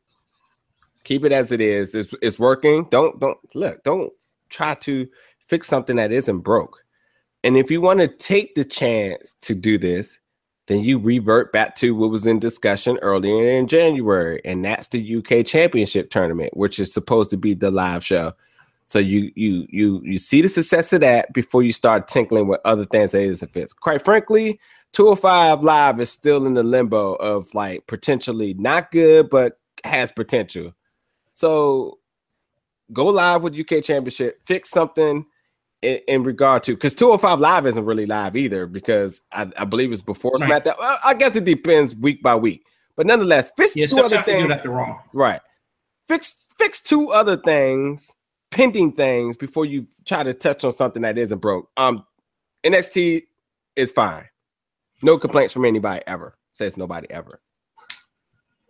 Keep 1.05 1.25
it 1.25 1.33
as 1.33 1.53
it 1.53 1.61
is. 1.61 1.95
It's 1.95 2.15
it's 2.23 2.39
working. 2.39 2.89
Don't 2.91 3.21
don't 3.21 3.39
look. 3.55 3.83
Don't 3.85 4.13
try 4.49 4.75
to 4.75 5.07
fix 5.49 5.69
something 5.69 5.97
that 5.97 6.11
isn't 6.11 6.41
broke. 6.41 6.83
And 7.45 7.57
if 7.57 7.71
you 7.71 7.81
want 7.81 8.01
to 8.01 8.09
take 8.09 8.55
the 8.55 8.65
chance 8.65 9.35
to 9.43 9.55
do 9.55 9.77
this, 9.79 10.19
then 10.67 10.83
you 10.83 10.99
revert 10.99 11.53
back 11.53 11.75
to 11.77 11.95
what 11.95 12.11
was 12.11 12.27
in 12.27 12.39
discussion 12.39 12.99
earlier 13.03 13.51
in 13.51 13.67
January, 13.69 14.41
and 14.45 14.65
that's 14.65 14.89
the 14.89 15.17
UK 15.17 15.45
Championship 15.45 16.11
tournament, 16.11 16.57
which 16.57 16.79
is 16.79 16.93
supposed 16.93 17.31
to 17.31 17.37
be 17.37 17.55
the 17.55 17.71
live 17.71 18.05
show. 18.05 18.33
So 18.87 18.99
you 18.99 19.31
you 19.35 19.67
you 19.71 20.01
you 20.05 20.19
see 20.19 20.43
the 20.43 20.49
success 20.49 20.93
of 20.93 21.01
that 21.01 21.33
before 21.33 21.63
you 21.63 21.73
start 21.73 22.09
tinkling 22.09 22.49
with 22.49 22.61
other 22.65 22.85
things 22.85 23.13
that 23.13 23.23
is 23.23 23.43
fit. 23.53 23.73
Quite 23.81 24.03
frankly, 24.03 24.61
205 24.93 25.63
Live 25.63 26.01
is 26.01 26.11
still 26.11 26.47
in 26.47 26.55
the 26.55 26.63
limbo 26.63 27.15
of 27.15 27.53
like 27.55 27.87
potentially 27.87 28.55
not 28.55 28.91
good, 28.91 29.31
but 29.31 29.59
has 29.85 30.13
potential. 30.13 30.73
So 31.33 31.99
go 32.93 33.07
live 33.07 33.43
with 33.43 33.59
UK 33.59 33.83
Championship, 33.83 34.41
fix 34.47 34.71
something 34.71 35.27
in, 35.85 36.01
in 36.09 36.25
regard 36.25 36.63
to 36.65 36.75
because 36.75 36.95
205 36.95 37.41
Live 37.41 37.67
isn't 37.67 37.85
really 37.85 38.07
live 38.07 38.37
either 38.37 38.67
because 38.67 39.21
I, 39.33 39.51
I 39.57 39.65
believe 39.65 39.93
it's 39.93 40.03
before 40.03 40.33
Right. 40.41 40.65
SmackDown. 40.65 40.79
Well, 40.79 40.99
I 41.05 41.15
guess 41.15 41.37
it 41.37 41.45
depends 41.45 41.95
week 41.95 42.23
by 42.23 42.35
week, 42.35 42.65
but 42.97 43.07
nonetheless, 43.07 43.53
fix 43.57 43.77
Yeah, 43.77 43.87
two 43.87 43.99
other 43.99 44.17
sometimes 44.17 44.27
they 44.27 44.43
do 44.43 44.49
things. 44.49 44.97
Right. 45.13 45.41
Fix 46.09 46.47
fix 46.59 46.81
two 46.81 47.11
other 47.11 47.37
things, 47.37 48.11
pending 48.51 48.93
things 48.93 49.37
before 49.37 49.65
you 49.67 49.87
try 50.05 50.23
to 50.23 50.35
touch 50.35 50.65
on 50.65 50.73
something 50.73 51.03
that 51.03 51.19
isn't 51.19 51.39
broke. 51.39 51.71
Um 51.77 52.05
NXT 52.65 53.25
is 53.77 53.91
fine. 53.91 54.25
No 55.03 55.19
complaints 55.19 55.53
from 55.53 55.65
anybody 55.65 56.03
ever. 56.07 56.37
Says 56.53 56.77
nobody 56.77 57.11
ever. 57.11 57.41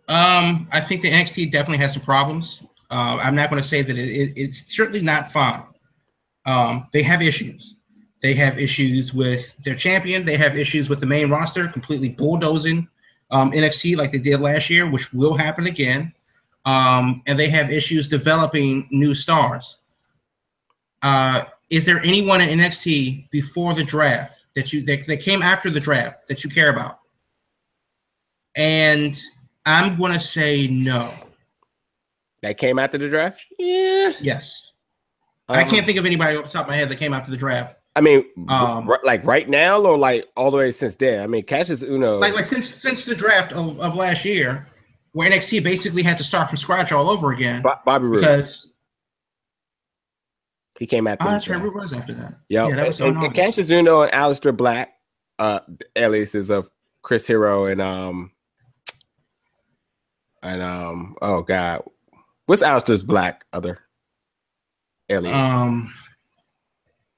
Um, 0.07 0.67
I 0.71 0.81
think 0.81 1.01
the 1.01 1.09
NXT 1.11 1.51
definitely 1.51 1.79
has 1.79 1.93
some 1.93 2.03
problems. 2.03 2.63
Uh, 2.91 3.19
I'm 3.21 3.35
not 3.35 3.49
going 3.49 3.61
to 3.61 3.67
say 3.67 3.81
that 3.81 3.97
it, 3.97 4.09
it, 4.09 4.33
it's 4.37 4.75
certainly 4.75 5.01
not 5.01 5.31
fine. 5.31 5.63
Um, 6.45 6.87
they 6.93 7.01
have 7.03 7.21
issues. 7.21 7.75
They 8.21 8.33
have 8.33 8.59
issues 8.59 9.13
with 9.13 9.55
their 9.57 9.75
champion. 9.75 10.25
They 10.25 10.37
have 10.37 10.57
issues 10.57 10.89
with 10.89 10.99
the 10.99 11.05
main 11.05 11.29
roster 11.29 11.67
completely 11.67 12.09
bulldozing 12.09 12.87
um, 13.31 13.51
NXT 13.51 13.97
like 13.97 14.11
they 14.11 14.17
did 14.17 14.39
last 14.39 14.69
year, 14.69 14.89
which 14.89 15.13
will 15.13 15.35
happen 15.35 15.67
again. 15.67 16.13
Um, 16.65 17.21
and 17.27 17.37
they 17.37 17.49
have 17.49 17.71
issues 17.71 18.07
developing 18.07 18.87
new 18.91 19.13
stars. 19.13 19.77
Uh, 21.01 21.43
is 21.69 21.85
there 21.85 21.99
anyone 21.99 22.41
in 22.41 22.59
NXT 22.59 23.29
before 23.29 23.73
the 23.73 23.83
draft 23.83 24.45
that 24.55 24.73
you 24.73 24.83
that, 24.85 25.05
that 25.07 25.21
came 25.21 25.41
after 25.41 25.69
the 25.69 25.79
draft 25.79 26.27
that 26.27 26.43
you 26.43 26.49
care 26.49 26.69
about? 26.69 26.99
And 28.55 29.19
I'm 29.65 29.97
going 29.97 30.13
to 30.13 30.19
say 30.19 30.67
no. 30.67 31.11
That 32.41 32.57
came 32.57 32.79
after 32.79 32.97
the 32.97 33.09
draft? 33.09 33.45
Yeah. 33.57 34.13
Yes. 34.21 34.73
I 35.47 35.61
Um, 35.63 35.69
can't 35.69 35.85
think 35.85 35.99
of 35.99 36.05
anybody 36.05 36.35
off 36.37 36.45
the 36.45 36.51
top 36.51 36.63
of 36.65 36.69
my 36.69 36.75
head 36.75 36.89
that 36.89 36.97
came 36.97 37.13
after 37.13 37.29
the 37.31 37.37
draft. 37.37 37.77
I 37.95 38.01
mean, 38.01 38.25
Um, 38.49 38.89
r- 38.89 38.99
like 39.03 39.23
right 39.23 39.47
now 39.47 39.79
or 39.79 39.97
like 39.97 40.27
all 40.35 40.51
the 40.51 40.57
way 40.57 40.71
since 40.71 40.95
then? 40.95 41.21
I 41.23 41.27
mean, 41.27 41.43
Kassius 41.43 41.87
Ohno. 41.87 42.19
Like 42.19 42.33
like 42.33 42.45
since 42.45 42.67
since 42.69 43.05
the 43.05 43.15
draft 43.15 43.53
of, 43.53 43.79
of 43.79 43.95
last 43.95 44.25
year, 44.25 44.67
where 45.13 45.29
NXT 45.29 45.63
basically 45.63 46.03
had 46.03 46.17
to 46.17 46.23
start 46.23 46.49
from 46.49 46.57
scratch 46.57 46.91
all 46.91 47.09
over 47.09 47.31
again 47.31 47.61
Bo- 47.61 47.79
Bobby 47.85 48.05
Roode. 48.07 48.21
because 48.21 48.73
He 50.77 50.85
came 50.85 51.07
after. 51.07 51.25
Oh, 51.25 51.31
that's 51.31 51.47
right. 51.47 51.55
so. 51.57 51.61
Who 51.61 51.71
was 51.71 51.93
after 51.93 52.13
that? 52.15 52.33
Yep. 52.49 52.69
Yeah, 52.69 52.75
that 52.75 52.87
was 52.87 52.99
on 52.99 53.15
and, 53.15 53.25
and 53.27 53.33
Kassius 53.33 53.69
Ohno 53.69 54.03
and 54.03 54.11
Aleister 54.11 54.55
Black, 54.55 54.93
uh, 55.39 55.59
aliases 55.95 56.49
of 56.49 56.69
Chris 57.01 57.25
Hero 57.27 57.65
and 57.65 57.79
um 57.81 58.31
and 60.43 60.61
um 60.61 61.15
oh 61.21 61.43
god, 61.43 61.83
what's 62.47 62.61
Aleister's 62.61 63.03
Black 63.03 63.45
other 63.53 63.79
alias? 65.09 65.35
Um, 65.35 65.93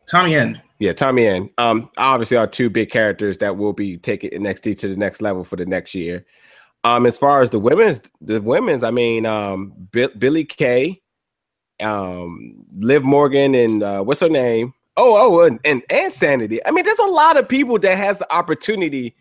Tommy 0.09 0.35
End. 0.35 0.61
yeah, 0.79 0.93
Tommy 0.93 1.27
and 1.27 1.49
um 1.57 1.89
obviously 1.97 2.37
are 2.37 2.47
two 2.47 2.69
big 2.69 2.89
characters 2.89 3.37
that 3.39 3.57
will 3.57 3.73
be 3.73 3.97
taking 3.97 4.29
NXT 4.31 4.77
to 4.79 4.87
the 4.87 4.95
next 4.95 5.21
level 5.21 5.43
for 5.43 5.55
the 5.57 5.65
next 5.65 5.93
year. 5.93 6.25
Um, 6.83 7.05
as 7.05 7.17
far 7.17 7.41
as 7.41 7.49
the 7.49 7.59
women's, 7.59 8.01
the 8.21 8.39
women's, 8.39 8.83
I 8.83 8.91
mean, 8.91 9.25
um, 9.25 9.73
Bi- 9.91 10.11
Billie 10.17 10.45
Kay, 10.45 11.01
um, 11.81 12.63
Liv 12.77 13.03
Morgan, 13.03 13.55
and 13.55 13.83
uh, 13.83 14.03
what's 14.03 14.21
her 14.21 14.29
name? 14.29 14.73
Oh, 14.95 15.17
oh, 15.17 15.43
and, 15.45 15.59
and 15.65 15.83
and 15.89 16.13
Sanity. 16.13 16.65
I 16.65 16.71
mean, 16.71 16.85
there's 16.85 16.97
a 16.99 17.05
lot 17.05 17.35
of 17.35 17.49
people 17.49 17.77
that 17.79 17.97
has 17.97 18.19
the 18.19 18.31
opportunity. 18.33 19.15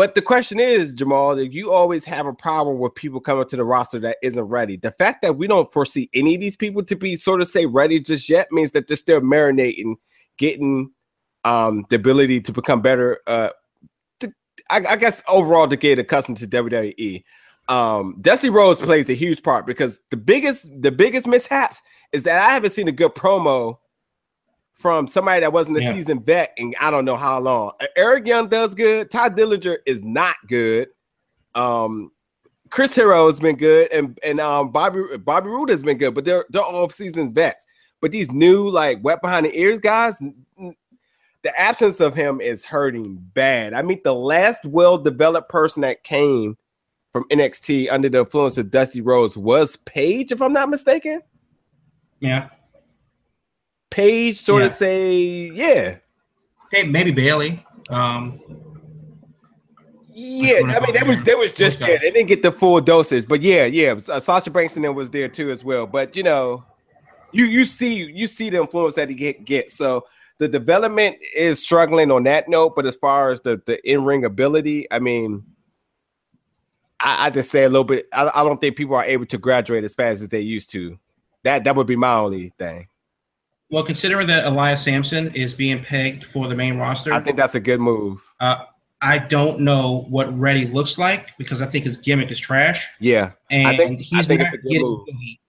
But 0.00 0.14
the 0.14 0.22
question 0.22 0.58
is, 0.58 0.94
Jamal, 0.94 1.36
that 1.36 1.52
you 1.52 1.70
always 1.70 2.06
have 2.06 2.24
a 2.24 2.32
problem 2.32 2.78
with 2.78 2.94
people 2.94 3.20
coming 3.20 3.46
to 3.46 3.54
the 3.54 3.64
roster 3.64 3.98
that 3.98 4.16
isn't 4.22 4.44
ready. 4.44 4.78
The 4.78 4.92
fact 4.92 5.20
that 5.20 5.36
we 5.36 5.46
don't 5.46 5.70
foresee 5.70 6.08
any 6.14 6.36
of 6.36 6.40
these 6.40 6.56
people 6.56 6.82
to 6.84 6.96
be 6.96 7.16
sort 7.16 7.42
of 7.42 7.48
say 7.48 7.66
ready 7.66 8.00
just 8.00 8.26
yet 8.26 8.50
means 8.50 8.70
that 8.70 8.88
they're 8.88 8.96
still 8.96 9.20
marinating, 9.20 9.96
getting 10.38 10.92
um 11.44 11.84
the 11.90 11.96
ability 11.96 12.40
to 12.40 12.50
become 12.50 12.80
better. 12.80 13.18
Uh, 13.26 13.50
to, 14.20 14.32
I, 14.70 14.82
I 14.88 14.96
guess 14.96 15.22
overall 15.28 15.68
to 15.68 15.76
get 15.76 15.98
accustomed 15.98 16.38
to 16.38 16.48
WWE. 16.48 17.22
Um, 17.68 18.16
Dusty 18.22 18.48
Rhodes 18.48 18.80
plays 18.80 19.10
a 19.10 19.12
huge 19.12 19.42
part 19.42 19.66
because 19.66 20.00
the 20.10 20.16
biggest 20.16 20.66
the 20.80 20.92
biggest 20.92 21.26
mishaps 21.26 21.82
is 22.12 22.22
that 22.22 22.40
I 22.40 22.54
haven't 22.54 22.70
seen 22.70 22.88
a 22.88 22.92
good 22.92 23.14
promo 23.14 23.76
from 24.80 25.06
somebody 25.06 25.40
that 25.40 25.52
wasn't 25.52 25.76
a 25.76 25.82
Yeah. 25.82 25.92
seasoned 25.92 26.24
vet 26.24 26.52
in 26.56 26.74
I 26.80 26.90
don't 26.90 27.04
know 27.04 27.16
how 27.16 27.38
long. 27.38 27.72
Eric 27.96 28.26
Young 28.26 28.48
does 28.48 28.74
good. 28.74 29.10
Todd 29.10 29.36
Dillinger 29.36 29.78
is 29.86 30.02
not 30.02 30.36
good. 30.48 30.88
Um, 31.54 32.10
Chris 32.70 32.94
Hero 32.94 33.26
has 33.26 33.38
been 33.38 33.56
good, 33.56 33.92
and 33.92 34.18
and 34.22 34.40
um 34.40 34.70
Bobby 34.70 35.16
Bobby 35.18 35.48
Roode 35.48 35.68
has 35.70 35.82
been 35.82 35.98
good, 35.98 36.14
but 36.14 36.24
they're 36.24 36.46
they're 36.50 36.62
all 36.62 36.88
seasoned 36.88 37.34
vets. 37.34 37.66
But 38.00 38.10
these 38.12 38.30
new 38.30 38.68
like 38.70 38.98
wet 39.02 39.20
behind 39.20 39.46
the 39.46 39.58
ears 39.58 39.80
guys, 39.80 40.18
the 41.42 41.60
absence 41.60 42.00
of 42.00 42.14
him 42.14 42.40
is 42.40 42.64
hurting 42.64 43.18
bad. 43.34 43.74
I 43.74 43.82
mean, 43.82 44.00
the 44.04 44.14
last 44.14 44.64
well 44.64 44.96
developed 44.98 45.48
person 45.50 45.82
that 45.82 46.04
came 46.04 46.56
from 47.12 47.24
NXT 47.30 47.90
under 47.90 48.08
the 48.08 48.20
influence 48.20 48.56
of 48.56 48.70
Dusty 48.70 49.00
Rhodes 49.00 49.36
was 49.36 49.76
Paige, 49.78 50.30
if 50.32 50.40
I'm 50.40 50.52
not 50.52 50.70
mistaken. 50.70 51.20
Yeah. 52.20 52.48
Paige 53.90 54.38
sort 54.38 54.62
of 54.62 54.74
say, 54.74 55.50
yeah, 55.52 55.96
Hey, 56.70 56.84
maybe 56.84 57.10
Bayley. 57.10 57.64
Um, 57.88 58.40
Yeah, 60.12 60.60
I 60.62 60.80
mean, 60.80 60.92
that 60.94 61.06
was 61.06 61.22
that 61.24 61.38
was 61.38 61.52
just 61.52 61.80
there. 61.80 61.98
They 61.98 62.10
didn't 62.10 62.28
get 62.28 62.42
the 62.42 62.52
full 62.52 62.80
dosage, 62.80 63.26
but 63.26 63.42
yeah, 63.42 63.64
yeah. 63.64 63.94
Uh, 64.08 64.20
Sasha 64.20 64.50
Bankston 64.50 64.82
then 64.82 64.94
was 64.94 65.10
there 65.10 65.28
too 65.28 65.50
as 65.50 65.64
well. 65.64 65.86
But 65.86 66.14
you 66.14 66.22
know, 66.22 66.64
you 67.32 67.46
you 67.46 67.64
see 67.64 68.04
you 68.04 68.26
see 68.26 68.50
the 68.50 68.58
influence 68.60 68.94
that 68.94 69.08
he 69.08 69.14
get 69.14 69.44
get. 69.44 69.72
So 69.72 70.04
the 70.38 70.46
development 70.46 71.16
is 71.34 71.60
struggling 71.60 72.10
on 72.10 72.24
that 72.24 72.48
note. 72.48 72.76
But 72.76 72.86
as 72.86 72.96
far 72.96 73.30
as 73.30 73.40
the 73.40 73.60
the 73.64 73.80
in 73.90 74.04
ring 74.04 74.24
ability, 74.24 74.86
I 74.92 74.98
mean, 74.98 75.44
I, 77.00 77.26
I 77.26 77.30
just 77.30 77.50
say 77.50 77.64
a 77.64 77.68
little 77.68 77.84
bit. 77.84 78.06
I, 78.12 78.30
I 78.34 78.44
don't 78.44 78.60
think 78.60 78.76
people 78.76 78.96
are 78.96 79.04
able 79.04 79.26
to 79.26 79.38
graduate 79.38 79.84
as 79.84 79.94
fast 79.94 80.22
as 80.22 80.28
they 80.28 80.40
used 80.40 80.70
to. 80.70 80.98
That 81.44 81.64
that 81.64 81.74
would 81.74 81.86
be 81.86 81.96
my 81.96 82.14
only 82.14 82.52
thing. 82.58 82.88
Well, 83.70 83.84
considering 83.84 84.26
that 84.26 84.44
Elias 84.46 84.82
Samson 84.82 85.32
is 85.34 85.54
being 85.54 85.82
pegged 85.82 86.24
for 86.24 86.48
the 86.48 86.54
main 86.56 86.76
roster, 86.76 87.12
I 87.12 87.20
think 87.20 87.36
that's 87.36 87.54
a 87.54 87.60
good 87.60 87.80
move. 87.80 88.22
uh, 88.40 88.64
I 89.02 89.18
don't 89.18 89.60
know 89.60 90.04
what 90.10 90.36
Reddy 90.38 90.66
looks 90.66 90.98
like 90.98 91.28
because 91.38 91.62
I 91.62 91.66
think 91.66 91.84
his 91.84 91.96
gimmick 91.96 92.30
is 92.30 92.38
trash, 92.38 92.86
Yeah, 92.98 93.32
and 93.50 93.66
I 93.68 93.76
think- 93.76 94.00
I 94.00 94.02
he's 94.02 94.26
think 94.26 94.40
not 94.40 94.46
it's 94.46 94.54
a 94.54 94.58
good 94.58 94.68
getting 94.72 94.86
move. 94.86 95.06
heat. 95.20 95.40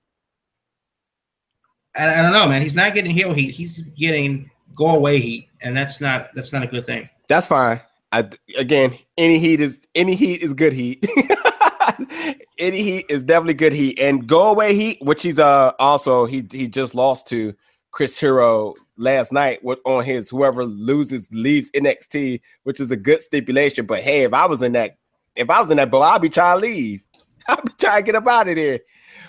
I, 1.98 2.20
I 2.20 2.22
don't 2.22 2.32
know, 2.32 2.48
man. 2.48 2.62
He's 2.62 2.76
not 2.76 2.94
getting 2.94 3.12
heel 3.12 3.34
heat. 3.34 3.52
He's 3.52 3.80
getting 3.98 4.50
go 4.76 4.96
away 4.96 5.20
heat, 5.20 5.50
and 5.62 5.76
that's 5.76 6.00
not 6.00 6.30
that's 6.36 6.54
not 6.54 6.64
a 6.64 6.68
good 6.68 6.86
thing. 6.86 7.10
That's 7.28 7.48
fine. 7.48 7.82
I 8.14 8.30
again, 8.58 8.98
any 9.18 9.40
heat 9.40 9.60
is 9.60 9.80
any 9.96 10.16
heat 10.16 10.42
is 10.42 10.54
good 10.54 10.72
heat. 10.74 11.06
any 12.58 12.82
heat 12.84 13.06
is 13.10 13.24
definitely 13.24 13.56
good 13.56 13.74
heat. 13.74 14.00
And 14.00 14.26
go 14.28 14.44
away 14.52 14.76
heat, 14.76 15.00
which 15.02 15.24
he's 15.24 15.40
uh 15.40 15.74
also 15.80 16.26
he 16.26 16.46
he 16.52 16.68
just 16.70 16.96
lost 16.96 17.28
to 17.28 17.54
Chris 17.92 18.20
Hero 18.20 18.74
last 18.98 19.32
night 19.32 19.64
with 19.64 19.80
on 19.86 20.04
his 20.04 20.30
whoever 20.30 20.64
loses 20.66 21.30
leaves 21.32 21.70
NXT, 21.72 22.42
which 22.64 22.80
is 22.80 22.90
a 22.92 22.96
good 22.96 23.22
stipulation. 23.22 23.86
But 23.86 24.02
hey, 24.02 24.24
if 24.24 24.34
I 24.34 24.46
was 24.46 24.62
in 24.62 24.72
that, 24.74 24.98
if 25.36 25.50
I 25.50 25.60
was 25.62 25.70
in 25.72 25.78
that 25.78 25.92
boat, 25.92 26.02
I'd 26.04 26.22
be 26.22 26.30
trying 26.30 26.58
to 26.62 26.68
leave. 26.68 27.04
I'd 27.48 27.64
be 27.64 27.72
trying 27.80 28.04
to 28.04 28.06
get 28.06 28.16
up 28.16 28.28
out 28.28 28.48
of 28.48 28.56
there. 28.56 28.80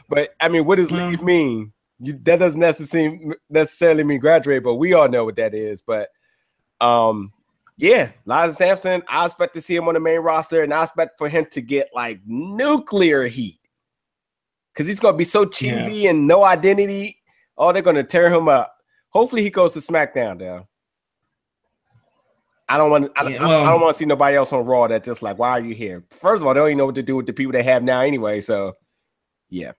But 0.08 0.30
I 0.40 0.48
mean, 0.48 0.64
what 0.64 0.76
does 0.76 0.90
Mm. 0.90 1.10
leave 1.10 1.22
mean? 1.22 1.72
You, 2.00 2.14
that 2.24 2.38
doesn't 2.40 2.58
necessarily 2.58 3.32
necessarily 3.48 4.04
mean 4.04 4.18
graduate, 4.20 4.64
but 4.64 4.74
we 4.76 4.92
all 4.92 5.08
know 5.08 5.24
what 5.24 5.36
that 5.36 5.54
is. 5.54 5.80
But 5.80 6.08
um, 6.80 7.32
yeah, 7.76 8.10
Elias 8.26 8.56
Samson, 8.56 9.02
I 9.08 9.24
expect 9.24 9.54
to 9.54 9.60
see 9.60 9.74
him 9.76 9.88
on 9.88 9.94
the 9.94 10.00
main 10.00 10.20
roster, 10.20 10.62
and 10.62 10.74
I 10.74 10.82
expect 10.84 11.18
for 11.18 11.28
him 11.28 11.46
to 11.52 11.60
get 11.60 11.90
like 11.94 12.20
nuclear 12.26 13.24
heat 13.26 13.60
because 14.72 14.86
he's 14.88 15.00
gonna 15.00 15.16
be 15.16 15.24
so 15.24 15.44
cheesy 15.44 16.06
and 16.08 16.26
no 16.28 16.44
identity. 16.44 17.21
Oh, 17.62 17.72
they're 17.72 17.80
gonna 17.80 18.02
tear 18.02 18.28
him 18.28 18.48
up. 18.48 18.76
Hopefully, 19.10 19.42
he 19.44 19.50
goes 19.50 19.72
to 19.74 19.78
SmackDown. 19.78 20.40
Now, 20.40 20.66
I 22.68 22.76
don't 22.76 22.90
want. 22.90 23.12
I, 23.14 23.28
Yeah, 23.28 23.46
well- 23.46 23.64
I 23.64 23.70
don't 23.70 23.80
want 23.80 23.94
to 23.94 23.98
see 23.98 24.04
nobody 24.04 24.34
else 24.34 24.52
on 24.52 24.64
Raw 24.64 24.88
that 24.88 25.04
just 25.04 25.22
like, 25.22 25.38
why 25.38 25.50
are 25.50 25.60
you 25.60 25.72
here? 25.72 26.02
First 26.10 26.40
of 26.42 26.48
all, 26.48 26.54
they 26.54 26.58
don't 26.60 26.68
even 26.70 26.78
know 26.78 26.86
what 26.86 26.96
to 26.96 27.04
do 27.04 27.14
with 27.14 27.26
the 27.26 27.32
people 27.32 27.52
they 27.52 27.62
have 27.62 27.84
now 27.84 28.00
anyway. 28.00 28.40
So, 28.40 28.72
yeah, 29.48 29.72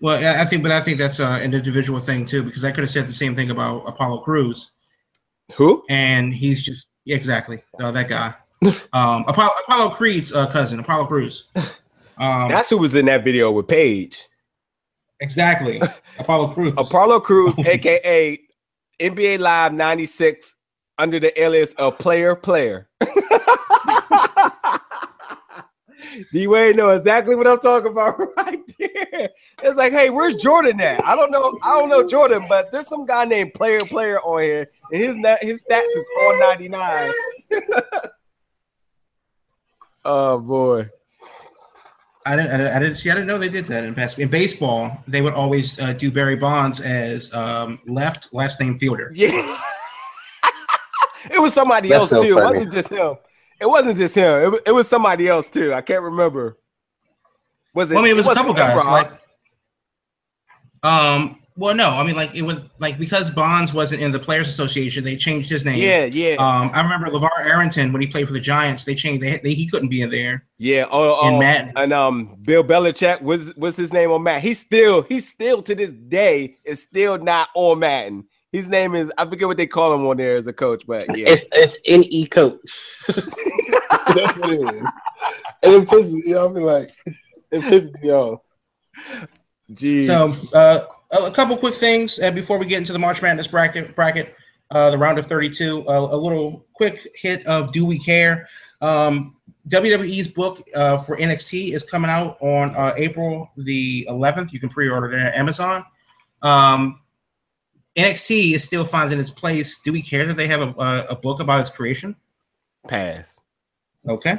Well, 0.00 0.18
I 0.24 0.42
I 0.42 0.44
think, 0.44 0.64
but 0.64 0.72
I 0.72 0.80
think 0.80 0.98
that's 0.98 1.20
uh, 1.20 1.38
an 1.40 1.54
individual 1.54 2.00
thing 2.00 2.24
too 2.24 2.42
because 2.42 2.64
I 2.64 2.72
could 2.72 2.82
have 2.82 2.90
said 2.90 3.06
the 3.06 3.12
same 3.12 3.36
thing 3.36 3.50
about 3.52 3.84
Apollo 3.86 4.22
Crews, 4.22 4.72
who? 5.54 5.84
and 5.88 6.34
he's 6.34 6.64
just 6.64 6.88
yeah, 7.04 7.14
exactly 7.14 7.62
uh, 7.80 7.92
that 7.92 8.08
guy. 8.08 8.34
um, 8.92 9.24
Apollo 9.28 9.50
Apollo 9.68 9.90
Creed's 9.90 10.32
uh, 10.32 10.48
cousin, 10.48 10.80
Apollo 10.80 11.06
Crews. 11.06 11.48
Um, 12.18 12.50
That's 12.50 12.68
who 12.70 12.76
was 12.76 12.94
in 12.94 13.06
that 13.06 13.24
video 13.24 13.50
with 13.50 13.66
Paige. 13.66 14.28
Exactly 15.22 15.80
Apollo 16.18 16.48
Crews. 16.48 16.74
Apollo 16.76 17.20
Crews, 17.20 17.56
aka 17.66 18.38
NBA 19.00 19.38
Live 19.38 19.72
96, 19.72 20.56
under 20.98 21.20
the 21.20 21.40
alias 21.40 21.72
of 21.74 21.96
Player 21.98 22.34
Player. 22.34 22.88
D 26.32 26.46
Wade 26.46 26.76
know 26.76 26.90
exactly 26.90 27.34
what 27.34 27.46
I'm 27.46 27.60
talking 27.60 27.92
about 27.92 28.18
right 28.36 28.60
there. 28.78 29.30
It's 29.62 29.76
like, 29.76 29.92
hey, 29.92 30.10
where's 30.10 30.34
Jordan 30.36 30.80
at? 30.80 31.02
I 31.06 31.14
don't 31.14 31.30
know. 31.30 31.56
I 31.62 31.78
don't 31.78 31.88
know 31.88 32.06
Jordan, 32.06 32.44
but 32.48 32.70
there's 32.72 32.88
some 32.88 33.06
guy 33.06 33.24
named 33.24 33.54
Player 33.54 33.80
Player 33.80 34.20
on 34.20 34.42
here, 34.42 34.66
and 34.92 35.00
his 35.02 35.14
his 35.40 35.62
stats 35.62 35.84
is 35.84 36.08
all 36.20 36.38
99. 36.40 37.12
oh 40.04 40.38
boy. 40.40 40.90
I 42.24 42.36
didn't, 42.36 42.60
I 42.60 42.78
didn't, 42.78 42.96
see. 42.96 43.10
I 43.10 43.14
didn't 43.14 43.26
know 43.26 43.38
they 43.38 43.48
did 43.48 43.64
that 43.66 43.84
in 43.84 43.94
past. 43.94 44.18
In 44.18 44.28
baseball, 44.28 45.02
they 45.08 45.22
would 45.22 45.34
always 45.34 45.78
uh, 45.80 45.92
do 45.92 46.10
Barry 46.10 46.36
Bonds 46.36 46.80
as 46.80 47.32
um, 47.34 47.80
left 47.86 48.32
last 48.32 48.60
name 48.60 48.78
fielder. 48.78 49.10
Yeah. 49.14 49.30
it 51.30 51.40
was 51.40 51.52
somebody 51.52 51.88
That's 51.88 52.12
else 52.12 52.22
so 52.22 52.22
too. 52.22 52.38
It 52.38 52.44
wasn't 52.44 52.72
just 52.72 52.88
him. 52.88 53.16
It 53.60 53.66
wasn't 53.66 53.98
just 53.98 54.14
him. 54.14 54.54
It, 54.54 54.62
it 54.66 54.72
was 54.72 54.88
somebody 54.88 55.28
else 55.28 55.50
too. 55.50 55.74
I 55.74 55.80
can't 55.80 56.02
remember. 56.02 56.58
Was 57.74 57.90
it? 57.90 57.94
Well, 57.94 58.04
I 58.04 58.06
mean, 58.06 58.14
it 58.14 58.16
was 58.16 58.26
a 58.26 58.34
couple 58.34 58.54
guys. 58.54 58.84
Like, 58.86 59.10
um, 60.84 61.41
well, 61.56 61.74
no, 61.74 61.90
I 61.90 62.02
mean, 62.04 62.16
like 62.16 62.34
it 62.34 62.42
was 62.42 62.60
like 62.78 62.98
because 62.98 63.30
Bonds 63.30 63.72
wasn't 63.74 64.00
in 64.02 64.10
the 64.10 64.18
Players 64.18 64.48
Association, 64.48 65.04
they 65.04 65.16
changed 65.16 65.50
his 65.50 65.64
name. 65.64 65.78
yeah, 65.78 66.04
yeah, 66.06 66.34
Um, 66.36 66.70
I 66.72 66.82
remember 66.82 67.08
LaVar 67.08 67.28
Arrington 67.46 67.92
when 67.92 68.00
he 68.00 68.08
played 68.08 68.26
for 68.26 68.32
the 68.32 68.40
Giants. 68.40 68.84
They 68.84 68.94
changed. 68.94 69.22
They, 69.22 69.36
they 69.38 69.52
he 69.52 69.68
couldn't 69.68 69.88
be 69.88 70.02
in 70.02 70.10
there. 70.10 70.44
yeah. 70.58 70.86
Oh, 70.90 71.18
oh, 71.20 71.28
and 71.28 71.38
Madden. 71.38 71.72
and 71.76 71.92
um, 71.92 72.36
Bill 72.42 72.64
Belichick 72.64 73.20
was 73.22 73.54
was 73.56 73.76
his 73.76 73.92
name 73.92 74.10
on 74.10 74.22
Madden. 74.22 74.42
He's 74.42 74.60
still 74.60 75.02
he's 75.02 75.28
still 75.28 75.62
to 75.62 75.74
this 75.74 75.90
day 75.90 76.56
is 76.64 76.80
still 76.80 77.18
not 77.18 77.48
on 77.54 77.80
Madden. 77.80 78.24
His 78.52 78.68
name 78.68 78.94
is 78.94 79.10
I 79.16 79.24
forget 79.26 79.48
what 79.48 79.56
they 79.56 79.66
call 79.66 79.94
him 79.94 80.06
on 80.06 80.16
there 80.18 80.36
as 80.36 80.46
a 80.46 80.52
coach, 80.52 80.84
but 80.86 81.04
yeah. 81.16 81.26
It's 81.28 81.46
it's 81.52 81.76
NE 81.86 82.26
coach. 82.26 82.60
That's 83.08 84.38
what 84.38 84.50
it 84.50 84.60
is. 84.60 84.84
And 85.64 85.72
it 85.74 85.88
pisses 85.88 86.12
me 86.12 86.34
off. 86.34 86.52
Like 86.54 86.90
it 87.50 87.60
pisses 87.62 88.02
me 88.02 88.10
off. 88.10 88.40
Jeez. 89.72 90.06
So, 90.06 90.34
uh, 90.56 90.84
a, 91.12 91.24
a 91.24 91.30
couple 91.30 91.56
quick 91.56 91.74
things 91.74 92.18
uh, 92.20 92.30
before 92.30 92.58
we 92.58 92.66
get 92.66 92.78
into 92.78 92.92
the 92.92 92.98
March 92.98 93.22
Madness 93.22 93.46
bracket. 93.46 93.94
Bracket, 93.94 94.34
uh, 94.70 94.90
the 94.90 94.98
round 94.98 95.18
of 95.18 95.26
32. 95.26 95.86
Uh, 95.86 96.08
a 96.10 96.16
little 96.16 96.66
quick 96.72 97.06
hit 97.14 97.46
of 97.46 97.72
Do 97.72 97.84
We 97.84 97.98
Care? 97.98 98.48
Um, 98.80 99.36
WWE's 99.68 100.26
book 100.26 100.60
uh, 100.74 100.96
for 100.98 101.16
NXT 101.16 101.72
is 101.72 101.82
coming 101.82 102.10
out 102.10 102.36
on 102.40 102.74
uh, 102.74 102.92
April 102.96 103.50
the 103.56 104.06
11th. 104.10 104.52
You 104.52 104.58
can 104.58 104.68
pre-order 104.68 105.12
it 105.12 105.20
at 105.20 105.36
Amazon. 105.36 105.84
Um, 106.42 107.00
NXT 107.96 108.54
is 108.54 108.64
still 108.64 108.84
finding 108.84 109.20
its 109.20 109.30
place. 109.30 109.78
Do 109.78 109.92
we 109.92 110.02
care 110.02 110.26
that 110.26 110.36
they 110.36 110.48
have 110.48 110.62
a, 110.62 110.80
a, 110.80 111.06
a 111.10 111.16
book 111.16 111.40
about 111.40 111.60
its 111.60 111.70
creation? 111.70 112.16
Pass. 112.88 113.40
Okay. 114.08 114.36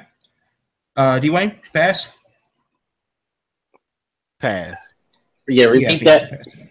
Uh, 0.97 1.19
Dwayne, 1.21 1.57
pass. 1.71 2.13
Pass. 4.39 4.92
Yeah, 5.47 5.65
Yeah, 5.65 5.69
repeat 5.71 6.07
I 6.07 6.27
think 6.27 6.67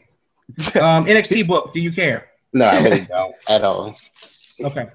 that. 0.72 0.82
um, 0.82 1.04
NXT 1.04 1.46
book. 1.46 1.72
Do 1.72 1.80
you 1.80 1.92
care? 1.92 2.28
No, 2.52 2.66
I 2.66 2.82
really 2.82 3.04
don't 3.06 3.34
at 3.48 3.64
all. 3.64 3.96
Okay. 4.62 4.86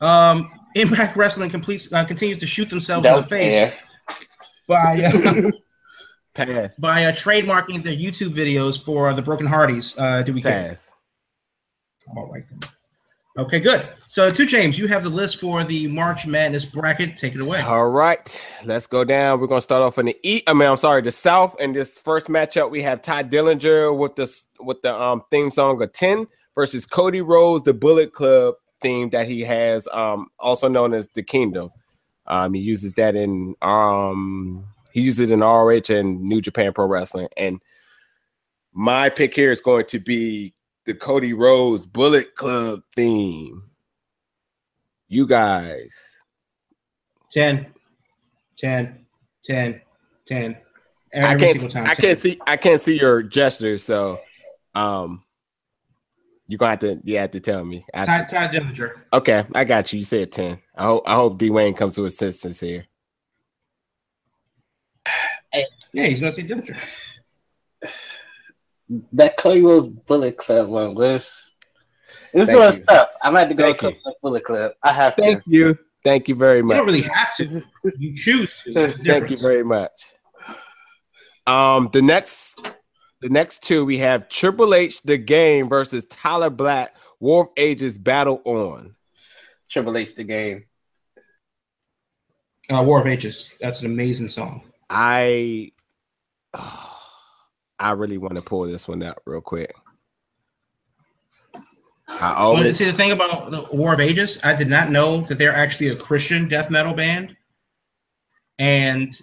Um, 0.00 0.50
Impact 0.74 1.16
Wrestling 1.16 1.50
completes 1.50 1.92
uh, 1.92 2.04
continues 2.04 2.38
to 2.40 2.46
shoot 2.46 2.68
themselves 2.68 3.06
in 3.06 3.12
Don't 3.12 3.22
the 3.22 3.28
face 3.28 3.50
care. 3.50 3.74
by 4.66 5.02
uh, 5.04 5.50
by 6.80 7.04
uh, 7.04 7.12
trademarking 7.12 7.84
their 7.84 7.94
YouTube 7.96 8.34
videos 8.34 8.82
for 8.82 9.14
the 9.14 9.22
Broken 9.22 9.46
Hardys. 9.46 9.96
Uh, 9.96 10.22
do 10.22 10.32
we 10.32 10.42
care? 10.42 10.70
Pass. 10.70 10.92
All 12.16 12.26
right 12.32 12.42
then. 12.48 12.58
Okay, 13.36 13.58
good. 13.58 13.88
So, 14.06 14.30
two 14.30 14.46
James, 14.46 14.78
you 14.78 14.86
have 14.86 15.02
the 15.02 15.10
list 15.10 15.40
for 15.40 15.64
the 15.64 15.88
March 15.88 16.24
Madness 16.24 16.64
bracket. 16.64 17.16
Take 17.16 17.34
it 17.34 17.40
away. 17.40 17.62
All 17.62 17.88
right, 17.88 18.48
let's 18.64 18.86
go 18.86 19.02
down. 19.02 19.40
We're 19.40 19.48
gonna 19.48 19.60
start 19.60 19.82
off 19.82 19.98
in 19.98 20.06
the 20.06 20.16
east. 20.22 20.44
I 20.46 20.52
mean, 20.52 20.68
I'm 20.68 20.76
sorry, 20.76 21.02
the 21.02 21.10
south. 21.10 21.56
And 21.58 21.74
this 21.74 21.98
first 21.98 22.28
matchup, 22.28 22.70
we 22.70 22.80
have 22.82 23.02
Tye 23.02 23.24
Dillinger 23.24 23.96
with 23.96 24.14
the 24.14 24.32
with 24.60 24.82
the 24.82 24.94
um 24.94 25.22
theme 25.32 25.50
song 25.50 25.82
of 25.82 25.92
10 25.92 26.28
versus 26.54 26.86
Cody 26.86 27.22
Rhodes, 27.22 27.64
the 27.64 27.74
Bullet 27.74 28.12
Club 28.12 28.54
theme 28.80 29.10
that 29.10 29.26
he 29.26 29.40
has, 29.40 29.88
um, 29.92 30.28
also 30.38 30.68
known 30.68 30.94
as 30.94 31.08
the 31.14 31.22
Kingdom. 31.24 31.70
Um, 32.26 32.54
he 32.54 32.60
uses 32.60 32.94
that 32.94 33.16
in 33.16 33.56
um 33.62 34.64
he 34.92 35.00
uses 35.00 35.28
it 35.28 35.32
in 35.32 35.40
RH 35.40 35.92
and 35.92 36.22
New 36.22 36.40
Japan 36.40 36.72
Pro 36.72 36.86
Wrestling. 36.86 37.26
And 37.36 37.60
my 38.72 39.08
pick 39.08 39.34
here 39.34 39.50
is 39.50 39.60
going 39.60 39.86
to 39.86 39.98
be 39.98 40.53
the 40.86 40.94
Cody 40.94 41.32
Rhodes 41.32 41.86
Bullet 41.86 42.34
Club 42.34 42.82
theme. 42.94 43.62
You 45.08 45.26
guys. 45.26 45.94
10, 47.30 47.66
10, 48.56 49.06
10, 49.44 49.80
10. 50.26 50.56
I 51.14 51.18
Every 51.18 51.46
single 51.48 51.60
can't. 51.68 51.70
time. 51.72 51.86
I 51.86 51.94
10. 51.94 51.96
can't 51.96 52.20
see. 52.20 52.40
I 52.46 52.56
can't 52.56 52.80
see 52.82 52.98
your 52.98 53.22
gestures. 53.22 53.84
So, 53.84 54.20
um, 54.74 55.22
you're 56.48 56.58
gonna 56.58 56.70
have 56.70 56.78
to. 56.80 57.00
You 57.04 57.18
have 57.18 57.30
to 57.32 57.40
tell 57.40 57.64
me. 57.64 57.84
I- 57.94 58.04
Ty, 58.04 58.24
Tye 58.24 58.48
Dillinger. 58.48 59.04
okay, 59.12 59.44
I 59.54 59.64
got 59.64 59.92
you. 59.92 60.00
You 60.00 60.04
said 60.04 60.32
ten. 60.32 60.58
I 60.76 60.84
hope. 60.84 61.08
I 61.08 61.14
hope 61.14 61.38
Dwayne 61.38 61.76
comes 61.76 61.94
to 61.94 62.04
assistance 62.04 62.60
here. 62.60 62.84
Yeah, 65.92 66.06
he's 66.06 66.20
gonna 66.20 66.32
say 66.32 66.42
Dillinger. 66.42 66.76
That 69.12 69.36
Cody 69.36 69.62
Rhodes 69.62 69.88
Bullet 69.88 70.36
Club 70.36 70.68
one 70.68 70.94
was. 70.94 71.52
This 72.32 72.48
Thank 72.48 72.58
was 72.58 72.78
you. 72.78 72.84
tough. 72.84 73.08
I 73.22 73.30
might 73.30 73.40
have 73.40 73.48
to 73.50 73.54
go 73.54 73.64
Thank 73.64 73.78
Cody 73.78 74.00
you. 74.04 74.12
Bullet 74.22 74.44
Club. 74.44 74.72
I 74.82 74.92
have 74.92 75.14
Thank 75.14 75.38
to. 75.38 75.42
Thank 75.42 75.46
you. 75.46 75.78
Thank 76.04 76.28
you 76.28 76.34
very 76.34 76.62
much. 76.62 76.74
You 76.74 76.78
don't 76.78 76.86
really 76.86 77.08
have 77.08 77.36
to. 77.36 77.62
You 77.98 78.14
choose 78.14 78.62
to. 78.64 78.92
Thank 78.92 79.30
you 79.30 79.38
very 79.38 79.64
much. 79.64 80.12
Um, 81.46 81.88
the 81.92 82.02
next, 82.02 82.58
the 83.20 83.28
next 83.28 83.62
two 83.62 83.84
we 83.84 83.98
have 83.98 84.28
Triple 84.28 84.74
H 84.74 85.02
the 85.02 85.16
Game 85.16 85.68
versus 85.68 86.04
Tyler 86.06 86.50
Black. 86.50 86.94
War 87.20 87.44
of 87.44 87.48
Ages 87.56 87.96
battle 87.96 88.42
on. 88.44 88.94
Triple 89.70 89.96
H 89.96 90.14
the 90.14 90.24
game. 90.24 90.64
Uh, 92.70 92.82
War 92.82 93.00
of 93.00 93.06
Ages. 93.06 93.56
That's 93.60 93.80
an 93.80 93.86
amazing 93.86 94.28
song. 94.28 94.62
I, 94.90 95.72
I 97.78 97.92
really 97.92 98.18
want 98.18 98.36
to 98.36 98.42
pull 98.42 98.66
this 98.66 98.86
one 98.86 99.02
out 99.02 99.20
real 99.26 99.40
quick. 99.40 99.74
I 102.08 102.32
Well, 102.32 102.34
always 102.36 102.76
see, 102.76 102.84
the 102.84 102.92
thing 102.92 103.12
about 103.12 103.50
the 103.50 103.66
War 103.72 103.92
of 103.94 104.00
Ages, 104.00 104.38
I 104.44 104.54
did 104.54 104.68
not 104.68 104.90
know 104.90 105.22
that 105.22 105.38
they're 105.38 105.54
actually 105.54 105.88
a 105.88 105.96
Christian 105.96 106.48
death 106.48 106.70
metal 106.70 106.94
band, 106.94 107.36
and 108.58 109.18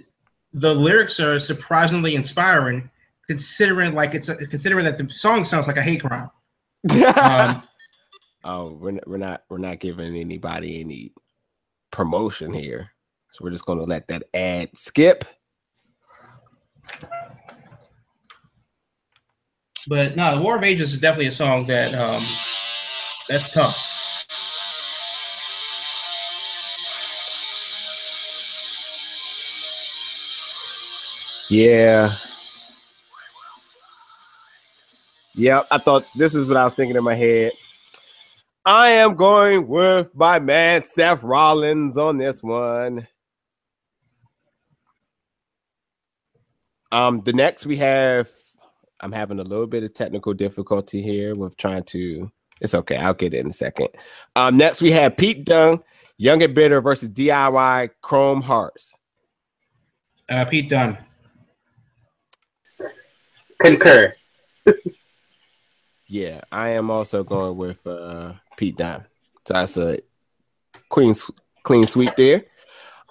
the 0.54 0.74
lyrics 0.74 1.20
are 1.20 1.39
surprisingly 1.39 2.16
inspiring, 2.16 2.89
considering 3.28 3.93
like 3.93 4.14
it's 4.14 4.34
considering 4.47 4.86
that 4.86 4.97
the 4.97 5.08
song 5.10 5.45
sounds 5.45 5.68
like 5.68 5.78
a 5.78 5.82
hate 5.82 6.04
crime. 6.04 6.30
Um, 7.16 7.64
oh, 8.43 8.72
we're 8.72 8.91
not, 8.91 9.08
we're 9.08 9.18
not 9.18 9.43
we're 9.49 9.58
not 9.60 9.80
giving 9.80 10.16
anybody 10.16 10.80
any 10.80 11.14
promotion 11.91 12.52
here, 12.52 12.91
so 13.30 13.43
we're 13.43 13.52
just 13.52 13.66
gonna 13.66 13.84
let 13.84 14.08
that 14.08 14.24
ad 14.34 14.76
skip. 14.76 15.24
But 19.88 20.16
no, 20.16 20.36
the 20.36 20.42
War 20.42 20.58
of 20.58 20.64
Ages 20.64 20.94
is 20.94 21.00
definitely 21.00 21.28
a 21.28 21.32
song 21.32 21.66
that 21.68 21.94
um, 21.96 22.26
that's 23.28 23.50
tough. 23.50 23.88
Yeah. 31.50 32.16
Yep, 35.36 35.68
I 35.72 35.78
thought 35.78 36.06
this 36.16 36.36
is 36.36 36.48
what 36.48 36.58
I 36.58 36.64
was 36.64 36.76
thinking 36.76 36.96
in 36.96 37.04
my 37.04 37.16
head. 37.16 37.52
I 38.66 38.90
am 38.90 39.16
going 39.16 39.68
with 39.68 40.14
my 40.14 40.40
man 40.40 40.84
Seth 40.86 41.24
Rollins 41.24 41.98
on 41.98 42.18
this 42.18 42.44
one. 42.44 43.08
Um, 46.92 47.22
the 47.22 47.34
next 47.34 47.66
we 47.66 47.78
have 47.78 48.30
I'm 49.02 49.12
having 49.12 49.39
a 49.39 49.43
little 49.43 49.68
bit 49.68 49.84
of 49.84 49.93
technical 49.93 50.34
difficulty 50.34 51.02
here 51.02 51.36
with 51.36 51.58
trying 51.58 51.84
to 51.86 52.32
it's 52.60 52.76
okay, 52.76 52.95
I'll 52.97 53.16
get 53.16 53.34
it 53.34 53.39
in 53.39 53.47
a 53.47 53.54
second. 53.54 53.89
Um, 54.36 54.58
next 54.58 54.82
we 54.82 54.91
have 54.91 55.18
Pete 55.18 55.45
Dunne, 55.45 55.80
Young 56.18 56.43
and 56.43 56.54
Bitter 56.54 56.80
versus 56.80 57.10
DIY 57.10 57.89
Chrome 58.02 58.41
Hearts. 58.41 58.93
Uh, 60.30 60.45
Pete 60.45 60.70
Dunne. 60.70 60.97
Concur. 63.60 64.14
Yeah, 66.12 66.41
I 66.52 66.72
am 66.72 66.91
also 66.91 67.24
going 67.24 67.56
with 67.56 67.88
uh 67.88 68.34
Pete 68.58 68.76
Dunne. 68.76 69.06
So 69.47 69.54
that's 69.54 69.78
a 69.78 69.99
clean 70.89 71.16
clean 71.64 71.88
sweep 71.88 72.14
there. 72.18 72.43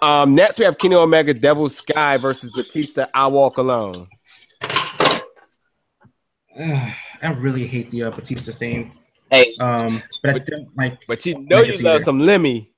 Um, 0.03 0.35
next 0.35 0.59
we 0.59 0.65
have 0.65 0.77
Kenny 0.77 0.93
Omega, 0.93 1.33
Devil 1.33 1.67
Sky 1.69 2.17
versus 2.17 2.51
Batista. 2.51 3.07
I 3.11 3.25
Walk 3.25 3.57
Alone. 3.57 4.07
Ugh, 6.59 6.93
I 7.23 7.31
really 7.31 7.65
hate 7.65 7.89
the 7.91 8.03
uh, 8.03 8.11
Batista 8.11 8.51
theme, 8.51 8.91
Hey, 9.31 9.55
um, 9.61 10.03
but 10.21 10.35
I 10.35 10.39
don't 10.39 10.77
like. 10.77 11.07
But 11.07 11.25
you 11.25 11.39
know 11.39 11.61
you 11.61 11.71
love 11.73 11.99
there. 11.99 12.01
some 12.01 12.19
Lemmy. 12.19 12.73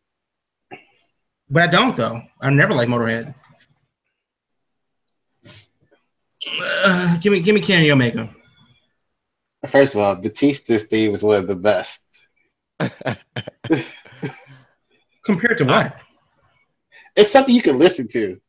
But 1.50 1.64
I 1.64 1.68
don't 1.68 1.96
though. 1.96 2.22
I 2.42 2.52
never 2.52 2.76
like 2.76 2.88
Motorhead. 2.88 3.34
Uh, 6.86 7.18
give 7.20 7.34
me, 7.34 7.40
give 7.40 7.56
me 7.56 7.62
Kenny 7.62 7.90
Omega. 7.90 8.30
first 9.68 9.96
of 9.96 10.02
all, 10.02 10.16
Batista's 10.16 10.84
theme 10.84 11.12
was 11.12 11.24
one 11.24 11.38
of 11.38 11.48
the 11.48 11.56
best. 11.56 12.02
Compared 15.26 15.58
to 15.58 15.64
what? 15.64 16.00
It's 17.16 17.32
something 17.32 17.56
you 17.56 17.62
can 17.62 17.80
listen 17.80 18.08
to. 18.10 18.40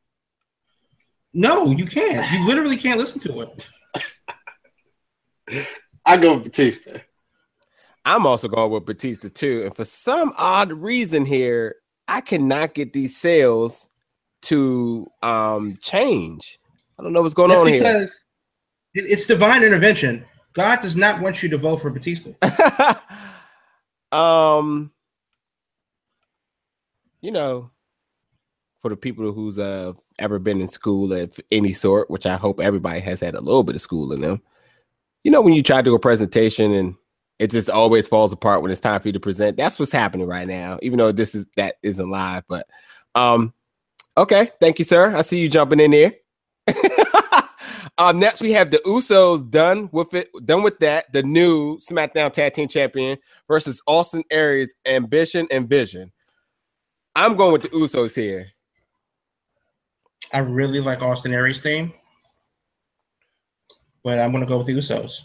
No, 1.32 1.70
you 1.70 1.86
can't. 1.86 2.30
You 2.32 2.46
literally 2.46 2.76
can't 2.76 2.98
listen 2.98 3.20
to 3.22 3.40
it. 3.40 3.68
I 6.06 6.16
go 6.16 6.34
with 6.34 6.44
Batista. 6.44 6.98
I'm 8.04 8.26
also 8.26 8.48
going 8.48 8.70
with 8.70 8.84
Batista 8.84 9.28
too. 9.28 9.62
And 9.64 9.74
for 9.74 9.84
some 9.84 10.34
odd 10.36 10.72
reason 10.72 11.24
here, 11.24 11.76
I 12.06 12.20
cannot 12.20 12.74
get 12.74 12.92
these 12.92 13.16
sales 13.16 13.88
to 14.42 15.10
um 15.22 15.78
change. 15.80 16.58
I 16.98 17.02
don't 17.02 17.12
know 17.12 17.22
what's 17.22 17.34
going 17.34 17.48
That's 17.48 17.62
on 17.62 17.68
here. 17.68 17.78
because 17.78 18.26
it- 18.94 19.06
it's 19.10 19.26
divine 19.26 19.62
intervention. 19.62 20.24
God 20.52 20.80
does 20.82 20.96
not 20.96 21.20
want 21.20 21.42
you 21.42 21.48
to 21.48 21.56
vote 21.56 21.76
for 21.76 21.90
Batista. 21.90 22.30
um 24.12 24.92
you 27.20 27.32
know 27.32 27.70
for 28.80 28.90
the 28.90 28.96
people 28.96 29.32
who's 29.32 29.58
uh 29.58 29.92
ever 30.18 30.38
been 30.38 30.60
in 30.60 30.68
school 30.68 31.12
of 31.12 31.40
any 31.50 31.72
sort 31.72 32.08
which 32.10 32.24
i 32.26 32.36
hope 32.36 32.60
everybody 32.60 33.00
has 33.00 33.18
had 33.18 33.34
a 33.34 33.40
little 33.40 33.64
bit 33.64 33.74
of 33.74 33.82
school 33.82 34.12
in 34.12 34.20
them 34.20 34.40
you 35.24 35.30
know 35.30 35.40
when 35.40 35.54
you 35.54 35.62
try 35.62 35.78
to 35.78 35.82
do 35.82 35.94
a 35.94 35.98
presentation 35.98 36.72
and 36.72 36.94
it 37.40 37.50
just 37.50 37.68
always 37.68 38.06
falls 38.06 38.32
apart 38.32 38.62
when 38.62 38.70
it's 38.70 38.80
time 38.80 39.00
for 39.00 39.08
you 39.08 39.12
to 39.12 39.20
present 39.20 39.56
that's 39.56 39.78
what's 39.78 39.90
happening 39.90 40.26
right 40.26 40.46
now 40.46 40.78
even 40.82 40.98
though 40.98 41.10
this 41.10 41.34
is 41.34 41.46
that 41.56 41.76
isn't 41.82 42.10
live 42.10 42.44
but 42.48 42.66
um 43.16 43.52
okay 44.16 44.50
thank 44.60 44.78
you 44.78 44.84
sir 44.84 45.14
i 45.16 45.22
see 45.22 45.38
you 45.38 45.48
jumping 45.48 45.80
in 45.80 45.90
there 45.90 46.12
um, 47.98 48.18
next 48.18 48.40
we 48.40 48.52
have 48.52 48.70
the 48.70 48.78
Usos 48.78 49.48
done 49.50 49.88
with 49.92 50.14
it, 50.14 50.30
done 50.44 50.62
with 50.62 50.78
that. 50.80 51.12
The 51.12 51.22
new 51.22 51.78
SmackDown 51.78 52.32
Tag 52.32 52.54
Team 52.54 52.68
Champion 52.68 53.18
versus 53.48 53.80
Austin 53.86 54.24
Aries, 54.30 54.74
Ambition 54.86 55.46
and 55.50 55.68
Vision. 55.68 56.12
I'm 57.14 57.36
going 57.36 57.52
with 57.52 57.62
the 57.62 57.68
Usos 57.68 58.14
here. 58.14 58.48
I 60.32 60.38
really 60.38 60.80
like 60.80 61.02
Austin 61.02 61.32
Aries 61.32 61.62
theme, 61.62 61.92
but 64.04 64.18
I'm 64.18 64.30
gonna 64.30 64.46
go 64.46 64.58
with 64.58 64.66
the 64.66 64.76
Usos. 64.76 65.22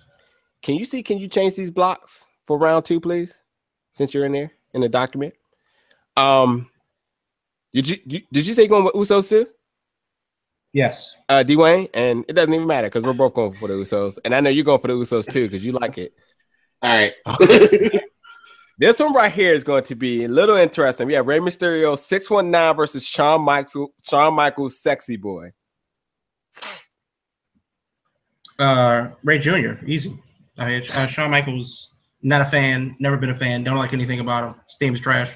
Can 0.63 0.75
you 0.75 0.85
see? 0.85 1.03
Can 1.03 1.19
you 1.19 1.27
change 1.27 1.55
these 1.55 1.69
blocks 1.69 2.25
for 2.47 2.57
round 2.57 2.85
two, 2.85 2.99
please? 2.99 3.41
Since 3.91 4.13
you're 4.13 4.25
in 4.25 4.31
there 4.31 4.51
in 4.73 4.81
the 4.81 4.89
document. 4.89 5.33
Um, 6.17 6.69
did 7.73 7.87
you, 7.87 7.97
you 8.05 8.21
did 8.31 8.47
you 8.47 8.53
say 8.53 8.67
going 8.67 8.85
with 8.85 8.95
Usos 8.95 9.29
too? 9.29 9.47
Yes. 10.73 11.15
Uh, 11.27 11.43
Dwayne, 11.45 11.89
and 11.93 12.23
it 12.27 12.33
doesn't 12.33 12.53
even 12.53 12.67
matter 12.67 12.87
because 12.87 13.03
we're 13.03 13.13
both 13.13 13.33
going 13.33 13.53
for 13.53 13.67
the 13.67 13.75
Usos, 13.75 14.17
and 14.23 14.33
I 14.33 14.39
know 14.39 14.49
you're 14.49 14.65
going 14.65 14.79
for 14.79 14.87
the 14.87 14.93
Usos 14.93 15.31
too 15.31 15.47
because 15.47 15.63
you 15.63 15.73
like 15.73 15.97
it. 15.97 16.13
All 16.81 16.89
right. 16.89 17.13
This 18.79 18.97
one 18.97 19.13
right 19.13 19.31
here 19.31 19.53
is 19.53 19.65
going 19.65 19.83
to 19.83 19.95
be 19.95 20.23
a 20.23 20.29
little 20.29 20.55
interesting. 20.55 21.05
We 21.05 21.13
have 21.15 21.27
Rey 21.27 21.39
Mysterio 21.39 21.99
619 21.99 22.77
versus 22.77 23.05
Shawn 23.05 23.41
Michaels, 23.41 23.89
Shawn 24.01 24.33
Michaels, 24.33 24.79
sexy 24.79 25.17
boy. 25.17 25.51
Uh, 28.59 29.11
Rey 29.23 29.39
Jr. 29.39 29.83
Easy. 29.85 30.17
Uh, 30.57 30.79
uh, 30.93 31.07
Shawn 31.07 31.31
Michaels, 31.31 31.95
not 32.21 32.41
a 32.41 32.45
fan. 32.45 32.95
Never 32.99 33.17
been 33.17 33.29
a 33.29 33.35
fan. 33.35 33.63
Don't 33.63 33.77
like 33.77 33.93
anything 33.93 34.19
about 34.19 34.43
him. 34.43 34.61
His 34.67 34.77
team's 34.77 34.99
trash. 34.99 35.31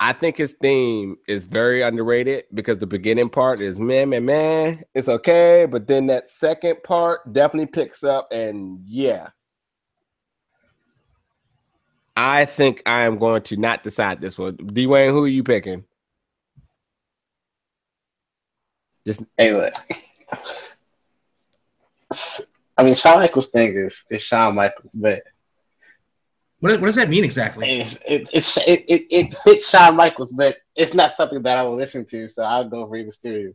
I 0.00 0.12
think 0.12 0.36
his 0.36 0.54
theme 0.60 1.16
is 1.26 1.46
very 1.46 1.82
underrated 1.82 2.44
because 2.54 2.78
the 2.78 2.86
beginning 2.86 3.30
part 3.30 3.60
is 3.60 3.80
man, 3.80 4.10
man, 4.10 4.24
man, 4.24 4.82
it's 4.94 5.08
okay, 5.08 5.66
but 5.68 5.88
then 5.88 6.06
that 6.06 6.30
second 6.30 6.82
part 6.84 7.32
definitely 7.32 7.66
picks 7.66 8.04
up, 8.04 8.28
and 8.30 8.80
yeah, 8.84 9.30
I 12.16 12.44
think 12.44 12.82
I 12.86 13.02
am 13.02 13.18
going 13.18 13.42
to 13.42 13.56
not 13.56 13.82
decide 13.82 14.20
this 14.20 14.38
one. 14.38 14.56
Dwayne, 14.56 15.10
who 15.10 15.24
are 15.24 15.28
you 15.28 15.42
picking? 15.42 15.84
Just 19.04 19.22
Hey, 19.36 19.52
look. 19.52 19.74
I 22.78 22.84
mean, 22.84 22.94
Shawn 22.94 23.18
Michaels' 23.20 23.48
thing 23.50 23.76
is 23.76 24.04
is 24.10 24.22
Shawn 24.22 24.54
Michaels, 24.56 24.94
but 24.94 25.22
What, 26.60 26.80
what 26.80 26.86
does 26.88 26.96
that 26.96 27.08
mean 27.10 27.24
exactly? 27.24 27.66
it's 27.66 27.96
it, 28.06 28.30
it's 28.32 28.56
it, 28.58 28.84
it, 28.88 29.06
it 29.10 29.34
fits 29.44 29.68
Shawn 29.70 29.96
Michaels, 29.96 30.32
but 30.32 30.56
it's 30.76 30.94
not 30.94 31.12
something 31.12 31.42
that 31.42 31.58
I 31.58 31.62
will 31.62 31.76
listen 31.76 32.04
to. 32.06 32.28
So 32.28 32.42
I'll 32.42 32.68
go 32.68 32.84
for 32.86 32.90
Rey 32.92 33.04
Mysterio. 33.04 33.54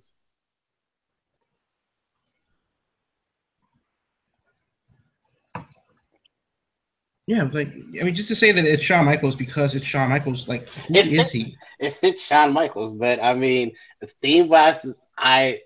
Yeah, 7.28 7.44
like 7.54 7.70
I 8.02 8.04
mean, 8.04 8.16
just 8.16 8.30
to 8.30 8.36
say 8.36 8.52
that 8.52 8.66
it's 8.66 8.84
Shawn 8.84 9.06
Michaels 9.06 9.36
because 9.36 9.76
it's 9.76 9.86
Shawn 9.86 10.10
Michaels. 10.10 10.48
Like, 10.50 10.68
who 10.88 10.96
It 10.96 11.08
is 11.08 11.18
fits- 11.18 11.32
he? 11.32 11.56
It 11.80 11.94
fits 11.98 12.26
Shawn 12.26 12.54
Michaels, 12.54 12.98
but 12.98 13.22
I 13.22 13.34
mean, 13.34 13.76
the 14.02 14.08
theme 14.08 14.48
wise, 14.50 14.86
I 15.18 15.62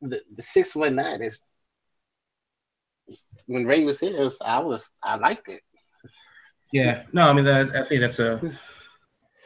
the 0.00 0.20
the 0.36 0.42
six 0.42 0.74
one 0.74 0.94
nine 0.96 1.22
is 1.22 1.40
when 3.46 3.64
Rey 3.66 3.84
was 3.84 4.00
here. 4.00 4.16
It 4.16 4.20
was, 4.22 4.36
I 4.44 4.58
was 4.58 4.90
I 5.02 5.16
liked 5.16 5.48
it. 5.48 5.62
Yeah, 6.72 7.04
no, 7.12 7.22
I 7.22 7.32
mean, 7.32 7.44
that, 7.44 7.74
I 7.76 7.84
think 7.84 8.00
that's 8.00 8.18
a 8.18 8.40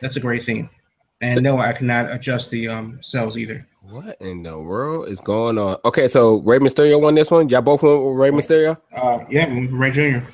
that's 0.00 0.16
a 0.16 0.20
great 0.20 0.42
theme. 0.42 0.68
And 1.20 1.42
no, 1.42 1.58
I 1.58 1.72
cannot 1.74 2.10
adjust 2.10 2.50
the 2.50 2.68
um 2.68 2.98
cells 3.02 3.36
either. 3.36 3.66
what 3.82 4.16
in 4.22 4.42
the 4.42 4.58
world 4.58 5.08
is 5.10 5.20
going 5.20 5.58
on? 5.58 5.76
Okay, 5.84 6.08
so 6.08 6.36
Rey 6.40 6.58
Mysterio 6.58 6.98
won 6.98 7.14
this 7.14 7.30
one. 7.30 7.46
Y'all 7.50 7.60
both 7.60 7.82
won 7.82 8.02
with 8.06 8.16
Rey 8.16 8.30
Mysterio. 8.30 8.78
Uh, 8.96 9.22
yeah, 9.28 9.46
Rey 9.70 9.90
Jr. 9.90 10.26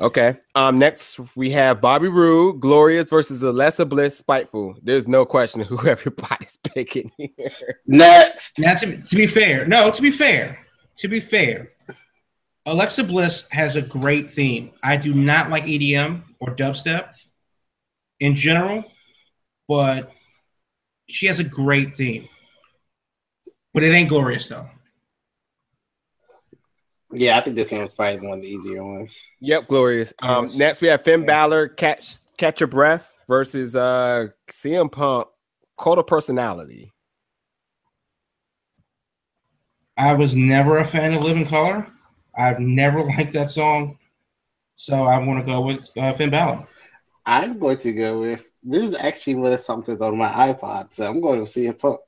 Okay. 0.00 0.34
Um. 0.54 0.78
Next, 0.78 1.20
we 1.36 1.50
have 1.50 1.82
Bobby 1.82 2.08
Roode, 2.08 2.58
Glorious 2.58 3.10
versus 3.10 3.42
Alexa 3.42 3.84
Bliss, 3.84 4.16
Spiteful. 4.16 4.76
There's 4.82 5.06
no 5.06 5.26
question 5.26 5.60
who 5.60 5.76
everybody's 5.86 6.58
picking 6.74 7.12
here. 7.18 7.76
Next, 7.86 8.58
Now, 8.58 8.74
to, 8.76 8.96
to 8.96 9.16
be 9.16 9.26
fair, 9.26 9.66
no, 9.66 9.90
to 9.90 10.00
be 10.00 10.10
fair, 10.10 10.58
to 10.96 11.06
be 11.08 11.20
fair, 11.20 11.72
Alexa 12.70 13.02
Bliss 13.04 13.48
has 13.50 13.74
a 13.76 13.82
great 13.82 14.32
theme. 14.32 14.70
I 14.82 14.96
do 14.96 15.12
not 15.12 15.50
like 15.50 15.64
EDM 15.64 16.22
or 16.38 16.54
dubstep 16.54 17.10
in 18.20 18.34
general, 18.36 18.84
but 19.68 20.12
she 21.08 21.26
has 21.26 21.40
a 21.40 21.44
great 21.44 21.96
theme. 21.96 22.28
But 23.74 23.82
it 23.82 23.92
ain't 23.92 24.08
glorious 24.08 24.46
though. 24.46 24.68
yeah, 27.12 27.36
I 27.38 27.42
think 27.42 27.56
this 27.56 27.72
one 27.72 27.82
was 27.82 27.94
probably 27.94 28.26
one 28.26 28.38
of 28.38 28.42
the 28.44 28.50
easier 28.50 28.84
ones. 28.84 29.20
Yep, 29.40 29.66
Glorious. 29.68 30.12
Um. 30.22 30.44
Yes. 30.46 30.56
Next, 30.56 30.80
we 30.80 30.88
have 30.88 31.02
Finn 31.02 31.20
Yeah. 31.20 31.26
Balor, 31.26 31.68
catch 31.68 32.18
catch 32.36 32.60
your 32.60 32.68
breath 32.68 33.14
versus 33.26 33.74
uh 33.74 34.28
CM 34.48 34.90
Punk, 34.92 35.26
Cult 35.76 35.98
of 35.98 36.06
Personality. 36.06 36.92
I 39.96 40.14
was 40.14 40.34
never 40.36 40.78
a 40.78 40.84
fan 40.84 41.14
of 41.14 41.22
Living 41.22 41.46
Colour. 41.46 41.86
I've 42.40 42.60
never 42.60 43.02
liked 43.16 43.32
that 43.34 43.50
song, 43.50 43.98
so 44.74 45.04
I 45.04 45.18
want 45.24 45.40
to 45.40 45.46
go 45.46 45.60
with 45.60 45.90
uh, 45.96 46.12
Finn 46.12 46.30
Balor. 46.30 46.66
I'm 47.26 47.58
going 47.58 47.76
to 47.78 47.92
go 47.92 48.20
with 48.20 48.50
this 48.62 48.82
is 48.82 48.94
actually 48.94 49.36
one 49.36 49.52
of 49.52 49.60
something's 49.60 50.00
on 50.00 50.16
my 50.16 50.28
iPod, 50.28 50.94
so 50.94 51.06
I'm 51.06 51.20
going 51.20 51.44
to 51.44 51.50
see 51.50 51.66
a 51.66 51.72
Punk. 51.72 52.00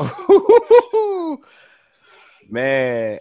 Man, 2.50 3.20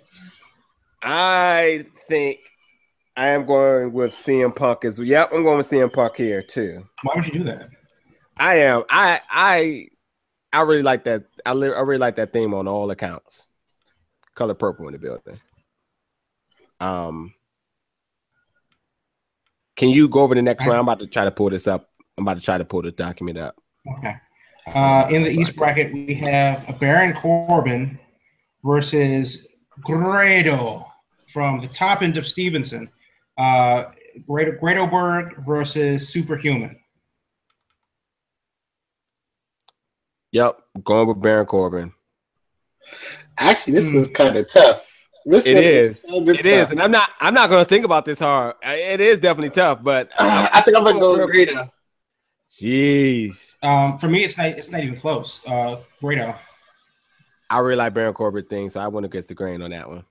I 1.01 1.85
think 2.07 2.39
I 3.15 3.27
am 3.29 3.45
going 3.45 3.93
with 3.93 4.11
CM 4.11 4.55
Punk 4.55 4.85
as 4.85 4.97
well. 4.99 5.07
Yep, 5.07 5.29
I'm 5.33 5.43
going 5.43 5.57
with 5.57 5.69
CM 5.69 5.93
Punk 5.93 6.15
here 6.15 6.41
too. 6.41 6.83
Why 7.03 7.13
would 7.15 7.27
you 7.27 7.39
do 7.39 7.43
that? 7.45 7.69
I 8.37 8.61
am. 8.61 8.83
I 8.89 9.21
I 9.29 9.87
I 10.53 10.61
really 10.61 10.83
like 10.83 11.03
that. 11.03 11.25
I, 11.45 11.53
li- 11.53 11.73
I 11.73 11.81
really 11.81 11.99
like 11.99 12.15
that 12.15 12.33
theme 12.33 12.53
on 12.53 12.67
all 12.67 12.89
accounts. 12.89 13.47
Color 14.35 14.55
purple 14.55 14.87
in 14.87 14.93
the 14.93 14.99
building. 14.99 15.39
Um, 16.79 17.33
can 19.75 19.89
you 19.89 20.07
go 20.09 20.21
over 20.21 20.35
the 20.35 20.41
next 20.41 20.61
round? 20.65 20.77
I'm 20.77 20.85
about 20.85 20.99
to 20.99 21.07
try 21.07 21.25
to 21.25 21.31
pull 21.31 21.49
this 21.49 21.67
up. 21.67 21.89
I'm 22.17 22.23
about 22.23 22.37
to 22.37 22.43
try 22.43 22.57
to 22.57 22.65
pull 22.65 22.81
the 22.81 22.91
document 22.91 23.37
up. 23.37 23.55
Okay. 23.97 24.15
Uh, 24.73 25.07
in 25.11 25.21
the 25.23 25.29
East 25.29 25.55
bracket, 25.55 25.93
we 25.93 26.13
have 26.15 26.77
Baron 26.79 27.13
Corbin 27.13 27.97
versus 28.65 29.47
Grado 29.81 30.83
from 31.31 31.59
the 31.59 31.67
top 31.67 32.01
end 32.01 32.17
of 32.17 32.25
Stevenston. 32.25 32.89
Uh, 33.37 33.85
Grado, 34.27 34.53
Gradoberg 34.53 35.45
versus 35.45 36.09
Superhuman. 36.09 36.77
Yep, 40.31 40.59
going 40.83 41.07
with 41.07 41.21
Baron 41.21 41.45
Corbin. 41.45 41.93
Actually, 43.37 43.73
this 43.73 43.89
Hmm. 43.89 43.95
was 43.97 44.07
kind 44.09 44.35
of 44.35 44.49
tough. 44.49 44.86
This 45.29 45.45
It 45.45 45.55
one 45.55 45.63
is. 45.63 45.89
was 45.95 46.03
a 46.03 46.07
little 46.07 46.25
bit 46.25 46.39
It 46.39 46.45
is, 46.45 46.69
and 46.69 46.81
I'm 46.81 46.89
not. 46.91 47.09
I'm 47.19 47.33
not 47.33 47.49
going 47.49 47.61
to 47.61 47.67
think 47.67 47.83
about 47.83 48.05
this 48.05 48.19
hard. 48.19 48.55
It 48.63 49.01
is 49.01 49.19
definitely 49.19 49.49
tough, 49.49 49.83
but 49.83 50.09
Uh, 50.17 50.47
I 50.53 50.61
think 50.61 50.77
I'm 50.77 50.85
gonna 50.85 50.99
go 50.99 51.17
with 51.17 51.29
Grado. 51.31 51.69
jeez, 52.49 53.57
Um, 53.61 53.97
for 53.97 54.07
me, 54.07 54.23
it's 54.23 54.37
not. 54.37 54.45
It's 54.47 54.71
not 54.71 54.81
even 54.83 54.95
close. 54.97 55.41
Uh, 55.45 55.81
Grado. 56.01 56.33
I 57.49 57.59
really 57.59 57.75
like 57.75 57.93
Baron 57.93 58.13
Corbin 58.13 58.45
thing, 58.45 58.69
so 58.69 58.79
I 58.79 58.87
went 58.87 59.05
against 59.05 59.27
the 59.27 59.33
grain 59.35 59.61
on 59.61 59.71
that 59.71 59.89
one. 59.89 60.05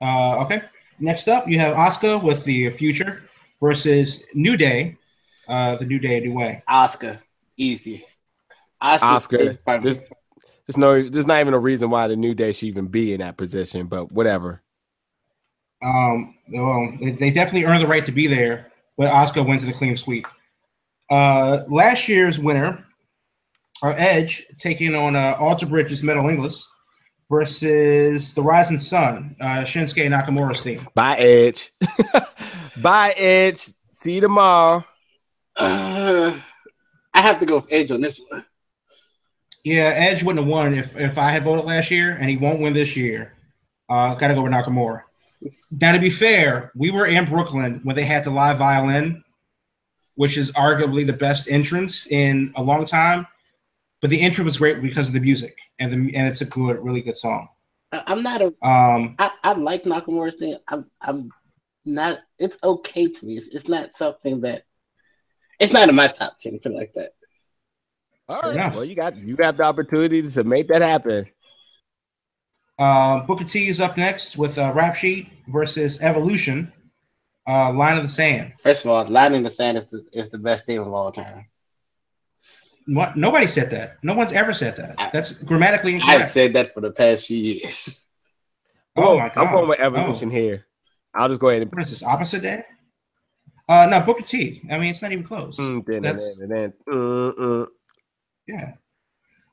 Uh, 0.00 0.42
okay. 0.44 0.62
Next 1.00 1.28
up, 1.28 1.46
you 1.48 1.58
have 1.58 1.76
Oscar 1.76 2.18
with 2.18 2.44
the 2.44 2.70
Future 2.70 3.22
versus 3.60 4.24
New 4.34 4.56
Day. 4.56 4.96
Uh, 5.46 5.76
the 5.76 5.84
New 5.86 5.98
Day, 5.98 6.20
New 6.20 6.34
Way. 6.34 6.62
Oscar, 6.68 7.18
easy. 7.56 8.04
Oscar, 8.80 9.06
Oscar, 9.66 9.80
this- 9.80 10.00
There's 10.68 10.76
no. 10.76 11.08
There's 11.08 11.26
not 11.26 11.40
even 11.40 11.54
a 11.54 11.58
reason 11.58 11.88
why 11.88 12.06
the 12.08 12.16
New 12.16 12.34
Day 12.34 12.52
should 12.52 12.66
even 12.66 12.88
be 12.88 13.14
in 13.14 13.20
that 13.20 13.38
position, 13.38 13.86
but 13.86 14.12
whatever. 14.12 14.62
Um, 15.82 16.34
well, 16.52 16.92
they, 17.00 17.12
they 17.12 17.30
definitely 17.30 17.64
earned 17.64 17.82
the 17.82 17.86
right 17.86 18.04
to 18.04 18.12
be 18.12 18.26
there, 18.26 18.70
but 18.98 19.08
Oscar 19.08 19.42
wins 19.42 19.64
in 19.64 19.70
a 19.70 19.72
clean 19.72 19.96
sweep. 19.96 20.26
Uh, 21.10 21.60
last 21.68 22.06
year's 22.06 22.38
winner, 22.38 22.84
our 23.82 23.94
Edge, 23.96 24.44
taking 24.58 24.94
on 24.94 25.16
uh, 25.16 25.36
Alter 25.38 25.64
Bridge's 25.64 26.02
Metal 26.02 26.28
English 26.28 26.62
versus 27.30 28.34
the 28.34 28.42
Rising 28.42 28.78
Sun, 28.78 29.36
uh, 29.40 29.64
Shinsuke 29.64 30.06
Nakamura's 30.06 30.62
team. 30.62 30.86
Bye, 30.94 31.16
Edge. 31.16 31.72
Bye, 32.82 33.14
Edge. 33.16 33.68
See 33.94 34.16
you 34.16 34.20
tomorrow. 34.20 34.84
Uh, 35.56 36.38
I 37.14 37.20
have 37.22 37.40
to 37.40 37.46
go 37.46 37.56
with 37.56 37.72
Edge 37.72 37.90
on 37.90 38.02
this 38.02 38.20
one. 38.28 38.44
Yeah, 39.68 39.92
Edge 39.94 40.22
wouldn't 40.24 40.42
have 40.42 40.50
won 40.50 40.72
if, 40.72 40.98
if 40.98 41.18
I 41.18 41.30
had 41.30 41.42
voted 41.42 41.66
last 41.66 41.90
year, 41.90 42.16
and 42.18 42.30
he 42.30 42.38
won't 42.38 42.62
win 42.62 42.72
this 42.72 42.96
year. 42.96 43.34
Uh, 43.90 44.14
Got 44.14 44.28
to 44.28 44.34
go 44.34 44.40
with 44.40 44.52
Nakamura. 44.52 45.02
Now, 45.70 45.92
to 45.92 45.98
be 45.98 46.08
fair, 46.08 46.72
we 46.74 46.90
were 46.90 47.04
in 47.04 47.26
Brooklyn 47.26 47.80
when 47.82 47.94
they 47.94 48.04
had 48.04 48.24
the 48.24 48.30
live 48.30 48.56
violin, 48.56 49.22
which 50.14 50.38
is 50.38 50.50
arguably 50.52 51.06
the 51.06 51.12
best 51.12 51.50
entrance 51.50 52.06
in 52.06 52.50
a 52.56 52.62
long 52.62 52.86
time. 52.86 53.26
But 54.00 54.08
the 54.08 54.18
intro 54.18 54.42
was 54.42 54.56
great 54.56 54.80
because 54.80 55.08
of 55.08 55.12
the 55.12 55.20
music, 55.20 55.58
and 55.78 55.92
the 55.92 56.16
and 56.16 56.26
it's 56.26 56.40
a 56.40 56.46
good, 56.46 56.78
really 56.82 57.02
good 57.02 57.18
song. 57.18 57.46
I'm 57.92 58.22
not 58.22 58.40
a. 58.40 58.46
Um, 58.62 59.16
I, 59.18 59.32
I 59.44 59.52
like 59.52 59.84
Nakamura's 59.84 60.36
thing. 60.36 60.56
I'm. 60.68 60.90
I'm 61.02 61.30
not. 61.84 62.20
It's 62.38 62.56
okay 62.64 63.08
to 63.08 63.26
me. 63.26 63.36
It's, 63.36 63.48
it's 63.48 63.68
not 63.68 63.94
something 63.94 64.40
that. 64.40 64.64
It's 65.60 65.74
not 65.74 65.90
in 65.90 65.94
my 65.94 66.08
top 66.08 66.38
ten. 66.38 66.58
Put 66.58 66.72
like 66.72 66.94
that. 66.94 67.12
All 68.28 68.42
Fair 68.42 68.52
enough. 68.52 68.74
Well, 68.74 68.84
you 68.84 68.94
got 68.94 69.16
you 69.16 69.36
got 69.36 69.56
the 69.56 69.62
opportunity 69.64 70.28
to 70.28 70.44
make 70.44 70.68
that 70.68 70.82
happen. 70.82 71.26
uh, 72.78 73.20
Booker 73.20 73.44
T 73.44 73.68
is 73.68 73.80
up 73.80 73.96
next 73.96 74.36
with 74.36 74.58
uh, 74.58 74.72
Rap 74.74 74.94
Sheet 74.94 75.28
versus 75.48 76.02
Evolution. 76.02 76.72
uh, 77.46 77.72
Line 77.72 77.96
of 77.96 78.02
the 78.02 78.08
Sand. 78.08 78.52
First 78.58 78.84
of 78.84 78.90
all, 78.90 79.06
Line 79.06 79.34
in 79.34 79.42
the 79.42 79.50
Sand 79.50 79.78
is 79.78 79.86
the 79.86 80.04
is 80.12 80.28
the 80.28 80.38
best 80.38 80.66
theme 80.66 80.82
of 80.82 80.92
all 80.92 81.10
time. 81.10 81.46
What? 82.86 83.16
Nobody 83.16 83.46
said 83.46 83.70
that. 83.70 83.98
No 84.02 84.14
one's 84.14 84.32
ever 84.32 84.52
said 84.52 84.76
that. 84.76 84.94
I- 84.98 85.10
That's 85.12 85.42
grammatically 85.44 85.94
incorrect. 85.94 86.22
I've 86.22 86.30
said 86.30 86.52
that 86.54 86.72
for 86.74 86.80
the 86.80 86.90
past 86.90 87.26
few 87.26 87.36
years. 87.36 88.04
Oh 88.96 89.12
Oh, 89.12 89.18
my 89.18 89.30
I'm 89.36 89.52
going 89.52 89.68
with 89.68 89.80
evolution 89.80 90.30
here. 90.30 90.66
I'll 91.14 91.28
just 91.28 91.40
go 91.40 91.48
ahead 91.48 91.62
and. 91.62 91.70
What 91.72 91.82
is 91.82 91.90
this? 91.90 92.02
Opposite 92.02 92.42
day? 92.42 92.62
Uh, 93.68 93.86
no, 93.90 94.00
Booker 94.00 94.22
T. 94.24 94.60
I 94.70 94.78
mean, 94.78 94.90
it's 94.90 95.02
not 95.02 95.12
even 95.12 95.24
close. 95.24 95.56
Mm, 95.58 95.84
dun, 95.84 96.02
dun, 96.02 96.02
That's- 96.02 96.36
mm, 96.88 97.34
mm. 97.38 97.66
Yeah. 98.48 98.72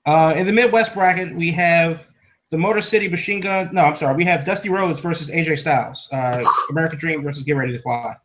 Uh, 0.06 0.34
in 0.38 0.48
the 0.48 0.54
Midwest 0.54 0.94
bracket, 0.94 1.36
we 1.36 1.52
have 1.52 2.08
the 2.50 2.58
Motor 2.58 2.82
City 2.82 3.10
Machine 3.10 3.42
Gun. 3.42 3.70
No, 3.74 3.82
I'm 3.82 3.96
sorry. 3.96 4.16
We 4.16 4.24
have 4.24 4.46
Dusty 4.46 4.70
Rhodes 4.70 5.02
versus 5.02 5.30
AJ 5.30 5.60
Styles. 5.60 6.08
Uh, 6.12 6.44
American 6.70 6.98
Dream 6.98 7.22
versus 7.22 7.44
Get 7.44 7.58
Ready 7.58 7.74
to 7.74 7.80
Fly. 7.80 8.16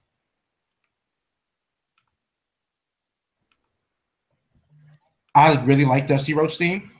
I 5.34 5.60
really 5.64 5.84
like 5.84 6.06
Dusty 6.06 6.34
Rhodes' 6.34 6.56
theme, 6.56 6.90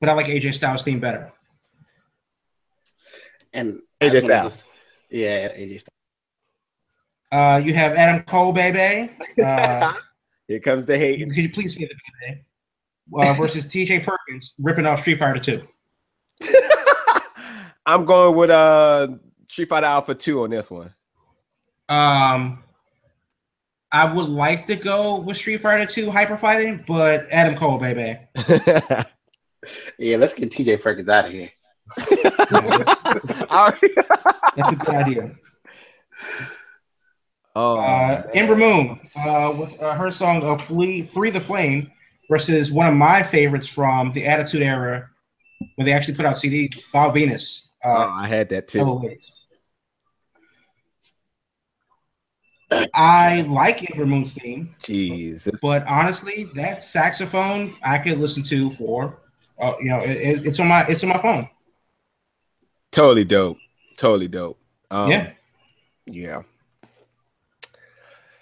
but 0.00 0.08
I 0.08 0.14
like 0.14 0.26
AJ 0.26 0.54
Styles' 0.54 0.82
theme 0.82 0.98
better. 0.98 1.30
And 3.52 3.80
AJ 4.00 4.22
Styles. 4.22 4.66
Yeah, 5.10 5.48
AJ 5.48 5.80
Styles. 5.80 5.88
Uh, 7.30 7.60
you 7.64 7.74
have 7.74 7.92
Adam 7.92 8.22
Cole, 8.24 8.52
baby. 8.52 9.12
Uh, 9.42 9.94
Here 10.48 10.60
comes 10.60 10.86
the 10.86 10.98
hate. 10.98 11.20
could 11.20 11.36
you 11.36 11.50
please 11.50 11.74
say 11.74 11.86
the 11.86 11.94
baby? 12.26 12.44
Uh, 13.16 13.34
versus 13.34 13.66
TJ 13.66 14.04
Perkins 14.04 14.54
ripping 14.58 14.86
off 14.86 15.00
Street 15.00 15.18
Fighter 15.18 15.40
2. 15.40 15.66
I'm 17.86 18.04
going 18.04 18.36
with 18.36 18.50
uh 18.50 19.08
Street 19.48 19.68
Fighter 19.68 19.86
Alpha 19.86 20.14
2 20.14 20.42
on 20.42 20.50
this 20.50 20.70
one. 20.70 20.94
Um, 21.88 22.62
I 23.92 24.10
would 24.12 24.28
like 24.28 24.66
to 24.66 24.76
go 24.76 25.20
with 25.20 25.36
Street 25.36 25.58
Fighter 25.58 25.84
2 25.86 26.10
Hyper 26.10 26.36
Fighting, 26.36 26.82
but 26.86 27.30
Adam 27.30 27.54
Cole, 27.54 27.78
baby. 27.78 28.18
Yeah, 29.98 30.16
let's 30.16 30.34
get 30.34 30.50
TJ 30.50 30.80
Perkins 30.82 31.08
out 31.08 31.26
of 31.26 31.32
here. 31.32 31.50
Alright. 33.50 33.80
That's 34.56 34.72
a 34.72 34.76
good 34.76 34.94
idea. 34.94 35.36
Oh, 37.56 37.78
Uh, 37.78 38.22
Ember 38.34 38.56
Moon 38.56 38.98
uh, 39.16 39.52
with 39.58 39.80
uh, 39.82 39.94
her 39.94 40.10
song 40.10 40.42
of 40.42 40.62
Flee, 40.62 41.02
Free 41.02 41.30
the 41.30 41.40
Flame 41.40 41.90
versus 42.28 42.72
one 42.72 42.88
of 42.88 42.94
my 42.96 43.22
favorites 43.22 43.68
from 43.68 44.10
the 44.12 44.26
Attitude 44.26 44.62
Era 44.62 45.08
when 45.76 45.86
they 45.86 45.92
actually 45.92 46.14
put 46.14 46.26
out 46.26 46.36
CD, 46.36 46.70
Val 46.92 47.12
Venis. 47.12 47.66
oh, 47.84 47.90
Uh, 47.90 48.10
I 48.12 48.26
had 48.26 48.48
that 48.50 48.68
too. 48.68 48.80
I 52.92 53.42
like 53.42 53.88
Ember 53.90 54.06
Moon's 54.06 54.32
theme, 54.32 54.74
Jesus. 54.82 55.60
but 55.60 55.86
honestly, 55.86 56.44
that 56.56 56.82
saxophone 56.82 57.76
I 57.84 57.98
could 57.98 58.18
listen 58.18 58.42
to 58.44 58.70
for, 58.70 59.20
uh, 59.60 59.74
you 59.78 59.86
know, 59.90 59.98
it, 59.98 60.10
it's 60.10 60.44
it's 60.44 60.58
on 60.60 60.68
my 60.68 60.84
it's 60.88 61.02
on 61.04 61.10
my 61.10 61.18
phone. 61.18 61.48
Totally 62.90 63.24
dope. 63.24 63.58
Totally 63.96 64.28
dope. 64.28 64.58
Um, 64.90 65.10
Yeah. 65.10 65.32
Yeah. 66.06 66.42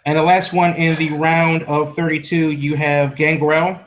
And 0.04 0.18
the 0.18 0.22
last 0.22 0.52
one 0.52 0.74
in 0.74 0.96
the 0.98 1.10
round 1.16 1.62
of 1.64 1.94
32, 1.94 2.50
you 2.52 2.74
have 2.76 3.14
Gangrel. 3.16 3.80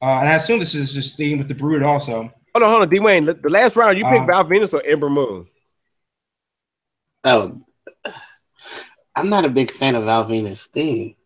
Uh, 0.00 0.18
and 0.20 0.28
I 0.28 0.34
assume 0.34 0.58
this 0.60 0.74
is 0.74 0.92
just 0.94 1.16
theme 1.16 1.38
with 1.38 1.48
the 1.48 1.54
Brood 1.54 1.82
also. 1.82 2.22
Hold 2.54 2.62
on, 2.62 2.70
hold 2.70 2.82
on. 2.82 2.88
Dwayne. 2.90 3.42
The 3.42 3.48
last 3.50 3.76
round 3.76 3.98
you 3.98 4.04
picked 4.04 4.22
Uh, 4.22 4.26
Val 4.26 4.44
Venis 4.44 4.72
or 4.72 4.82
Ember 4.84 5.10
Moon? 5.10 5.46
Oh, 7.24 7.60
I'm 9.14 9.28
not 9.28 9.44
a 9.44 9.48
big 9.50 9.70
fan 9.72 9.94
of 9.96 10.04
Val 10.04 10.24
Venis' 10.24 10.66
theme. 10.66 11.16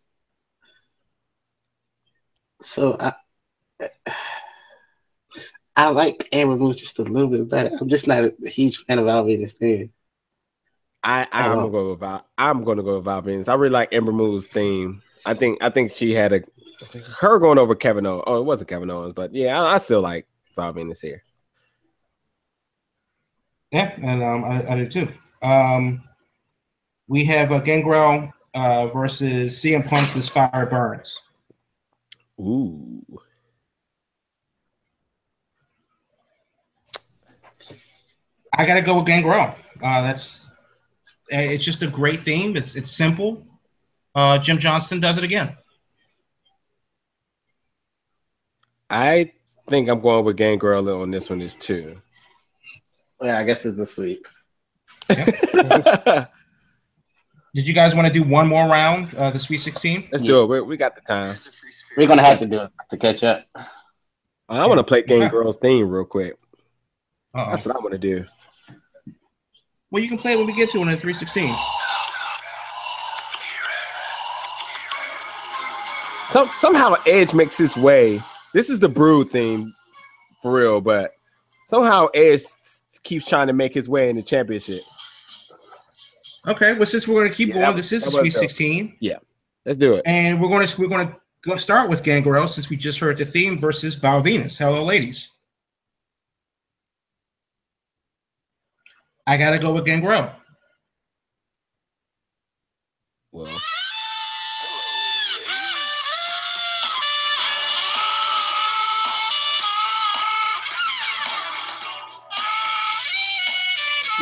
So 2.61 2.97
I, 2.99 3.13
I 5.75 5.89
like 5.89 6.27
Ember 6.31 6.55
Moon 6.55 6.73
just 6.73 6.99
a 6.99 7.03
little 7.03 7.29
bit 7.29 7.47
better. 7.49 7.71
I'm 7.79 7.89
just 7.89 8.07
not 8.07 8.23
a 8.23 8.33
huge 8.49 8.83
fan 8.85 8.99
of 8.99 9.05
Val 9.05 9.23
Venis' 9.23 9.53
theme. 9.53 9.91
I, 11.03 11.27
I'm 11.31 11.57
gonna 11.57 11.71
go 11.71 11.91
with 11.91 11.99
Val. 11.99 12.25
I'm 12.37 12.63
gonna 12.63 12.83
go 12.83 12.95
with 12.95 13.05
Val 13.05 13.21
Venis. 13.21 13.49
I 13.49 13.55
really 13.55 13.73
like 13.73 13.89
Ember 13.91 14.13
Moon's 14.13 14.45
theme. 14.45 15.01
I 15.25 15.33
think 15.33 15.61
I 15.61 15.69
think 15.69 15.91
she 15.91 16.13
had 16.13 16.33
a 16.33 16.41
her 17.19 17.39
going 17.39 17.57
over 17.57 17.75
Kevin 17.75 18.05
Owens. 18.05 18.23
Oh, 18.27 18.39
it 18.39 18.45
wasn't 18.45 18.69
Kevin 18.69 18.89
Owens, 18.89 19.13
but 19.13 19.33
yeah, 19.33 19.61
I, 19.61 19.75
I 19.75 19.77
still 19.77 20.01
like 20.01 20.27
Val 20.55 20.73
Venis 20.73 21.01
here. 21.01 21.23
Yeah, 23.71 23.93
and 24.01 24.23
um, 24.23 24.43
I, 24.45 24.71
I 24.71 24.75
do 24.75 24.87
too. 24.87 25.07
Um, 25.41 26.03
we 27.07 27.23
have 27.25 27.51
uh, 27.51 27.59
Gangrel 27.59 28.31
uh, 28.53 28.87
versus 28.87 29.55
CM 29.59 29.87
Punk, 29.87 30.11
This 30.13 30.29
Fire 30.29 30.67
Burns. 30.67 31.19
Ooh. 32.39 33.03
I 38.55 38.65
got 38.67 38.75
to 38.75 38.81
go 38.81 38.97
with 38.97 39.07
Gangrel. 39.07 39.55
Uh, 39.81 40.01
that's 40.01 40.51
it's 41.33 41.65
just 41.65 41.83
a 41.83 41.87
great 41.87 42.21
theme. 42.21 42.55
It's 42.55 42.75
it's 42.75 42.91
simple. 42.91 43.45
Uh, 44.15 44.37
Jim 44.37 44.59
Johnston 44.59 44.99
does 44.99 45.17
it 45.17 45.23
again. 45.23 45.57
I 48.89 49.33
think 49.67 49.89
I'm 49.89 50.01
going 50.01 50.23
with 50.23 50.37
Gangrel 50.37 51.01
on 51.01 51.09
this 51.09 51.29
one 51.29 51.41
is 51.41 51.55
too. 51.55 51.99
Yeah, 53.21 53.39
I 53.39 53.43
guess 53.43 53.65
it's 53.65 53.79
a 53.79 53.85
sweep. 53.85 54.27
Let's 55.09 55.51
Did 57.55 57.67
you 57.67 57.73
guys 57.75 57.93
want 57.93 58.07
to 58.07 58.13
do 58.13 58.23
one 58.23 58.47
more 58.47 58.67
round, 58.67 59.13
uh, 59.13 59.29
the 59.29 59.37
Sweet 59.37 59.59
16? 59.59 60.09
Let's 60.11 60.23
do 60.23 60.41
it. 60.41 60.47
We, 60.47 60.61
we 60.61 60.77
got 60.77 60.95
the 60.95 61.01
time. 61.01 61.37
We're 61.95 62.07
gonna 62.07 62.25
have 62.25 62.39
to 62.39 62.47
do 62.47 62.61
it 62.61 62.71
to 62.89 62.97
catch 62.97 63.23
up. 63.23 63.45
I 64.49 64.65
want 64.65 64.79
to 64.79 64.83
play 64.83 65.03
Gangrel's 65.03 65.57
theme 65.57 65.87
real 65.87 66.05
quick. 66.05 66.37
Uh-oh. 67.33 67.51
That's 67.51 67.65
what 67.65 67.75
I 67.75 67.79
want 67.79 67.91
to 67.91 67.99
do. 67.99 68.25
Well, 69.93 70.01
you 70.01 70.09
can 70.09 70.17
play 70.17 70.35
when 70.35 70.47
we 70.47 70.53
get 70.53 70.71
to 70.71 70.79
it 70.79 70.81
in 70.81 70.87
316. 70.97 71.53
Some 76.29 76.49
somehow 76.57 76.95
Edge 77.05 77.35
makes 77.35 77.59
his 77.59 77.77
way. 77.77 78.19
This 78.55 78.71
is 78.71 78.79
the 78.79 78.89
Brood 78.89 79.29
theme 79.29 79.71
for 80.41 80.51
real, 80.51 80.81
but 80.81 81.11
somehow 81.67 82.07
Edge 82.15 82.41
keeps 83.03 83.27
trying 83.27 83.45
to 83.45 83.53
make 83.53 83.71
his 83.75 83.87
way 83.87 84.09
in 84.09 84.15
the 84.15 84.23
championship. 84.23 84.81
Okay, 86.47 86.73
well, 86.73 86.87
since 86.87 87.07
we're 87.07 87.19
going 87.19 87.29
to 87.29 87.35
keep 87.35 87.49
Yeah, 87.49 87.65
going, 87.65 87.77
this 87.77 87.91
is 87.91 88.03
Sweet 88.03 88.23
was 88.23 88.33
dope. 88.33 88.41
16, 88.49 88.97
Let's 89.65 89.77
do 89.77 89.93
it. 89.93 90.01
and 90.07 90.41
we're 90.41 90.49
going 90.49 90.65
to 90.65 90.81
we're 90.81 90.87
going 90.87 91.07
to 91.43 91.59
start 91.59 91.87
with 91.87 92.03
Gangrel 92.03 92.47
since 92.47 92.67
we 92.67 92.77
just 92.77 92.97
heard 92.97 93.19
the 93.19 93.25
theme 93.25 93.59
versus 93.59 93.93
Val 93.95 94.23
Venis. 94.23 94.57
Hello, 94.57 94.83
ladies. 94.83 95.29
I 99.25 99.37
got 99.37 99.51
to 99.51 99.59
go 99.59 99.73
with 99.73 99.85
Gangrel. 99.85 100.29
Well, 103.31 103.57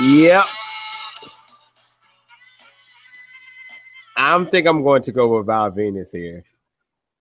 yep. 0.02 0.46
I'm 4.16 4.48
think 4.48 4.68
I'm 4.68 4.84
going 4.84 5.02
to 5.02 5.12
go 5.12 5.36
with 5.36 5.48
Val 5.48 5.72
Venis 5.72 6.12
here. 6.14 6.44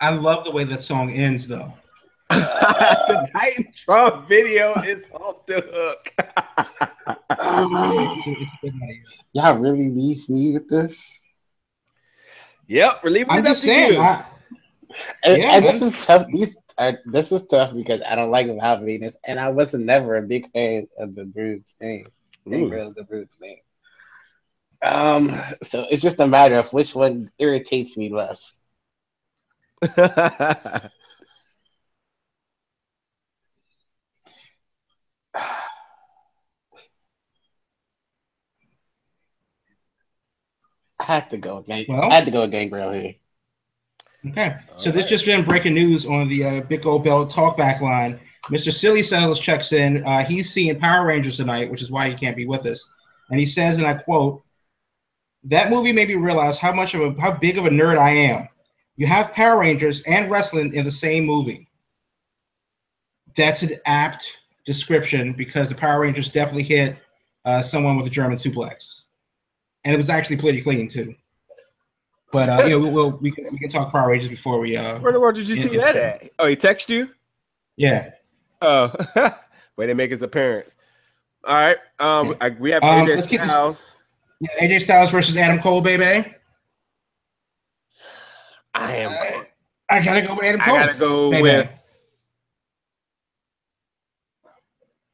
I 0.00 0.14
love 0.14 0.44
the 0.44 0.50
way 0.50 0.64
that 0.64 0.80
song 0.80 1.10
ends, 1.10 1.48
though. 1.48 1.72
the 2.30 3.28
Titantron 3.34 4.28
video 4.28 4.74
is 4.82 5.10
off 5.12 5.46
the 5.46 5.60
hook. 5.72 6.90
It's 7.30 8.26
a- 8.26 8.30
it's 8.42 8.52
a 8.52 8.66
good 8.66 8.74
idea. 8.82 9.02
Y'all 9.32 9.58
really 9.58 9.88
leave 9.90 10.28
me 10.28 10.52
with 10.52 10.68
this? 10.68 11.00
yep, 12.66 13.00
we're 13.02 13.10
leaving 13.10 13.30
I'm 13.30 13.38
it 13.40 13.42
up 13.42 13.46
just 13.48 13.62
to 13.62 13.68
saying. 13.68 13.92
you. 13.94 13.98
I, 14.00 14.24
And, 15.24 15.42
Yeah, 15.42 15.50
and 15.56 15.64
this 15.64 15.82
is 15.82 16.04
tough. 16.04 16.26
These 16.32 16.56
are 16.78 16.98
this 17.06 17.30
is 17.32 17.46
tough 17.46 17.74
because 17.74 18.02
I 18.06 18.16
don't 18.16 18.30
like 18.30 18.46
Val 18.46 18.78
Venis, 18.78 19.14
and 19.24 19.38
I 19.38 19.48
was 19.50 19.72
never 19.74 20.16
a 20.16 20.22
big 20.22 20.50
fan 20.52 20.88
of 20.98 21.14
the 21.14 21.24
Brood's 21.24 21.72
thing. 21.78 22.06
Ooh. 22.48 22.50
Gangrel, 22.50 22.92
the 22.92 23.04
Brood's 23.04 23.36
thing. 23.36 23.60
Um, 24.82 25.30
so 25.62 25.86
it's 25.90 26.02
just 26.02 26.20
a 26.20 26.26
matter 26.26 26.54
of 26.56 26.72
which 26.72 26.94
one 26.94 27.30
irritates 27.38 27.96
me 27.96 28.08
less. 28.08 28.54
I 41.00 41.04
had 41.04 41.30
to 41.30 41.38
go. 41.38 41.62
Gang- 41.62 41.86
Well- 41.88 42.10
I 42.10 42.14
had 42.14 42.26
to 42.26 42.30
go 42.30 42.42
with 42.42 42.50
Gangrel 42.52 42.92
here. 42.92 43.14
Okay, 44.28 44.54
so 44.76 44.90
this 44.90 45.06
just 45.06 45.24
been 45.24 45.42
breaking 45.44 45.72
news 45.72 46.04
on 46.04 46.28
the 46.28 46.44
uh, 46.44 46.60
Big 46.62 46.82
Gold 46.82 47.04
Belt 47.04 47.32
talkback 47.32 47.80
line. 47.80 48.20
Mr. 48.48 48.70
Silly 48.70 49.02
Settles 49.02 49.40
checks 49.40 49.72
in. 49.72 50.04
Uh, 50.04 50.22
he's 50.24 50.52
seeing 50.52 50.78
Power 50.78 51.06
Rangers 51.06 51.38
tonight, 51.38 51.70
which 51.70 51.80
is 51.80 51.90
why 51.90 52.06
he 52.08 52.14
can't 52.14 52.36
be 52.36 52.46
with 52.46 52.66
us. 52.66 52.90
And 53.30 53.40
he 53.40 53.46
says, 53.46 53.78
and 53.78 53.86
I 53.86 53.94
quote, 53.94 54.42
That 55.44 55.70
movie 55.70 55.92
made 55.92 56.08
me 56.08 56.16
realize 56.16 56.58
how 56.58 56.70
much 56.72 56.92
of 56.92 57.00
a 57.00 57.18
how 57.20 57.32
big 57.32 57.56
of 57.56 57.64
a 57.64 57.70
nerd 57.70 57.96
I 57.96 58.10
am. 58.10 58.46
You 58.96 59.06
have 59.06 59.32
Power 59.32 59.60
Rangers 59.60 60.02
and 60.02 60.30
wrestling 60.30 60.74
in 60.74 60.84
the 60.84 60.90
same 60.92 61.24
movie. 61.24 61.66
That's 63.36 63.62
an 63.62 63.70
apt 63.86 64.38
description 64.66 65.32
because 65.32 65.70
the 65.70 65.74
Power 65.76 66.00
Rangers 66.00 66.28
definitely 66.28 66.64
hit 66.64 66.98
uh, 67.46 67.62
someone 67.62 67.96
with 67.96 68.06
a 68.06 68.10
German 68.10 68.36
suplex, 68.36 69.02
and 69.84 69.94
it 69.94 69.96
was 69.96 70.10
actually 70.10 70.36
pretty 70.36 70.60
clean 70.60 70.88
too. 70.88 71.14
But 72.32 72.48
uh, 72.48 72.64
yeah, 72.66 72.76
we'll, 72.76 72.90
we'll 72.92 73.10
we 73.18 73.30
can 73.32 73.46
we 73.50 73.58
can 73.58 73.68
talk 73.68 73.90
Power 73.90 74.08
Rangers 74.10 74.28
before 74.28 74.60
we 74.60 74.76
uh 74.76 75.00
Where 75.00 75.12
the 75.12 75.20
world 75.20 75.34
did 75.34 75.48
you 75.48 75.56
see 75.56 75.76
that 75.78 75.96
at? 75.96 76.30
Oh, 76.38 76.46
he 76.46 76.56
text 76.56 76.88
you? 76.88 77.08
yeah. 77.76 78.10
Oh, 78.62 78.92
way 79.76 79.86
to 79.86 79.94
make 79.94 80.10
his 80.10 80.22
appearance. 80.22 80.76
All 81.44 81.54
right. 81.54 81.78
Um, 81.98 82.36
I, 82.40 82.50
we 82.50 82.70
have 82.72 82.82
Um, 82.84 83.06
AJ 83.06 83.28
this- 83.28 83.50
Styles. 83.50 83.76
yeah 84.40 84.48
AJ 84.68 84.80
Styles 84.82 85.10
versus 85.10 85.36
Adam 85.36 85.58
Cole, 85.58 85.80
baby. 85.80 86.24
I 88.74 88.92
am. 88.96 89.10
Uh, 89.10 89.44
I 89.90 90.02
gotta 90.04 90.24
go 90.26 90.34
with 90.34 90.44
Adam 90.44 90.60
Cole. 90.60 90.76
I 90.76 90.86
gotta 90.86 90.98
go 90.98 91.30
baby. 91.30 91.42
with. 91.42 91.70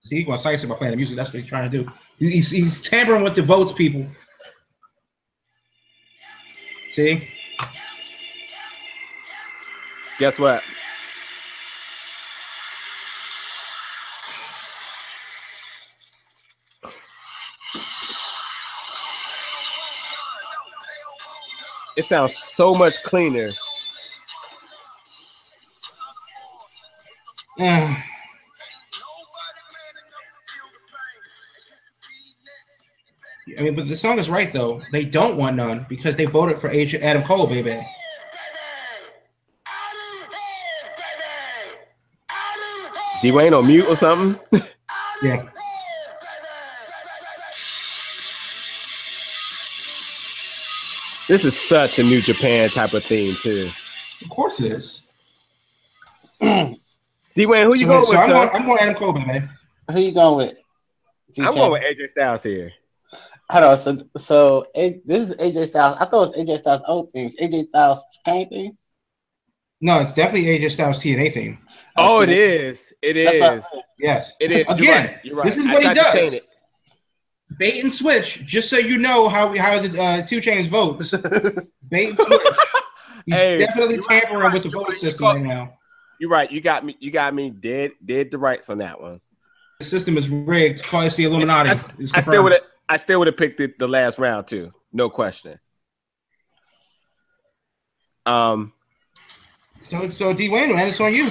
See, 0.06 0.16
he's 0.16 0.24
going 0.26 0.38
to 0.38 0.66
by 0.68 0.74
playing 0.76 0.92
the 0.92 0.96
music. 0.96 1.16
That's 1.16 1.32
what 1.32 1.40
he's 1.40 1.48
trying 1.48 1.68
to 1.68 1.82
do. 1.82 1.90
He's, 2.18 2.52
he's 2.52 2.80
tampering 2.80 3.24
with 3.24 3.34
the 3.34 3.42
votes, 3.42 3.72
people. 3.72 4.06
See? 6.96 7.28
Guess 10.18 10.38
what? 10.38 10.62
It 21.98 22.06
sounds 22.06 22.34
so 22.34 22.74
much 22.74 23.02
cleaner. 23.02 23.50
Uh, 27.60 27.94
I 33.58 33.62
mean, 33.62 33.74
but 33.74 33.88
the 33.88 33.96
song 33.96 34.18
is 34.18 34.28
right 34.28 34.52
though. 34.52 34.80
They 34.92 35.04
don't 35.04 35.36
want 35.36 35.56
none 35.56 35.86
because 35.88 36.16
they 36.16 36.24
voted 36.26 36.58
for 36.58 36.68
Age 36.68 36.94
Adam 36.94 37.22
Cole, 37.22 37.46
baby. 37.46 37.80
Dwayne 43.22 43.58
on 43.58 43.66
mute 43.66 43.86
or 43.88 43.96
something? 43.96 44.62
Yeah. 45.22 45.48
This 51.26 51.44
is 51.46 51.58
such 51.58 51.98
a 51.98 52.02
New 52.02 52.20
Japan 52.20 52.68
type 52.68 52.92
of 52.92 53.02
theme 53.02 53.34
too. 53.42 53.70
Of 54.22 54.28
course 54.28 54.60
it 54.60 54.72
is. 54.72 55.02
Dwayne, 56.40 56.76
who 57.36 57.74
you 57.76 57.86
So, 57.86 57.86
going 57.86 58.04
so 58.04 58.10
with? 58.10 58.18
I'm, 58.18 58.28
going, 58.28 58.48
I'm 58.52 58.66
going 58.66 58.78
Adam 58.78 58.94
Cole, 58.94 59.12
baby. 59.14 59.46
Who 59.90 60.00
you 60.00 60.12
going 60.12 60.36
with? 60.36 60.56
I'm 61.38 61.54
going 61.54 61.72
with 61.72 61.82
AJ 61.82 62.10
Styles 62.10 62.42
here. 62.42 62.72
Hold 63.50 63.64
on. 63.64 63.78
So, 63.78 63.98
so 64.18 64.66
A- 64.74 65.00
this 65.04 65.28
is 65.30 65.36
AJ 65.36 65.68
Styles. 65.68 65.96
I 66.00 66.06
thought 66.06 66.34
it 66.34 66.36
was 66.38 66.48
AJ 66.48 66.58
Styles' 66.60 66.82
old 66.86 67.12
thing. 67.12 67.26
It's 67.26 67.36
AJ 67.36 67.68
Styles' 67.68 68.04
Kane 68.24 68.48
thing. 68.48 68.76
No, 69.80 70.00
it's 70.00 70.12
definitely 70.14 70.48
AJ 70.58 70.72
Styles 70.72 70.98
TNA 70.98 71.32
theme. 71.32 71.58
Oh, 71.96 72.20
it 72.20 72.24
Okay. 72.30 72.66
is. 72.68 72.92
It 73.02 73.14
That's 73.40 73.58
is. 73.64 73.70
what- 73.72 73.84
Yes. 73.98 74.34
It 74.40 74.50
is. 74.52 74.64
You're 74.66 74.74
Again, 74.76 75.06
right. 75.06 75.18
You're 75.24 75.36
right. 75.36 75.44
this 75.44 75.56
is 75.56 75.66
I 75.66 75.72
what 75.72 75.82
he 75.82 75.94
does. 75.94 76.12
change. 76.30 76.42
Bait 77.58 77.84
and 77.84 77.94
switch, 77.94 78.44
just 78.44 78.68
so 78.68 78.76
you 78.76 78.98
know 78.98 79.28
how 79.28 79.48
we 79.50 79.56
how 79.58 79.78
the 79.80 80.02
uh, 80.02 80.22
two 80.26 80.40
chains 80.40 80.66
votes. 80.68 81.12
Bait 81.88 82.10
and 82.10 82.18
switch. 82.18 82.42
He's 83.26 83.34
Hey, 83.40 83.58
definitely 83.58 83.94
you're 83.94 84.04
right, 84.04 84.20
tampering 84.22 84.42
you're 84.42 84.52
with 84.52 84.62
the 84.64 84.68
voting 84.70 84.94
system 84.96 85.26
right 85.26 85.40
now. 85.40 85.72
You're 86.18 86.28
right. 86.30 86.50
You 86.50 86.60
got 86.60 86.84
me. 86.84 86.96
You 87.00 87.10
got 87.12 87.32
me 87.34 87.50
dead. 87.50 87.92
Dead 88.04 88.30
the 88.30 88.38
rights 88.38 88.68
on 88.68 88.78
that 88.78 89.00
one. 89.00 89.20
The 89.78 89.84
system 89.84 90.18
is 90.18 90.28
rigged. 90.28 90.82
Call 90.84 91.02
it 91.02 91.12
the 91.14 91.24
Illuminati. 91.24 91.70
I, 91.70 91.72
It's 91.72 92.12
I 92.12 92.20
still 92.20 92.42
confirmed. 92.42 92.44
would 92.44 92.52
have. 92.54 92.62
I 92.88 92.96
still 92.98 93.18
would 93.18 93.26
have 93.26 93.36
picked 93.36 93.60
it 93.60 93.78
the 93.78 93.88
last 93.88 94.18
round 94.18 94.46
too. 94.46 94.72
No 94.92 95.10
question. 95.10 95.58
Um. 98.24 98.72
So, 99.80 100.08
so 100.10 100.34
Dwayne, 100.34 100.74
man, 100.74 100.88
it's 100.88 101.00
on 101.00 101.14
you. 101.14 101.30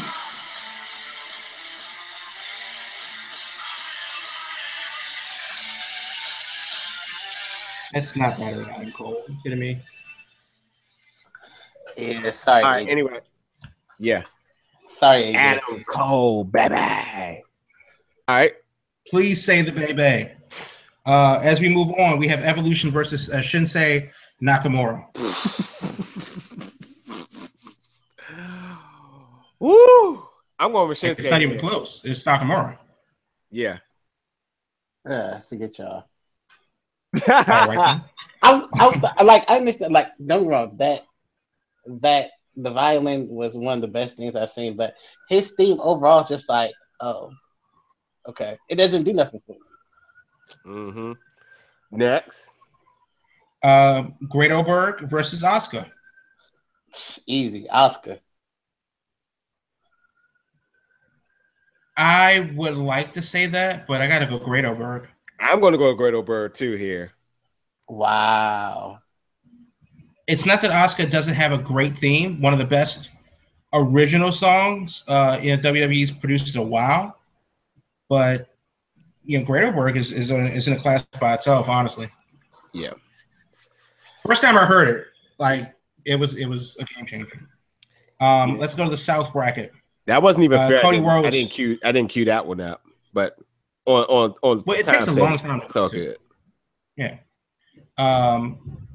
That's 7.93 8.15
not 8.17 8.37
better 8.37 8.57
than 8.57 8.69
Adam 8.71 8.91
Cole. 8.91 9.21
You 9.27 9.35
kidding 9.41 9.59
me? 9.59 9.79
Yeah, 11.97 12.31
sorry. 12.31 12.63
All 12.63 12.71
right. 12.71 12.89
Anyway. 12.89 13.19
Yeah. 13.99 14.23
Sorry, 14.99 15.23
AJ. 15.23 15.35
Adam 15.35 15.83
Cole, 15.85 16.43
baby. 16.43 16.75
All 18.27 18.35
right. 18.35 18.53
Please 19.07 19.43
say 19.43 19.61
the 19.61 19.71
baby. 19.71 20.31
Uh, 21.05 21.39
as 21.43 21.61
we 21.61 21.69
move 21.69 21.89
on, 21.99 22.17
we 22.17 22.27
have 22.27 22.41
Evolution 22.41 22.89
versus 22.89 23.31
uh, 23.31 23.37
Shinsuke 23.37 24.09
Nakamura. 24.41 25.05
Woo! 29.59 30.27
I'm 30.57 30.71
going 30.71 30.89
with 30.89 30.99
Shinsuke. 30.99 31.19
It's 31.19 31.29
not 31.29 31.41
even 31.41 31.59
here. 31.59 31.61
close. 31.69 32.01
It's 32.03 32.23
Nakamura. 32.23 32.79
Yeah. 33.51 33.77
Uh, 35.07 35.39
forget 35.41 35.77
y'all. 35.77 36.05
All 37.27 37.27
right, 37.27 37.77
then. 37.77 38.03
I, 38.41 38.67
I 39.17 39.23
like, 39.23 39.43
I 39.47 39.57
understand. 39.57 39.93
Like, 39.93 40.07
don't 40.25 40.39
get 40.39 40.47
me 40.47 40.53
wrong. 40.53 40.75
That 40.77 41.03
that 42.01 42.31
the 42.57 42.71
violin 42.71 43.27
was 43.29 43.57
one 43.57 43.77
of 43.77 43.81
the 43.81 43.87
best 43.87 44.15
things 44.15 44.35
I've 44.35 44.49
seen, 44.49 44.75
but 44.75 44.95
his 45.29 45.51
theme 45.51 45.79
overall 45.79 46.21
is 46.21 46.29
just 46.29 46.49
like, 46.49 46.73
oh, 46.99 47.31
okay, 48.27 48.57
it 48.69 48.75
doesn't 48.75 49.03
do 49.03 49.13
nothing 49.13 49.41
for 49.45 49.53
me. 49.53 49.59
Mm-hmm. 50.65 51.13
Next. 51.91 52.51
Uh, 53.63 54.03
Great 54.29 54.51
Oberg 54.51 55.01
versus 55.09 55.43
Oscar. 55.43 55.85
Easy, 57.25 57.69
Oscar. 57.69 58.19
I 61.97 62.51
would 62.55 62.77
like 62.77 63.13
to 63.13 63.21
say 63.21 63.45
that, 63.47 63.87
but 63.87 64.01
I 64.01 64.07
gotta 64.07 64.25
go 64.25 64.37
Great 64.37 64.65
Oberg. 64.65 65.07
I'm 65.39 65.59
going 65.59 65.73
to 65.73 65.77
go 65.77 65.89
with 65.89 65.97
Great 65.97 66.25
Bird 66.25 66.55
too 66.55 66.75
here. 66.75 67.11
Wow. 67.87 68.99
It's 70.27 70.45
not 70.45 70.61
that 70.61 70.71
Oscar 70.71 71.05
doesn't 71.05 71.35
have 71.35 71.51
a 71.51 71.57
great 71.57 71.97
theme. 71.97 72.41
One 72.41 72.53
of 72.53 72.59
the 72.59 72.65
best 72.65 73.11
original 73.73 74.31
songs 74.31 75.03
uh, 75.07 75.39
in 75.41 75.59
WWE's 75.59 76.11
produced 76.11 76.55
in 76.55 76.61
a 76.61 76.65
while, 76.65 77.17
but 78.09 78.54
you 79.26 79.39
know, 79.39 79.45
Great 79.45 79.63
Oberg 79.63 79.97
is 79.97 80.11
is, 80.11 80.32
in- 80.32 80.47
is 80.47 80.67
in 80.67 80.73
a 80.73 80.80
class 80.80 81.03
by 81.19 81.34
itself. 81.34 81.67
Honestly, 81.69 82.09
Yeah. 82.73 82.93
first 84.28 84.41
time 84.43 84.57
I 84.57 84.65
heard 84.65 84.88
it, 84.88 85.05
like 85.39 85.73
it 86.05 86.15
was 86.15 86.36
it 86.36 86.45
was 86.45 86.78
a 86.80 86.86
game 86.86 87.05
changer. 87.05 87.49
Um, 88.19 88.57
let's 88.57 88.76
go 88.76 88.84
to 88.86 88.89
the 88.89 88.97
South 88.97 89.34
bracket. 89.34 89.71
That 90.07 90.21
wasn't 90.21 90.43
even 90.45 90.59
Uh, 90.59 90.67
fair. 90.67 90.78
I 90.80 90.82
Cody 90.82 90.97
didn't, 90.97 91.26
I 91.26 91.30
didn't 91.30 91.51
cue. 91.51 91.80
I 91.84 91.91
didn't 91.91 92.09
cue 92.11 92.26
that 92.26 92.45
one 92.45 92.61
up. 92.61 92.82
But 93.13 93.38
on 93.86 94.03
on 94.03 94.34
on. 94.43 94.63
Well, 94.65 94.78
it 94.80 94.86
takes 94.86 95.07
a 95.07 95.13
long 95.13 95.38
time. 95.38 95.61
It's 95.61 95.76
all 95.76 95.89
good. 95.89 96.17
Yeah. 96.95 97.17
Um, 97.97 98.88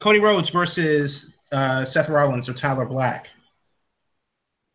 Cody 0.00 0.20
Rhodes 0.20 0.50
versus 0.50 1.42
uh, 1.52 1.84
Seth 1.84 2.08
Rollins 2.08 2.48
or 2.48 2.54
Tyler 2.54 2.84
Black. 2.86 3.28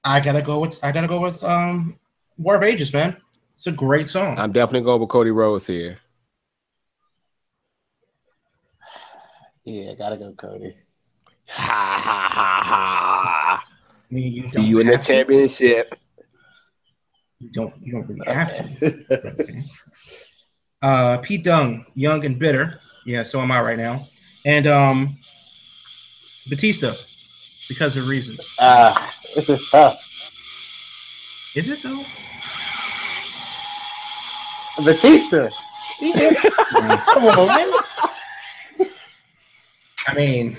I 0.04 0.20
gotta 0.20 0.42
go 0.42 0.60
with 0.60 0.80
I 0.84 0.92
gotta 0.92 1.08
go 1.08 1.22
with 1.22 1.44
um, 1.44 1.98
War 2.38 2.56
of 2.56 2.64
Ages, 2.64 2.92
man. 2.94 3.18
It's 3.60 3.68
a 3.68 3.74
great 3.74 4.08
song. 4.08 4.40
I'm 4.40 4.54
definitely 4.54 4.86
going 4.86 5.02
with 5.02 5.10
Cody 5.10 5.32
Rhodes 5.32 5.68
here. 5.68 6.00
Yeah, 9.66 9.96
gotta 9.96 10.16
go, 10.16 10.32
Cody. 10.32 10.78
Ha 11.50 12.02
ha 12.02 12.30
ha 12.32 12.62
ha. 12.64 13.66
I 14.14 14.16
you 14.16 14.48
See 14.48 14.64
you 14.64 14.80
in 14.80 14.88
the 14.88 14.96
have 14.96 15.06
to. 15.06 15.12
championship. 15.12 15.94
You 17.40 17.50
don't 17.50 17.74
you 17.82 17.92
don't 17.92 18.08
really 18.08 18.34
have 18.34 18.56
to. 18.56 18.64
Okay. 18.88 19.28
Okay. 19.42 19.64
Uh, 20.82 21.18
Pete 21.18 21.44
Dunne, 21.44 21.86
Young 21.96 22.24
and 22.24 22.40
Bitter. 22.40 22.80
Yeah, 23.06 23.24
so 23.24 23.42
am 23.42 23.52
I 23.52 23.60
right 23.60 23.78
now. 23.78 24.08
And 24.46 24.66
um, 24.66 25.18
Batista, 26.50 26.94
because 27.68 27.98
of 27.98 28.08
reasons. 28.08 28.56
Ah, 28.62 29.14
this 29.36 29.50
is 29.50 29.70
tough. 29.70 30.00
Is 31.58 31.68
it 31.68 31.84
though? 31.84 32.06
Batista. 34.84 35.50
Come 36.00 37.26
on, 37.26 37.48
man. 37.48 38.90
I 40.08 40.14
mean, 40.16 40.58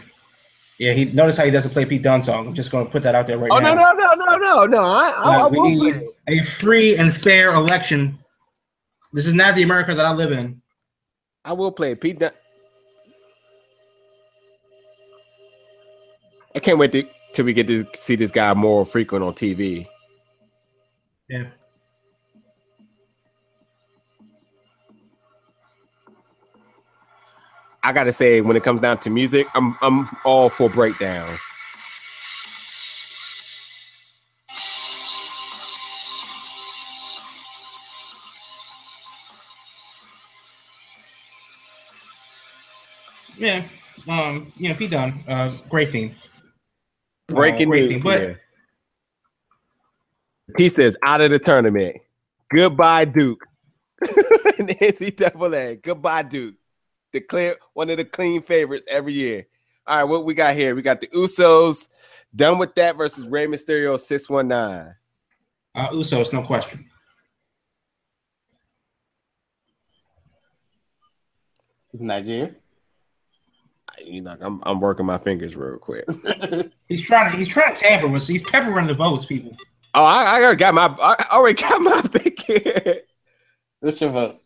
yeah, 0.78 0.92
he 0.92 1.06
notice 1.06 1.36
how 1.36 1.44
he 1.44 1.50
doesn't 1.50 1.72
play 1.72 1.84
Pete 1.84 2.02
Dunne 2.02 2.22
song. 2.22 2.46
I'm 2.46 2.54
just 2.54 2.70
going 2.70 2.86
to 2.86 2.90
put 2.90 3.02
that 3.02 3.14
out 3.14 3.26
there 3.26 3.38
right 3.38 3.50
oh, 3.50 3.58
now. 3.58 3.72
Oh 3.72 3.74
no 3.74 3.92
no 3.92 4.14
no 4.14 4.24
no 4.24 4.36
no 4.36 4.66
no! 4.66 4.82
I, 4.82 5.38
no, 5.38 5.46
I 5.46 5.48
we 5.48 5.74
need 5.74 6.02
a 6.28 6.42
free 6.42 6.96
and 6.96 7.14
fair 7.14 7.52
election. 7.54 8.18
This 9.12 9.26
is 9.26 9.34
not 9.34 9.56
the 9.56 9.62
America 9.62 9.94
that 9.94 10.06
I 10.06 10.12
live 10.12 10.32
in. 10.32 10.62
I 11.44 11.52
will 11.52 11.72
play 11.72 11.94
Pete 11.94 12.18
Dunne. 12.18 12.32
I 16.54 16.58
can't 16.58 16.78
wait 16.78 16.92
to, 16.92 17.06
till 17.32 17.44
we 17.44 17.52
get 17.52 17.66
to 17.68 17.86
see 17.94 18.16
this 18.16 18.30
guy 18.30 18.52
more 18.54 18.84
frequent 18.84 19.24
on 19.24 19.34
TV. 19.34 19.86
Yeah. 21.28 21.46
I 27.82 27.92
gotta 27.92 28.12
say, 28.12 28.40
when 28.40 28.56
it 28.56 28.62
comes 28.62 28.80
down 28.80 28.98
to 28.98 29.10
music, 29.10 29.46
I'm 29.54 29.76
I'm 29.80 30.08
all 30.24 30.50
for 30.50 30.68
breakdowns. 30.68 31.40
Yeah. 43.38 43.64
Um, 44.06 44.52
yeah, 44.56 44.74
Pete 44.74 44.90
Dunne, 44.90 45.24
Uh 45.26 45.56
great 45.68 45.88
theme. 45.88 46.14
Breaking 47.28 47.68
Uh, 47.68 47.70
great 47.70 47.90
news 47.90 48.02
theme. 48.02 48.12
But. 48.12 48.36
He 50.58 50.68
says 50.68 50.96
out 51.02 51.20
of 51.20 51.30
the 51.30 51.38
tournament. 51.38 51.96
Goodbye, 52.54 53.04
Duke. 53.04 53.46
and 54.58 54.68
NCAA. 54.68 55.80
Goodbye, 55.80 56.22
Duke. 56.22 56.56
The 57.12 57.20
clear 57.20 57.56
one 57.74 57.90
of 57.90 57.96
the 57.96 58.04
clean 58.04 58.42
favorites 58.42 58.86
every 58.88 59.14
year. 59.14 59.46
All 59.86 59.96
right, 59.98 60.04
what 60.04 60.24
we 60.24 60.34
got 60.34 60.54
here? 60.54 60.74
We 60.74 60.82
got 60.82 61.00
the 61.00 61.08
Usos 61.08 61.88
done 62.34 62.58
with 62.58 62.74
that 62.76 62.96
versus 62.96 63.26
Rey 63.26 63.46
Mysterio 63.46 63.98
619. 63.98 64.94
uh 65.74 65.88
Usos, 65.90 66.32
no 66.32 66.42
question. 66.42 66.88
Nigeria. 71.92 72.54
You 74.04 74.22
know, 74.22 74.36
I'm 74.40 74.60
I'm 74.64 74.80
working 74.80 75.06
my 75.06 75.18
fingers 75.18 75.56
real 75.56 75.76
quick. 75.78 76.04
He's 76.88 77.02
trying 77.02 77.30
to 77.30 77.36
he's 77.36 77.48
trying 77.48 77.74
to 77.74 77.80
tamper 77.80 78.08
with 78.08 78.26
he's 78.26 78.42
peppering 78.42 78.86
the 78.86 78.94
votes, 78.94 79.26
people. 79.26 79.56
Oh, 79.94 80.04
I, 80.04 80.24
I 80.38 80.42
already 80.42 80.56
got 80.58 80.74
my 80.74 80.86
I 80.86 81.26
already 81.32 81.60
got 81.60 81.80
my 81.80 82.02
pick 82.12 82.40
here. 82.42 83.02
What's 83.80 84.00
your 84.00 84.10
vote? 84.10 84.39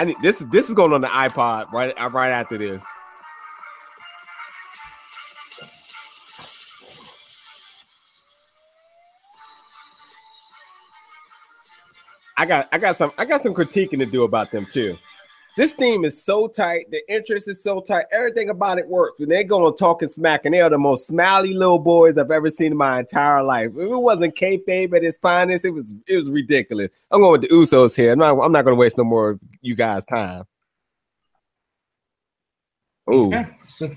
I 0.00 0.04
need 0.04 0.16
this. 0.22 0.38
This 0.38 0.70
is 0.70 0.74
going 0.74 0.94
on 0.94 1.02
the 1.02 1.08
iPod 1.08 1.70
right 1.72 1.92
uh, 2.00 2.08
right 2.08 2.30
after 2.30 2.56
this. 2.56 2.82
I 12.38 12.46
got 12.46 12.66
I 12.72 12.78
got 12.78 12.96
some 12.96 13.12
I 13.18 13.26
got 13.26 13.42
some 13.42 13.52
critiquing 13.52 13.98
to 13.98 14.06
do 14.06 14.22
about 14.22 14.50
them 14.50 14.64
too. 14.64 14.96
This 15.56 15.72
theme 15.72 16.04
is 16.04 16.22
so 16.22 16.46
tight, 16.46 16.90
the 16.90 17.02
interest 17.12 17.48
is 17.48 17.62
so 17.62 17.80
tight, 17.80 18.06
everything 18.12 18.50
about 18.50 18.78
it 18.78 18.88
works. 18.88 19.18
When 19.18 19.28
they 19.28 19.42
go 19.42 19.66
on 19.66 19.76
talking 19.76 20.08
smack, 20.08 20.44
and 20.44 20.54
they 20.54 20.60
are 20.60 20.70
the 20.70 20.78
most 20.78 21.06
smiley 21.06 21.54
little 21.54 21.78
boys 21.78 22.16
I've 22.16 22.30
ever 22.30 22.50
seen 22.50 22.72
in 22.72 22.78
my 22.78 23.00
entire 23.00 23.42
life. 23.42 23.70
If 23.72 23.90
it 23.90 23.96
wasn't 23.96 24.36
kayfabe 24.36 24.94
at 24.96 25.04
its 25.04 25.18
finest, 25.18 25.64
it 25.64 25.70
was 25.70 25.92
it 26.06 26.16
was 26.16 26.28
ridiculous. 26.28 26.90
I'm 27.10 27.20
going 27.20 27.32
with 27.32 27.42
the 27.42 27.48
Usos 27.48 27.96
here. 27.96 28.12
I'm 28.12 28.18
not 28.18 28.38
I'm 28.38 28.52
not 28.52 28.64
going 28.64 28.76
to 28.76 28.80
waste 28.80 28.96
no 28.96 29.04
more 29.04 29.30
of 29.30 29.40
you 29.60 29.74
guys' 29.74 30.04
time. 30.04 30.44
Ooh, 33.12 33.30
Yeah. 33.32 33.46
So, 33.66 33.90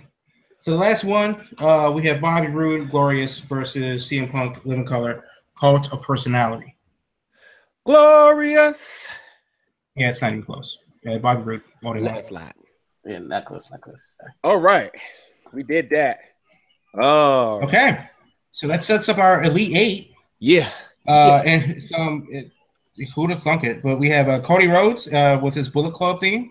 so 0.58 0.72
the 0.72 0.78
last 0.78 1.04
one, 1.04 1.36
uh, 1.60 1.92
we 1.94 2.04
have 2.08 2.20
Bobby 2.20 2.48
Roode, 2.48 2.90
Glorious 2.90 3.40
versus 3.40 4.10
CM 4.10 4.32
Punk, 4.32 4.66
Living 4.66 4.86
Colour, 4.86 5.26
Cult 5.60 5.94
of 5.94 6.02
Personality. 6.02 6.76
glorious 7.86 9.08
Yeah, 9.96 10.10
it's 10.10 10.22
not 10.22 10.32
even 10.32 10.42
close. 10.44 10.83
Yeah, 11.06 11.18
Bobby 11.18 11.42
Roode, 11.44 11.62
all 11.84 11.94
day 11.94 12.00
long. 12.02 12.14
landslide. 12.16 12.54
Yeah, 13.06 13.20
necklace, 13.20 13.70
necklace. 13.72 14.16
All 14.44 14.58
right, 14.58 14.92
we 15.52 15.64
did 15.64 15.90
that. 15.90 16.20
Oh, 17.00 17.60
Okay, 17.64 18.00
so 18.52 18.68
that 18.68 18.84
sets 18.84 19.10
up 19.10 19.18
our 19.18 19.44
Elite 19.44 19.76
Eight. 19.76 20.12
yeah. 20.40 20.70
Uh, 21.06 21.42
and 21.46 21.64
it's, 21.70 21.92
um, 21.92 22.26
it, 22.30 22.50
who'd 23.14 23.30
have 23.32 23.42
thunk 23.44 23.66
it? 23.66 23.84
But 23.84 24.00
we 24.00 24.08
have 24.10 24.30
uh, 24.30 24.40
Cody 24.40 24.68
Rhodes 24.68 25.12
uh, 25.12 25.38
with 25.44 25.54
his 25.54 25.68
Bullet 25.68 25.94
Club 25.94 26.22
theme, 26.22 26.50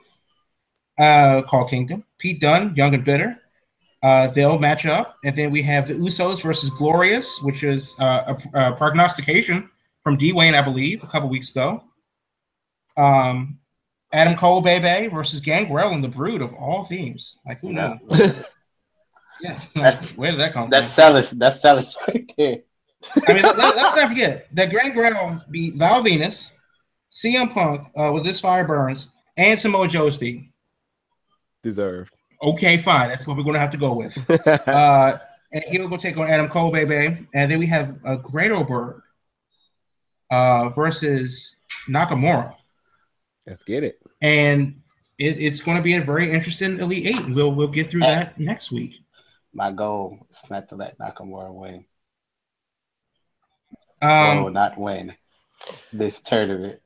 uh, 0.99 1.41
called 1.43 1.71
Kingdom. 1.71 2.05
Pete 2.19 2.39
Dunne, 2.39 2.75
Young 2.77 2.93
and 2.95 3.03
Bitter. 3.03 3.39
Uh, 4.03 4.27
they'll 4.27 4.59
match 4.59 4.85
up, 4.85 5.17
and 5.25 5.35
then 5.35 5.51
we 5.51 5.63
have 5.63 5.89
the 5.89 5.95
Usos 5.95 6.43
versus 6.43 6.69
Glorious, 6.71 7.41
which 7.43 7.63
is 7.63 7.95
uh, 7.99 8.35
a, 8.55 8.59
a 8.73 8.77
prognostication 8.77 9.71
from 10.03 10.19
Dwayne, 10.19 10.55
I 10.55 10.61
believe, 10.61 11.03
a 11.03 11.07
couple 11.07 11.31
weeks 11.31 11.51
ago. 11.51 11.83
Um, 12.99 13.59
Adam 14.13 14.35
Cole, 14.37 14.61
Bebe 14.61 15.09
versus 15.09 15.41
Gangrel 15.41 15.91
and 15.93 16.05
the 16.05 16.09
Brood 16.09 16.43
of 16.43 16.53
all 16.55 16.85
themes. 16.85 17.39
Like 17.47 17.61
who 17.61 17.73
knows? 17.73 17.99
Yeah, 19.41 19.59
That's- 19.75 20.11
where 20.17 20.31
does 20.31 20.39
that 20.39 20.53
come 20.53 20.71
That's 20.71 20.87
from? 20.87 21.03
sellers. 21.03 21.31
That's 21.31 21.61
sellers 21.61 21.99
right 22.07 22.33
there. 22.39 22.59
I 23.27 23.33
mean, 23.33 23.43
let, 23.43 23.59
us 23.59 23.97
not 23.97 24.09
forget 24.09 24.47
that 24.55 24.71
Gangrel 24.71 25.41
beat 25.51 25.75
Val 25.75 26.01
Venis, 26.05 26.53
CM 27.11 27.53
Punk 27.53 27.89
uh, 27.97 28.13
with 28.15 28.25
this 28.25 28.41
Fire 28.41 28.65
Burns, 28.65 29.11
and 29.37 29.59
Samoa 29.59 29.89
Joe's 29.89 30.19
theme. 30.19 30.53
Deserved. 31.65 32.13
Okay, 32.41 32.77
fine. 32.77 33.09
That's 33.09 33.27
what 33.27 33.37
we're 33.37 33.43
going 33.43 33.55
to 33.55 33.61
have 33.61 33.73
to 33.73 33.77
go 33.79 33.95
with. 33.95 34.17
Uh, 34.47 35.19
and 35.51 35.65
he'll 35.65 35.89
go 35.89 35.97
take 35.97 36.17
on 36.19 36.29
Adam 36.31 36.49
Cole, 36.49 36.71
baby. 36.71 37.27
And 37.35 37.51
then 37.51 37.59
we 37.59 37.67
have 37.67 37.99
uh, 38.05 38.17
Great 38.17 38.53
Oberg 38.53 39.03
uh, 40.31 40.69
versus 40.69 41.57
Nakamura. 41.89 42.55
Let's 43.47 43.63
get 43.65 43.83
it. 43.85 43.99
And 44.21 44.77
it, 45.19 45.37
it's 45.41 45.61
going 45.61 45.77
to 45.77 45.83
be 45.83 45.95
a 45.95 46.01
very 46.01 46.31
interesting 46.31 46.79
Elite 46.79 47.07
Eight. 47.07 47.35
We'll, 47.35 47.53
we'll 47.53 47.69
get 47.69 47.89
through 47.89 48.01
that 48.01 48.39
next 48.39 48.71
week. 48.73 48.97
My 49.53 49.71
goal 49.71 50.19
is 50.31 50.43
not 50.51 50.69
to 50.71 50.77
let 50.77 50.99
Nakamura 50.99 51.53
win. 51.53 51.85
Um, 54.01 54.45
or 54.45 54.51
not 54.51 54.77
win 54.79 55.15
this 55.93 56.21
tournament. 56.21 56.81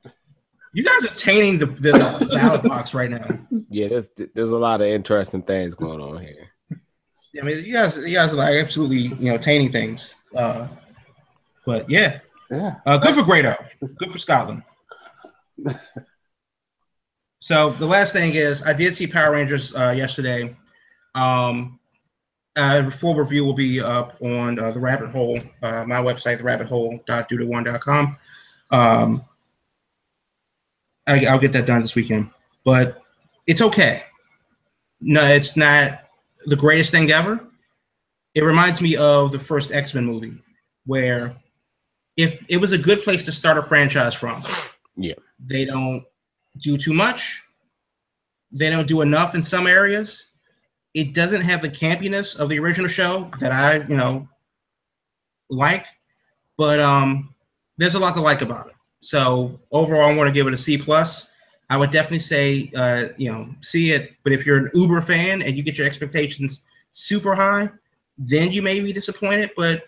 you 0.73 0.83
guys 0.83 1.09
are 1.11 1.15
tainting 1.15 1.57
the, 1.57 1.65
the 1.65 2.29
ballot 2.31 2.61
box 2.63 2.93
right 2.93 3.09
now. 3.09 3.25
Yeah, 3.69 3.87
there's 3.87 4.09
there's 4.35 4.51
a 4.51 4.57
lot 4.57 4.81
of 4.81 4.87
interesting 4.87 5.41
things 5.41 5.73
going 5.73 5.99
on 5.99 6.21
here. 6.21 6.49
I 6.71 7.43
mean, 7.43 7.63
you 7.65 7.73
guys, 7.73 7.97
you 8.05 8.15
guys 8.15 8.33
are 8.33 8.37
like 8.37 8.55
absolutely, 8.55 9.15
you 9.23 9.31
know, 9.31 9.37
tainting 9.37 9.71
things. 9.71 10.13
Uh, 10.35 10.67
but 11.65 11.89
yeah, 11.89 12.19
Yeah. 12.51 12.75
uh, 12.85 12.97
good 12.99 13.15
for 13.15 13.23
Grado, 13.23 13.55
good 13.97 14.11
for 14.11 14.19
Scotland. 14.19 14.61
So 17.39 17.71
the 17.71 17.85
last 17.85 18.13
thing 18.13 18.33
is, 18.33 18.63
I 18.63 18.73
did 18.73 18.95
see 18.95 19.07
Power 19.07 19.33
Rangers 19.33 19.75
uh, 19.75 19.93
yesterday. 19.95 20.55
Um, 21.15 21.79
uh, 22.55 22.89
full 22.89 23.15
review 23.15 23.45
will 23.45 23.53
be 23.53 23.79
up 23.79 24.17
on 24.21 24.57
uh, 24.57 24.71
the 24.71 24.79
Rabbit 24.79 25.09
Hole, 25.11 25.39
uh, 25.61 25.85
my 25.85 26.01
website, 26.01 26.41
therabbithole.duda1.com. 26.41 28.17
Um, 28.71 29.23
I, 31.05 31.25
I'll 31.27 31.39
get 31.39 31.53
that 31.53 31.65
done 31.67 31.81
this 31.81 31.95
weekend, 31.95 32.29
but 32.65 33.01
it's 33.45 33.61
okay. 33.61 34.03
No, 34.99 35.23
it's 35.23 35.55
not 35.55 36.05
the 36.47 36.55
greatest 36.55 36.91
thing 36.91 37.11
ever. 37.11 37.39
It 38.33 38.43
reminds 38.43 38.81
me 38.81 38.95
of 38.97 39.31
the 39.31 39.39
first 39.39 39.71
X 39.71 39.93
Men 39.93 40.05
movie, 40.05 40.41
where 40.85 41.35
if 42.17 42.45
it 42.49 42.57
was 42.57 42.71
a 42.71 42.77
good 42.77 43.01
place 43.03 43.23
to 43.25 43.31
start 43.31 43.57
a 43.57 43.61
franchise 43.61 44.15
from, 44.15 44.43
Yeah. 44.95 45.13
they 45.39 45.65
don't 45.65 46.03
do 46.59 46.77
too 46.77 46.93
much. 46.93 47.41
They 48.51 48.69
don't 48.69 48.87
do 48.87 49.01
enough 49.01 49.35
in 49.35 49.43
some 49.43 49.67
areas. 49.67 50.27
It 50.93 51.13
doesn't 51.13 51.41
have 51.41 51.61
the 51.61 51.69
campiness 51.69 52.37
of 52.39 52.49
the 52.49 52.59
original 52.59 52.87
show 52.87 53.29
that 53.39 53.51
I, 53.51 53.85
you 53.87 53.95
know, 53.95 54.27
like, 55.49 55.85
but 56.57 56.79
um, 56.79 57.33
there's 57.77 57.95
a 57.95 57.99
lot 57.99 58.13
to 58.15 58.21
like 58.21 58.41
about 58.41 58.67
it. 58.67 58.73
So 59.01 59.59
overall, 59.71 60.09
I 60.09 60.15
want 60.15 60.27
to 60.27 60.33
give 60.33 60.47
it 60.47 60.53
a 60.53 60.57
C 60.57 60.77
plus. 60.77 61.29
I 61.69 61.77
would 61.77 61.91
definitely 61.91 62.19
say, 62.19 62.71
uh, 62.75 63.09
you 63.17 63.31
know, 63.31 63.49
see 63.61 63.91
it. 63.91 64.13
But 64.23 64.33
if 64.33 64.45
you're 64.45 64.57
an 64.57 64.71
Uber 64.73 65.01
fan 65.01 65.41
and 65.41 65.55
you 65.55 65.63
get 65.63 65.77
your 65.77 65.85
expectations 65.85 66.63
super 66.91 67.35
high, 67.35 67.69
then 68.17 68.51
you 68.51 68.61
may 68.61 68.79
be 68.79 68.93
disappointed. 68.93 69.51
But 69.55 69.83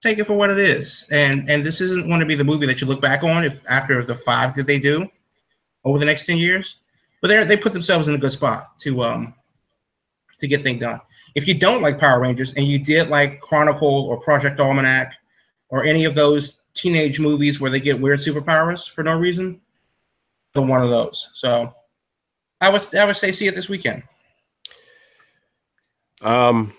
take 0.00 0.18
it 0.18 0.24
for 0.24 0.34
what 0.34 0.50
it 0.50 0.58
is. 0.58 1.06
And 1.10 1.50
and 1.50 1.64
this 1.64 1.80
isn't 1.80 2.06
going 2.06 2.20
to 2.20 2.26
be 2.26 2.36
the 2.36 2.44
movie 2.44 2.66
that 2.66 2.80
you 2.80 2.86
look 2.86 3.02
back 3.02 3.24
on 3.24 3.44
if, 3.44 3.60
after 3.68 4.02
the 4.04 4.14
five 4.14 4.54
that 4.54 4.66
they 4.66 4.78
do 4.78 5.08
over 5.84 5.98
the 5.98 6.04
next 6.04 6.26
ten 6.26 6.38
years. 6.38 6.76
But 7.20 7.28
they 7.28 7.44
they 7.44 7.56
put 7.56 7.72
themselves 7.72 8.08
in 8.08 8.14
a 8.14 8.18
good 8.18 8.32
spot 8.32 8.78
to 8.80 9.02
um 9.02 9.34
to 10.38 10.46
get 10.46 10.62
things 10.62 10.80
done. 10.80 11.00
If 11.34 11.46
you 11.46 11.54
don't 11.54 11.82
like 11.82 11.98
Power 11.98 12.20
Rangers 12.20 12.54
and 12.54 12.64
you 12.64 12.78
did 12.78 13.08
like 13.08 13.40
Chronicle 13.40 14.06
or 14.06 14.18
Project 14.20 14.60
Almanac 14.60 15.14
or 15.68 15.84
any 15.84 16.04
of 16.04 16.14
those 16.14 16.62
teenage 16.74 17.20
movies 17.20 17.60
where 17.60 17.70
they 17.70 17.80
get 17.80 18.00
weird 18.00 18.20
superpowers 18.20 18.88
for 18.88 19.02
no 19.02 19.18
reason, 19.18 19.60
the 20.54 20.62
one 20.62 20.82
of 20.82 20.90
those. 20.90 21.30
So 21.34 21.72
I 22.60 22.70
would 22.70 22.82
I 22.94 23.04
would 23.04 23.16
say 23.16 23.32
see 23.32 23.46
it 23.46 23.54
this 23.54 23.68
weekend. 23.68 24.02
Um, 26.20 26.72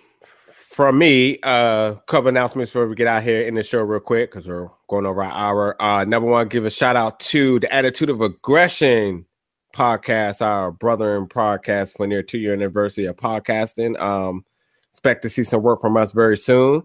from 0.51 0.97
me, 0.97 1.39
uh, 1.43 1.95
couple 2.07 2.29
announcements 2.29 2.71
before 2.71 2.87
we 2.87 2.95
get 2.95 3.07
out 3.07 3.23
here 3.23 3.41
in 3.41 3.55
the 3.55 3.63
show 3.63 3.79
real 3.79 3.99
quick 3.99 4.31
because 4.31 4.47
we're 4.47 4.69
going 4.89 5.05
over 5.05 5.23
our 5.23 5.31
hour. 5.31 5.81
Uh, 5.81 6.03
number 6.03 6.27
one, 6.27 6.47
give 6.47 6.65
a 6.65 6.69
shout 6.69 6.95
out 6.95 7.19
to 7.19 7.59
the 7.59 7.73
attitude 7.73 8.09
of 8.09 8.21
aggression 8.21 9.25
podcast, 9.73 10.41
our 10.41 10.71
brother 10.71 11.15
in 11.15 11.27
podcast 11.27 11.95
for 11.95 12.07
near 12.07 12.23
two 12.23 12.39
year 12.39 12.53
anniversary 12.53 13.05
of 13.05 13.15
podcasting. 13.15 13.99
Um, 14.01 14.43
expect 14.91 15.21
to 15.21 15.29
see 15.29 15.43
some 15.43 15.61
work 15.61 15.79
from 15.79 15.95
us 15.95 16.11
very 16.11 16.37
soon. 16.37 16.83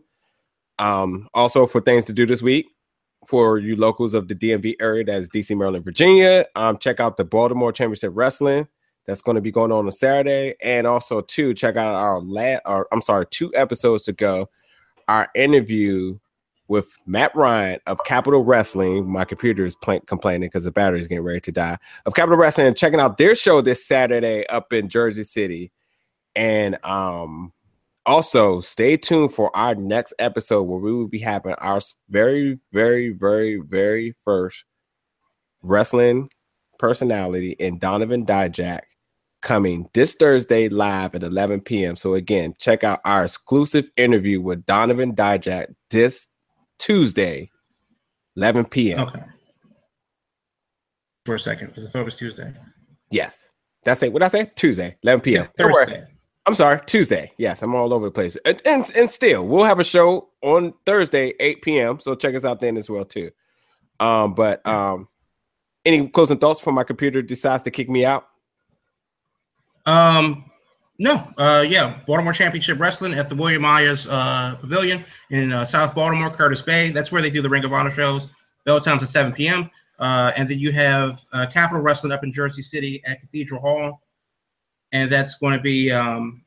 Um, 0.79 1.29
also 1.35 1.67
for 1.67 1.81
things 1.81 2.05
to 2.07 2.13
do 2.13 2.27
this 2.27 2.43
week 2.43 2.67
for 3.27 3.59
you 3.59 3.75
locals 3.77 4.13
of 4.13 4.29
the 4.29 4.35
DMV 4.35 4.75
area, 4.81 5.05
that's 5.05 5.29
DC, 5.29 5.57
Maryland, 5.57 5.85
Virginia. 5.85 6.45
Um, 6.57 6.79
check 6.79 7.01
out 7.01 7.17
the 7.17 7.25
Baltimore 7.25 7.73
Championship 7.73 8.13
Wrestling 8.15 8.69
that's 9.07 9.23
going 9.23 9.35
to 9.37 9.41
be 9.41 9.51
going 9.51 9.73
on 9.73 9.87
on 9.87 9.93
Saturday, 9.93 10.55
and 10.63 10.87
also 10.87 11.21
two 11.21 11.55
check 11.55 11.77
out 11.77 11.95
our 11.95 12.21
last, 12.21 12.63
or 12.67 12.87
I'm 12.93 13.03
sorry, 13.03 13.27
two 13.31 13.51
episodes 13.55 14.09
ago, 14.09 14.51
our 15.09 15.29
interview 15.35 16.19
with 16.69 16.95
Matt 17.07 17.35
Ryan 17.35 17.81
of 17.87 17.99
Capital 18.05 18.43
Wrestling. 18.45 19.11
My 19.11 19.25
computer 19.25 19.65
is 19.65 19.77
pl- 19.77 20.01
complaining 20.01 20.49
because 20.49 20.65
the 20.65 20.71
battery 20.73 21.01
is 21.01 21.09
getting 21.09 21.25
ready 21.25 21.41
to 21.41 21.53
die. 21.53 21.79
Of 22.07 22.15
Capital 22.15 22.39
Wrestling, 22.39 22.67
and 22.67 22.77
checking 22.77 23.01
out 23.01 23.19
their 23.19 23.35
show 23.35 23.61
this 23.61 23.87
Saturday 23.87 24.47
up 24.49 24.73
in 24.73 24.89
Jersey 24.89 25.25
City, 25.25 25.73
and 26.35 26.83
um 26.85 27.53
also 28.07 28.61
stay 28.61 28.97
tuned 28.97 29.33
for 29.33 29.55
our 29.57 29.75
next 29.75 30.15
episode 30.19 30.63
where 30.65 30.79
we 30.79 30.93
will 30.93 31.09
be 31.09 31.19
having 31.19 31.55
our 31.55 31.81
very, 32.11 32.59
very, 32.73 33.11
very, 33.11 33.57
very 33.57 34.15
first 34.23 34.65
wrestling 35.63 36.29
personality 36.79 37.53
in 37.53 37.79
Donovan 37.79 38.27
Dijak 38.27 38.81
coming 39.41 39.89
this 39.93 40.15
Thursday 40.15 40.69
live 40.69 41.15
at 41.15 41.23
11 41.23 41.61
p.m. 41.61 41.97
So 41.97 42.15
again, 42.15 42.55
check 42.59 42.83
out 42.85 43.01
our 43.05 43.25
exclusive 43.25 43.91
interview 43.97 44.41
with 44.41 44.67
Donovan 44.67 45.15
Dijak 45.15 45.75
this 45.91 46.29
Tuesday, 46.79 47.51
11 48.37 48.67
p.m. 48.67 49.01
Okay. 49.01 49.23
For 51.25 51.37
a 51.37 51.41
second, 51.41 51.69
because 51.69 51.87
I 51.87 51.91
thought 51.91 52.03
it 52.03 52.05
was 52.05 52.19
Tuesday. 52.19 52.53
Yes. 53.11 53.49
That's 53.85 54.03
it. 54.03 54.13
What 54.13 54.21
did 54.21 54.27
I 54.27 54.29
say? 54.29 54.51
Tuesday, 54.57 54.97
11 55.03 55.21
p.m. 55.21 55.49
Yeah, 55.59 55.67
Thursday. 55.67 56.05
I'm 56.47 56.55
sorry, 56.55 56.81
Tuesday. 56.87 57.33
Yes, 57.39 57.63
I'm 57.63 57.75
all 57.75 57.95
over 57.95 58.07
the 58.07 58.11
place. 58.11 58.37
And, 58.45 58.61
and 58.67 58.85
and 58.97 59.09
still, 59.09 59.47
we'll 59.47 59.65
have 59.65 59.81
a 59.81 59.85
show 59.85 60.29
on 60.43 60.75
Thursday, 60.85 61.33
8 61.41 61.63
p.m. 61.63 62.01
So 62.01 62.15
check 62.15 62.35
us 62.35 62.45
out 62.45 62.61
then 62.61 62.77
as 62.77 62.91
well 62.91 63.05
too. 63.05 63.31
Um, 63.99 64.35
but 64.35 64.67
um, 64.67 65.09
any 65.87 66.09
closing 66.09 66.39
thoughts 66.39 66.61
before 66.61 66.75
my 66.75 66.85
computer 66.85 67.23
decides 67.23 67.63
to 67.63 67.71
kick 67.71 67.89
me 67.89 68.05
out? 68.05 68.27
Um, 69.87 70.51
no, 70.99 71.29
uh, 71.39 71.65
yeah, 71.67 71.99
Baltimore 72.07 72.33
Championship 72.33 72.79
Wrestling 72.79 73.15
at 73.15 73.29
the 73.29 73.35
William 73.35 73.63
Myers 73.63 74.07
uh, 74.09 74.57
Pavilion 74.61 75.05
in 75.31 75.53
uh, 75.53 75.65
South 75.65 75.95
Baltimore, 75.95 76.31
Curtis 76.31 76.63
Bay. 76.63 76.91
That's 76.91 77.11
where 77.11 77.21
they 77.21 77.31
do 77.31 77.43
the 77.43 77.49
Ring 77.49 77.65
of 77.65 77.73
Honor 77.73 77.91
shows. 77.91 78.29
Bell 78.65 78.79
times 78.79 79.03
at 79.03 79.09
7 79.09 79.33
p.m. 79.33 79.71
Uh, 79.99 80.33
and 80.37 80.49
then 80.49 80.59
you 80.59 80.71
have 80.73 81.21
uh, 81.33 81.47
Capital 81.47 81.83
Wrestling 81.83 82.13
up 82.13 82.23
in 82.23 82.33
Jersey 82.33 82.63
City 82.63 83.03
at 83.07 83.21
Cathedral 83.21 83.61
Hall, 83.61 84.03
and 84.93 85.11
that's 85.11 85.37
going 85.37 85.57
to 85.57 85.63
be 85.63 85.91
um, 85.91 86.43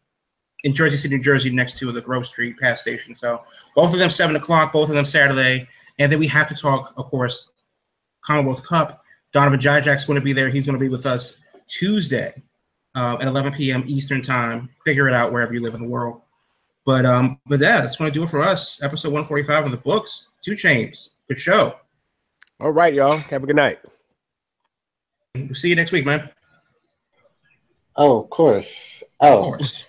in 0.64 0.74
Jersey 0.74 0.98
City, 0.98 1.18
New 1.18 1.24
Jersey, 1.24 1.50
next 1.50 1.78
to 1.78 1.92
the 1.92 2.02
Grove 2.02 2.26
Street 2.26 2.58
PATH 2.58 2.80
Station. 2.80 3.16
So 3.16 3.42
both 3.76 3.92
of 3.94 4.00
them 4.00 4.10
seven 4.10 4.38
o'clock, 4.38 4.72
both 4.72 4.90
of 4.90 4.96
them 4.96 5.06
Saturday, 5.06 5.68
and 6.00 6.10
then 6.10 6.20
we 6.20 6.28
have 6.28 6.48
to 6.48 6.56
talk, 6.56 6.94
of 6.96 7.10
course, 7.10 7.50
Commonwealth 8.24 8.66
Cup. 8.66 9.02
Donovan 9.34 9.60
Dijak's 9.60 10.06
going 10.06 10.20
to 10.20 10.24
be 10.24 10.34
there. 10.34 10.48
He's 10.48 10.66
going 10.66 10.80
to 10.80 10.84
be 10.84 10.90
with 10.90 11.06
us 11.06 11.36
Tuesday 11.68 12.34
uh, 12.98 13.18
at 13.22 13.28
11 13.28 13.54
p.m. 13.54 13.84
Eastern 13.86 14.22
Time. 14.22 14.70
Figure 14.84 15.08
it 15.08 15.14
out 15.14 15.32
wherever 15.32 15.54
you 15.54 15.62
live 15.62 15.76
in 15.76 15.82
the 15.82 15.88
world. 15.88 16.22
But 16.86 17.06
um, 17.06 17.40
but 17.48 17.60
yeah, 17.60 17.82
that's 17.82 17.96
going 17.98 18.12
to 18.12 18.18
do 18.18 18.24
it 18.24 18.30
for 18.30 18.42
us. 18.42 18.82
Episode 18.82 19.10
145 19.10 19.66
of 19.66 19.72
the 19.72 19.78
books. 19.78 20.30
Two 20.42 20.56
Chains. 20.56 21.12
Good 21.28 21.38
show. 21.38 21.76
All 22.60 22.72
right, 22.72 22.94
y'all. 22.94 23.18
Have 23.18 23.44
a 23.44 23.46
good 23.46 23.56
night. 23.56 23.80
We'll 25.36 25.54
see 25.54 25.70
you 25.70 25.76
next 25.76 25.92
week, 25.92 26.06
man. 26.06 26.30
Oh, 27.96 28.22
of 28.24 28.30
course. 28.30 29.04
Of 29.20 29.34
Oh, 29.34 29.42
course. 29.44 29.86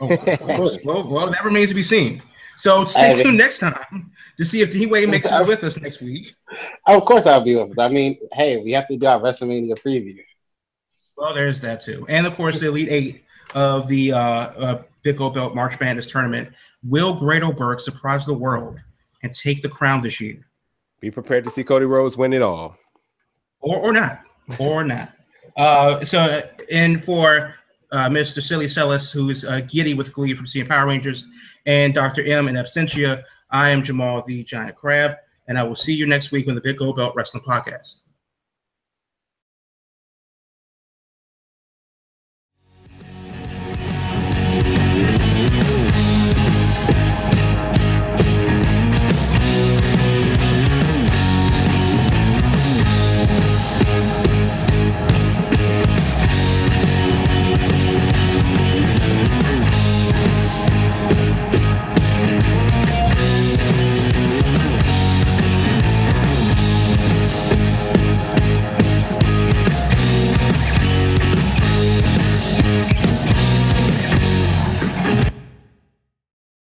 Oh, 0.00 0.12
of 0.12 0.20
course. 0.40 0.78
well, 0.84 1.06
well, 1.08 1.30
that 1.30 1.44
remains 1.44 1.70
to 1.70 1.74
be 1.74 1.82
seen. 1.82 2.22
So 2.56 2.84
stay 2.84 3.12
I- 3.12 3.14
tuned 3.22 3.36
next 3.38 3.58
time 3.58 4.10
to 4.38 4.44
see 4.44 4.60
if 4.62 4.70
D 4.70 4.86
Wade 4.86 5.08
makes 5.14 5.30
it 5.30 5.46
with 5.46 5.62
us 5.64 5.78
next 5.80 6.00
week. 6.00 6.32
of 6.86 7.04
course 7.04 7.26
I'll 7.26 7.44
be 7.44 7.56
with 7.56 7.72
us. 7.72 7.78
I 7.78 7.88
mean, 7.88 8.18
hey, 8.32 8.58
we 8.58 8.72
have 8.72 8.86
to 8.88 8.96
do 8.96 9.06
our 9.06 9.20
WrestleMania 9.20 9.72
preview. 9.78 10.22
Well, 11.16 11.34
there's 11.34 11.60
that 11.62 11.80
too, 11.80 12.04
and 12.08 12.26
of 12.26 12.34
course 12.34 12.60
the 12.60 12.68
Elite 12.68 12.88
Eight 12.90 13.24
of 13.54 13.88
the 13.88 14.12
uh, 14.12 14.18
uh, 14.18 14.82
Big 15.02 15.16
Gold 15.16 15.34
Belt 15.34 15.54
March 15.54 15.78
Madness 15.80 16.06
tournament. 16.06 16.50
Will 16.84 17.14
Grado 17.14 17.52
Burke 17.52 17.80
surprise 17.80 18.26
the 18.26 18.34
world 18.34 18.78
and 19.22 19.32
take 19.32 19.62
the 19.62 19.68
crown 19.68 20.02
this 20.02 20.20
year, 20.20 20.46
Be 21.00 21.10
prepared 21.10 21.44
to 21.44 21.50
see 21.50 21.64
Cody 21.64 21.86
Rhodes 21.86 22.16
win 22.16 22.32
it 22.32 22.42
all. 22.42 22.76
or 23.60 23.78
or 23.78 23.92
not, 23.92 24.20
or 24.58 24.84
not? 24.84 25.12
Uh, 25.56 26.04
so, 26.04 26.40
and 26.70 27.02
for 27.02 27.54
uh, 27.90 28.10
Mr. 28.10 28.42
Silly 28.42 28.68
Celis, 28.68 29.10
who's 29.10 29.42
uh, 29.42 29.60
giddy 29.66 29.94
with 29.94 30.12
glee 30.12 30.34
from 30.34 30.44
seeing 30.44 30.66
Power 30.66 30.86
Rangers, 30.86 31.24
and 31.64 31.94
Dr. 31.94 32.22
M 32.26 32.46
in 32.48 32.56
absentia, 32.56 33.22
I 33.50 33.70
am 33.70 33.82
Jamal 33.82 34.20
the 34.26 34.44
Giant 34.44 34.76
Crab, 34.76 35.12
and 35.48 35.58
I 35.58 35.62
will 35.62 35.74
see 35.74 35.94
you 35.94 36.06
next 36.06 36.30
week 36.30 36.46
on 36.46 36.54
the 36.56 36.60
Big 36.60 36.76
Gold 36.76 36.96
Belt 36.96 37.14
Wrestling 37.16 37.42
Podcast. 37.42 38.02